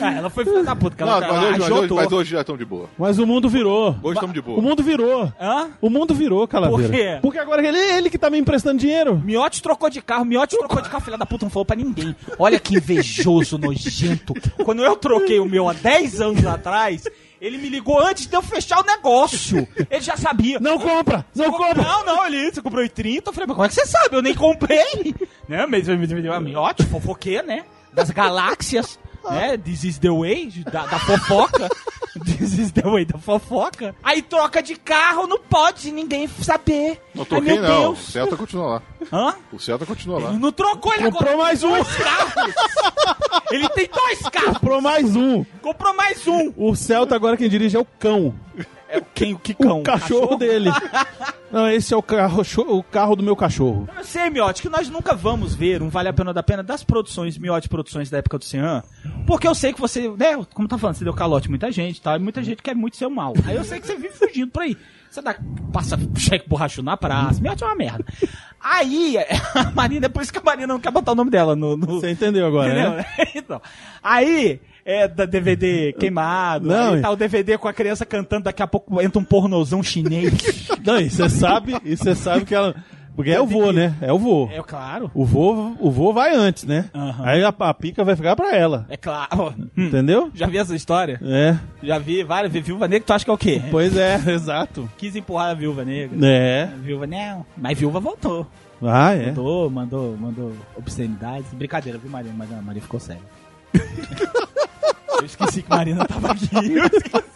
[0.00, 1.96] Ah, ela foi filha da puta, que Não, ela, mas ela hoje, mas, hoje, ajotou.
[1.96, 2.88] mas hoje já estão de boa.
[2.98, 3.96] Mas o mundo virou.
[4.02, 4.58] Hoje estamos de boa.
[4.58, 5.32] O mundo virou.
[5.40, 5.68] Hã?
[5.80, 6.88] O mundo virou, Calaveira.
[6.88, 7.18] Por quê?
[7.22, 9.16] Porque agora ele, ele que tá me emprestando dinheiro.
[9.18, 12.14] Miotti trocou de carro, Miotti trocou de carro, filha da puta, não falou pra ninguém.
[12.38, 14.34] Olha que invejoso, nojento.
[14.64, 17.04] Quando eu troquei o meu há 10 anos atrás,
[17.40, 19.66] ele me ligou antes de eu fechar o negócio.
[19.90, 20.58] Ele já sabia.
[20.58, 21.24] Não compra!
[21.34, 21.82] Não compra!
[21.82, 23.30] Não, não, ele, você comprou em 30.
[23.30, 24.16] Eu falei, mas como é que você sabe?
[24.16, 25.14] Eu nem comprei.
[25.48, 25.66] né?
[25.66, 27.64] Mas me deu a miote, fofoqueia, né?
[27.92, 28.98] Das galáxias.
[29.30, 29.56] Né?
[29.58, 31.68] This is the way da, da fofoca.
[32.24, 33.94] This is the way da fofoca.
[34.02, 37.00] Aí troca de carro, não pode ninguém saber.
[37.14, 37.80] Não Ai, troquei, meu não.
[37.80, 38.08] Deus.
[38.08, 38.82] O Celta continua lá.
[39.12, 39.34] Hã?
[39.52, 40.30] O Celta continua lá.
[40.30, 41.76] Ele não trocou, ele Comprou agora mais um.
[43.50, 44.58] ele tem dois carros.
[44.58, 45.44] Comprou mais um.
[45.62, 46.52] Comprou mais um.
[46.56, 48.34] O Celta agora quem dirige é o cão.
[48.88, 49.34] É quem?
[49.34, 49.80] O Kikão?
[49.80, 50.70] O cachorro dele.
[51.52, 53.88] Não, esse é o carro, o carro do meu cachorro.
[53.96, 56.82] Eu sei, Miotti, que nós nunca vamos ver um Vale a Pena da Pena das
[56.82, 58.82] produções, Miotti Produções da época do Cian,
[59.26, 62.16] porque eu sei que você, né, como tá falando, você deu calote muita gente, tá?
[62.16, 63.32] E muita gente quer muito seu mal.
[63.46, 64.76] Aí eu sei que você vive fugindo por aí.
[65.10, 65.34] Você dá,
[65.72, 68.04] passa cheque borrachudo na praça, Miotti é uma merda.
[68.60, 69.16] Aí,
[69.54, 71.76] a Marina, é por isso que a Marina não quer botar o nome dela no...
[71.76, 72.92] no Você entendeu agora, entendeu?
[72.92, 73.06] né?
[73.34, 73.62] então,
[74.02, 78.62] aí, é da DVD queimado, Não, aí tá o DVD com a criança cantando, daqui
[78.62, 80.66] a pouco entra um pornozão chinês.
[80.82, 82.74] Não, e você sabe, e você sabe que ela.
[83.14, 83.94] Porque é o vô, né?
[84.00, 84.48] É o vô.
[84.50, 85.10] É claro.
[85.12, 86.88] O vô, o vô vai antes, né?
[86.94, 87.24] Aham.
[87.26, 88.86] Aí a, a pica vai ficar pra ela.
[88.88, 89.54] É claro.
[89.76, 90.30] Hum, Entendeu?
[90.32, 91.20] Já vi essa história?
[91.22, 91.58] É.
[91.82, 92.52] Já vi várias.
[92.52, 93.60] Vi Viúva Negra, tu acha que é o quê?
[93.70, 94.88] Pois é, exato.
[94.96, 96.16] Quis empurrar a Viúva Negra.
[96.26, 96.70] É.
[96.72, 97.44] A Viúva, não.
[97.56, 98.46] Mas Viúva voltou.
[98.80, 99.26] Ah, é.
[99.26, 101.52] Mandou, mandou, mandou obscenidades.
[101.52, 102.34] Brincadeira, viu, Marina?
[102.38, 103.20] Mas a Maria ficou séria.
[105.18, 106.48] Eu esqueci que Marina tava aqui.
[106.54, 107.28] Eu esqueci.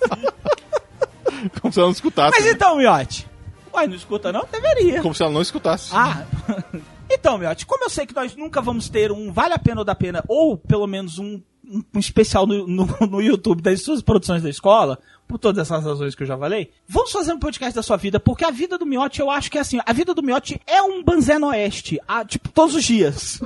[1.60, 2.36] Como se ela não escutasse.
[2.36, 2.52] Mas né?
[2.52, 3.28] então, Miotti.
[3.74, 4.46] Ué, não escuta não?
[4.50, 5.02] Deveria.
[5.02, 5.90] Como se ela não escutasse.
[5.92, 6.24] Ah,
[7.10, 9.84] então, Miotti, como eu sei que nós nunca vamos ter um Vale a Pena ou
[9.84, 14.42] da Pena, ou pelo menos um, um- especial no, no, no YouTube das suas produções
[14.42, 17.82] da escola, por todas essas razões que eu já falei, vamos fazer um podcast da
[17.82, 20.22] sua vida, porque a vida do Miotti, eu acho que é assim, a vida do
[20.22, 23.40] Miotti é um Banzé no Oeste, ah, tipo, todos os dias.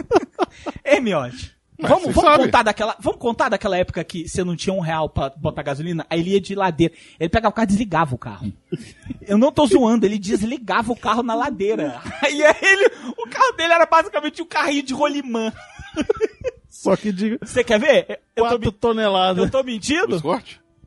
[0.84, 1.59] Ei, Miotti.
[1.80, 5.08] Mas Vamos, vamos contar daquela, vamos contar daquela época que você não tinha um real
[5.08, 6.92] pra botar gasolina, aí ele ia de ladeira.
[7.18, 8.52] Ele pegava o carro e desligava o carro.
[9.22, 12.00] Eu não tô zoando, ele desligava o carro na ladeira.
[12.22, 15.52] Aí ele, o carro dele era basicamente um carrinho de rolimã.
[16.68, 18.20] Só que de Você quer ver?
[18.34, 19.44] Eu tô, 4 men- toneladas.
[19.44, 20.20] eu tô mentindo?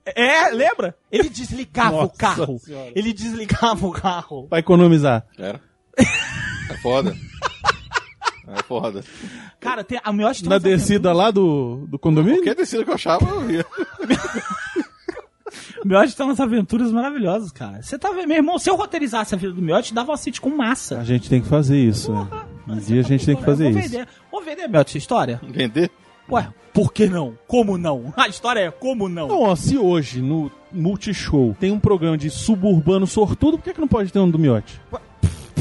[0.05, 0.95] É, lembra?
[1.11, 2.59] Ele desligava o Nossa carro.
[2.59, 2.91] Senhora.
[2.95, 4.47] Ele desligava o carro.
[4.49, 5.25] Pra economizar.
[5.37, 5.61] Era.
[5.97, 7.15] É foda.
[8.47, 9.03] É foda.
[9.59, 12.39] Cara, tem, a Miotti tem Na descida lá do, do condomínio?
[12.39, 13.65] Qualquer descida que eu achava, eu via.
[15.83, 17.81] O Miotti tem umas aventuras maravilhosas, cara.
[17.81, 20.49] Você tá vendo, meu irmão, se eu roteirizasse a vida do Miotti, dava uma sitcom
[20.49, 20.97] massa.
[20.99, 22.11] A gente tem que fazer isso.
[22.11, 22.27] né?
[22.67, 23.89] Um dia a gente tem que fazer vou isso.
[23.89, 24.07] Vender.
[24.31, 25.41] Vou vender, Miotti, essa história?
[25.47, 25.91] Vender?
[26.31, 27.37] Ué, por que não?
[27.47, 28.13] Como não?
[28.17, 29.27] A história é como não?
[29.27, 33.81] Não, ó, se hoje no Multishow tem um programa de suburbano sortudo, por que, que
[33.81, 34.39] não pode ter um do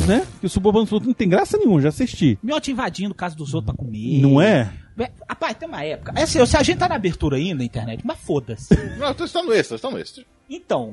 [0.03, 0.07] Miote?
[0.07, 0.27] Né?
[0.33, 2.39] Porque o suburbano não tem graça nenhuma, já assisti.
[2.43, 4.20] Miotti invadindo casa dos outros pra comer.
[4.20, 4.73] Não é?
[4.97, 6.12] Vé, Rapaz, tem uma época.
[6.16, 8.74] É assim, se a gente tá na abertura ainda na internet, mas foda-se.
[8.99, 10.24] Não, tô está no extra, está no extra.
[10.49, 10.93] Então,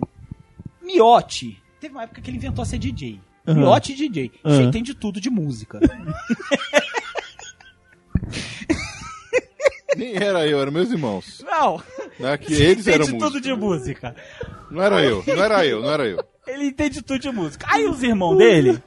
[0.81, 3.19] Miotti, teve uma época que ele inventou a ser DJ.
[3.47, 3.59] Aham.
[3.59, 4.31] Miotti DJ.
[4.45, 4.55] Aham.
[4.57, 5.79] Gente, tem de tudo de música.
[9.97, 11.43] Nem era eu, eram meus irmãos.
[11.45, 11.81] Não.
[12.19, 14.15] Né, que eles tem eram tudo de música.
[14.71, 16.23] Não era eu, não era eu, não era eu.
[16.49, 17.65] Ele entende tudo de música.
[17.69, 18.81] Aí os irmãos dele,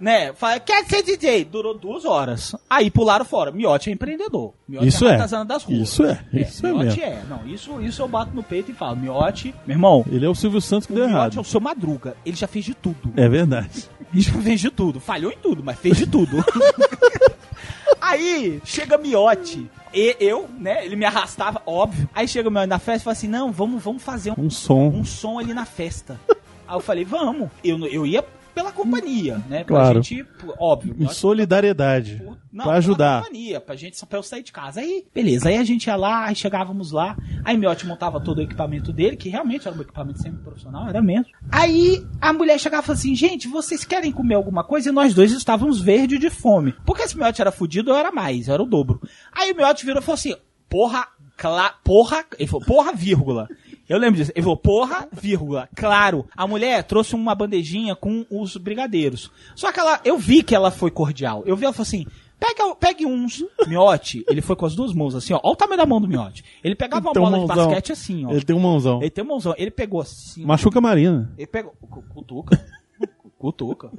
[0.00, 1.44] né, fala, quer ser DJ?
[1.44, 2.54] Durou duas horas.
[2.68, 3.50] Aí pularam fora.
[3.52, 4.52] Miotti é empreendedor.
[4.68, 5.14] Miotti Isso é é.
[5.14, 5.80] artesana das ruas.
[5.80, 7.02] Isso é, isso é Miotti mesmo.
[7.04, 7.22] é.
[7.28, 10.34] Não, isso, isso eu bato no peito e falo, Miotti, meu irmão, Ele é o
[10.34, 11.40] Silvio Santos que deu Miotti é errado.
[11.40, 12.16] o seu Madruga.
[12.26, 13.12] Ele já fez de tudo.
[13.16, 13.88] É verdade.
[14.12, 14.98] Ele já fez de tudo.
[15.00, 16.44] Falhou em tudo, mas fez de tudo.
[18.00, 19.70] Aí, chega Miotti.
[19.92, 22.08] E eu, né, ele me arrastava, óbvio.
[22.14, 24.50] Aí chega o Miotti na festa e fala assim, não, vamos, vamos fazer um Um
[24.50, 24.88] som.
[24.88, 26.20] um som ali na festa.
[26.66, 27.50] Aí eu falei, vamos.
[27.62, 28.24] Eu, eu ia
[28.54, 29.64] pela companhia, né?
[29.64, 30.02] Pra Claro.
[30.02, 30.24] gente,
[30.58, 30.94] óbvio.
[30.98, 32.22] Em solidariedade.
[32.52, 33.22] Não, pra ajudar.
[33.22, 34.80] pela companhia, pra gente, só pra eu sair de casa.
[34.80, 35.48] Aí, beleza.
[35.48, 37.16] Aí a gente ia lá, aí chegávamos lá.
[37.44, 41.26] Aí Miotti montava todo o equipamento dele, que realmente era um equipamento semi-profissional, era mesmo.
[41.50, 44.88] Aí a mulher chegava e falava assim, gente, vocês querem comer alguma coisa?
[44.88, 46.72] E nós dois estávamos verdes de fome.
[46.86, 49.00] Porque se o Miotti era fudido, eu era mais, eu era o dobro.
[49.32, 50.36] Aí o Miotti virou e falou assim,
[50.68, 53.48] porra, cla porra, ele falou, porra, vírgula.
[53.88, 54.32] Eu lembro disso.
[54.34, 55.68] Ele falou, porra, vírgula.
[55.74, 56.26] Claro.
[56.36, 59.30] A mulher trouxe uma bandejinha com os brigadeiros.
[59.54, 61.42] Só que ela, eu vi que ela foi cordial.
[61.46, 62.06] Eu vi ela falou assim,
[62.40, 63.44] pega, pegue uns.
[63.66, 65.40] Miote, ele foi com as duas mãos assim, ó.
[65.42, 66.42] Olha o tamanho da mão do Miote.
[66.62, 68.30] Ele pegava uma Tem um bola de basquete assim, ó.
[68.30, 69.00] Ele tem um mãozão.
[69.02, 69.54] Ele tem um mãozão.
[69.58, 70.44] Ele pegou assim.
[70.44, 71.30] Machuca a Marina.
[71.36, 71.72] Ele pegou.
[71.80, 72.64] cu- Cutuca.
[73.38, 73.90] Cutuca.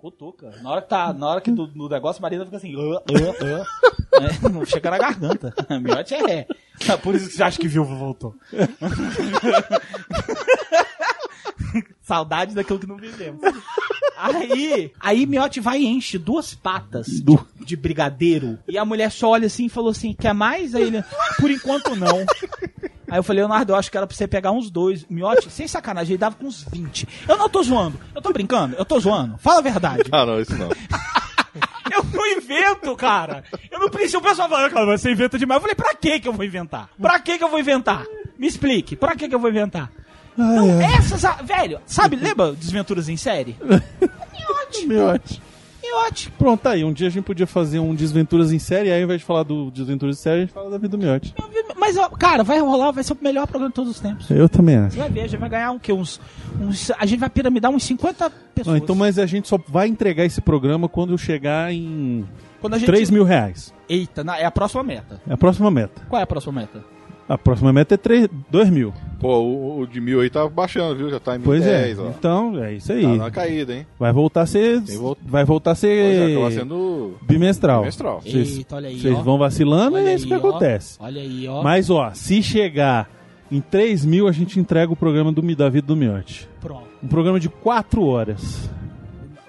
[0.00, 0.50] Cutuca.
[0.62, 2.74] Na hora que, tá, na hora que do, do negócio, a Marina fica assim.
[2.74, 3.66] "Ah, ah, ah".
[4.22, 5.54] É, não chega na garganta.
[5.78, 6.46] Miote é ré.
[7.02, 8.34] Por isso que você acha que viúva voltou.
[12.00, 13.40] Saudade daquilo que não vivemos.
[14.16, 18.58] Aí, aí Miotti vai e enche duas patas de, de brigadeiro.
[18.66, 20.74] E a mulher só olha assim e falou assim: quer mais?
[20.74, 21.04] Aí ele,
[21.38, 22.24] por enquanto não.
[23.10, 25.04] Aí eu falei, Leonardo, eu acho que era pra você pegar uns dois.
[25.10, 27.08] Miotti, sem sacanagem, ele dava com uns 20.
[27.28, 27.98] Eu não tô zoando.
[28.14, 29.36] Eu tô brincando, eu tô zoando.
[29.38, 30.04] Fala a verdade.
[30.12, 30.68] Ah, não, isso não.
[31.92, 33.42] Eu não invento, cara.
[33.68, 34.18] Eu não preciso.
[34.18, 35.56] O pessoal fala, cara, você inventa demais.
[35.56, 36.88] Eu falei, pra que que eu vou inventar?
[37.00, 38.04] Pra que que eu vou inventar?
[38.38, 39.90] Me explique, pra que que eu vou inventar?
[40.36, 41.24] Não, essas.
[41.24, 43.56] a- Velho, sabe, lembra Desventuras em Série?
[44.00, 44.86] Miote.
[44.86, 45.42] Miote.
[45.90, 46.30] Miotti.
[46.38, 46.84] Pronto, tá aí.
[46.84, 49.42] Um dia a gente podia fazer um Desventuras em série, aí ao invés de falar
[49.42, 51.34] do Desventuras em série, a gente fala da vida do Miotti.
[51.76, 54.30] Mas, cara, vai rolar, vai ser o melhor programa de todos os tempos.
[54.30, 54.92] Eu também acho.
[54.94, 55.92] Você vai ver, a gente vai ganhar um quê?
[55.92, 56.20] Uns,
[56.60, 56.90] uns.
[56.98, 58.66] A gente vai piramidar uns 50 pessoas.
[58.66, 62.26] Não, então, mas a gente só vai entregar esse programa quando chegar em
[62.60, 63.72] Quando gente- 3 mil reais.
[63.88, 65.20] Eita, na- é a próxima meta.
[65.28, 66.02] É a próxima meta.
[66.08, 66.84] Qual é a próxima meta?
[67.32, 68.92] A próxima meta é 3, 2 mil.
[69.20, 71.08] Pô, o, o de mil aí tá baixando, viu?
[71.10, 72.02] Já tá em Pois 10, é.
[72.02, 72.08] ó.
[72.08, 73.02] Então, é isso aí.
[73.02, 73.86] Tá na caída, hein?
[73.96, 74.80] Vai voltar a ser.
[74.80, 76.52] Vol- Vai voltar a Pois é, ser.
[76.58, 77.82] sendo bimestral.
[77.82, 78.20] bimestral.
[78.20, 80.38] Vocês Eita, olha aí, vocês vão vacilando Olha e é isso que ó.
[80.38, 80.96] acontece.
[81.00, 81.62] Olha aí, ó.
[81.62, 83.08] Mas, ó, se chegar
[83.48, 86.48] em 3 mil, a gente entrega o programa do Mi- da vida do Miotti.
[86.60, 86.88] Pronto.
[87.00, 88.68] Um programa de 4 horas.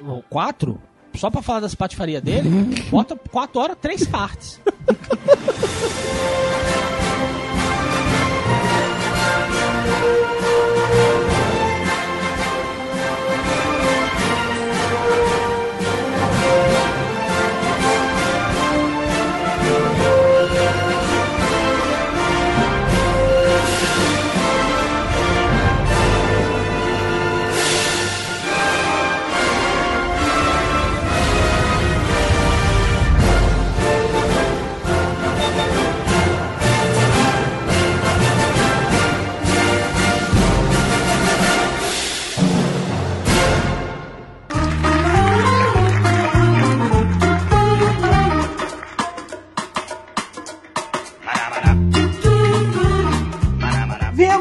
[0.07, 0.77] Ô, Quatro?
[1.15, 2.47] Só pra falar das patifarias dele,
[2.89, 4.61] bota quatro horas, três partes.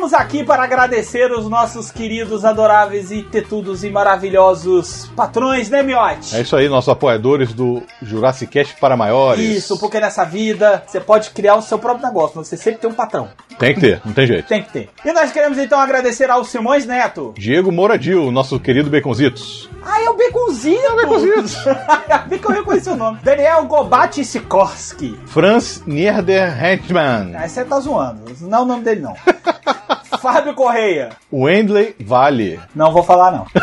[0.01, 6.35] Viemos aqui para agradecer os nossos queridos, adoráveis e tetudos e maravilhosos patrões, né, Miote?
[6.35, 9.45] É isso aí, nossos apoiadores do Jurassic Cast para maiores.
[9.45, 12.89] Isso, porque nessa vida você pode criar o seu próprio negócio, mas você sempre tem
[12.89, 13.29] um patrão.
[13.59, 14.49] Tem que ter, não tem jeito.
[14.49, 14.89] Tem que ter.
[15.05, 17.35] E nós queremos então agradecer ao Simões Neto.
[17.37, 19.69] Diego Moradil, nosso querido Baconzitos.
[19.85, 20.81] Ah, é o Beconzinho!
[20.81, 21.45] É o Beconzinho!
[22.27, 23.19] Bem que eu reconheci o nome.
[23.23, 25.19] Daniel Gobati Sikorski.
[25.27, 27.35] Franz Nierder Hentman.
[27.37, 28.23] Ah, você tá zoando.
[28.41, 29.15] Não é o nome dele, não.
[30.19, 31.11] Fábio Correia.
[31.33, 32.61] Wendley Vale.
[32.75, 33.47] Não vou falar, não.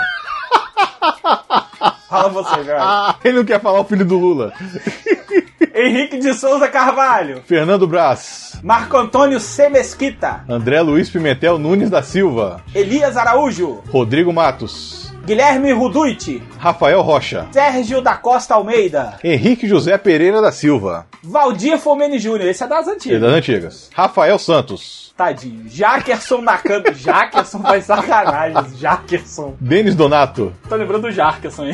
[2.10, 2.80] Fala você, velho.
[3.24, 4.54] Ele não quer falar o filho do Lula.
[5.76, 7.44] Henrique de Souza Carvalho.
[7.46, 8.60] Fernando Braz.
[8.64, 9.70] Marco Antônio C.
[9.70, 10.44] Mesquita.
[10.50, 12.62] André Luiz Pimentel Nunes da Silva.
[12.74, 13.84] Elias Araújo.
[13.90, 15.14] Rodrigo Matos.
[15.26, 16.42] Guilherme Ruduit.
[16.58, 17.48] Rafael Rocha.
[17.52, 19.20] Sérgio da Costa Almeida.
[19.22, 21.06] Henrique José Pereira da Silva.
[21.22, 22.48] Valdir Fomene Júnior.
[22.50, 23.20] Esse é das antigas.
[23.22, 23.90] das antigas.
[23.94, 25.07] Rafael Santos.
[25.18, 25.68] Tadinho.
[25.68, 26.94] Jaquerson Nakano.
[26.94, 28.78] Jaquerson faz sacanagem.
[28.78, 29.56] Jaquerson.
[29.60, 30.54] Denis Donato.
[30.70, 31.74] Tô lembrando do Jarkerson aí.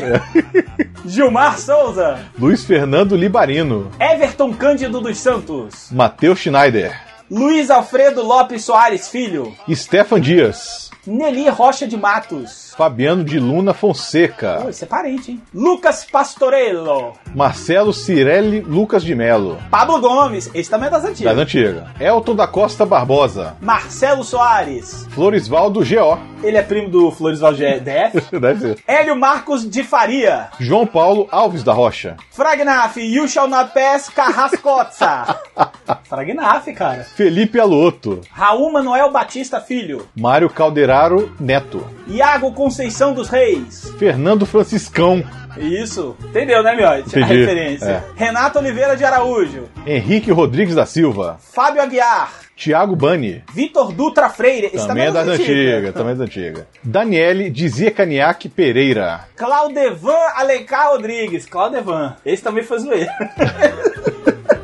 [1.05, 2.19] Gilmar Souza.
[2.39, 3.91] Luiz Fernando Libarino.
[3.99, 5.89] Everton Cândido dos Santos.
[5.91, 6.97] Matheus Schneider.
[7.29, 9.53] Luiz Alfredo Lopes Soares Filho.
[9.73, 10.89] Stefan Dias.
[11.05, 12.72] Nelly Rocha de Matos.
[12.75, 14.65] Fabiano de Luna Fonseca.
[14.69, 15.41] Esse é parente, hein?
[15.53, 17.13] Lucas Pastorello.
[17.35, 19.57] Marcelo Cirelli Lucas de Melo.
[19.69, 20.49] Pablo Gomes.
[20.53, 21.37] Esse também é das Das antigas.
[21.37, 21.83] antigas.
[21.99, 23.55] Elton da Costa Barbosa.
[23.61, 25.05] Marcelo Soares.
[25.11, 26.17] Florisvaldo G.O.
[26.43, 28.35] Ele é primo do Floresval DF.
[28.39, 28.77] Deve ser.
[28.85, 30.49] Hélio Marcos de Faria.
[30.59, 32.17] João Paulo Alves da Rocha.
[32.31, 35.39] Fragnaf, You Shall Not Pass, Carrascotza.
[36.03, 37.03] Fragnaf, cara.
[37.15, 38.19] Felipe Aloto.
[38.31, 40.07] Raul Manuel Batista Filho.
[40.17, 41.87] Mário Calderaro Neto.
[42.07, 43.91] Iago Conceição dos Reis.
[43.99, 45.22] Fernando Franciscão.
[45.57, 46.15] Isso.
[46.23, 47.19] Entendeu, né, Miotti?
[47.19, 47.85] A referência.
[47.85, 48.03] É.
[48.15, 49.65] Renato Oliveira de Araújo.
[49.85, 51.35] Henrique Rodrigues da Silva.
[51.41, 52.31] Fábio Aguiar.
[52.56, 53.44] Tiago Bani.
[53.53, 54.68] Vitor Dutra Freire.
[54.73, 56.64] Esse Também é das antigas, também é das antigas.
[56.81, 59.27] Daniele Dizia Caniac Pereira.
[59.35, 61.45] Claudevan Alencar Rodrigues.
[61.45, 62.15] Claudevan.
[62.26, 63.11] Esse também foi zoeiro.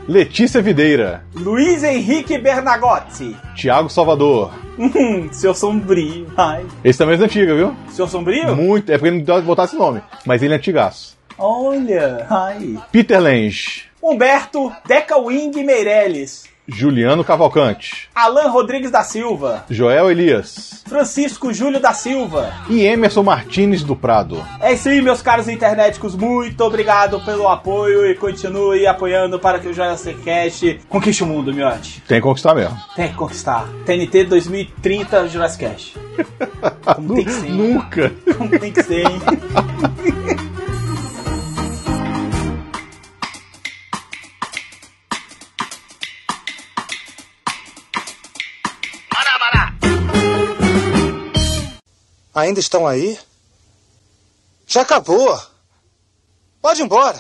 [0.10, 1.24] Letícia Videira.
[1.36, 3.38] Luiz Henrique Bernagotti.
[3.54, 4.52] Tiago Salvador.
[4.76, 6.26] Hum, seu sombrio.
[6.36, 6.66] Ai.
[6.84, 7.76] Esse também é das antigas, viu?
[7.90, 8.56] Seu sombrio?
[8.56, 8.92] Muito.
[8.92, 10.02] É porque ele não deve botar esse nome.
[10.26, 11.16] Mas ele é antigaço.
[11.38, 12.26] Olha.
[12.28, 12.76] Ai.
[12.92, 13.84] Peter Lange.
[14.02, 16.46] Humberto Deca Wing Meirelles.
[16.72, 18.10] Juliano Cavalcante.
[18.14, 19.66] Alan Rodrigues da Silva.
[19.70, 20.84] Joel Elias.
[20.88, 22.54] Francisco Júlio da Silva.
[22.70, 24.44] E Emerson Martins do Prado.
[24.60, 26.16] É isso aí, meus caros internéticos.
[26.16, 31.54] Muito obrigado pelo apoio e continue apoiando para que o Jurassic Cast conquiste o mundo,
[31.54, 32.02] miote.
[32.08, 32.78] Tem que conquistar mesmo.
[32.96, 33.68] Tem que conquistar.
[33.86, 35.98] TNT 2030 Jurassic Cast.
[36.96, 37.50] Como tem que ser.
[37.50, 38.14] Nunca.
[38.38, 39.22] Como tem que ser, hein?
[52.34, 53.20] Ainda estão aí?
[54.68, 55.42] Já acabou.
[56.62, 57.20] Pode ir embora.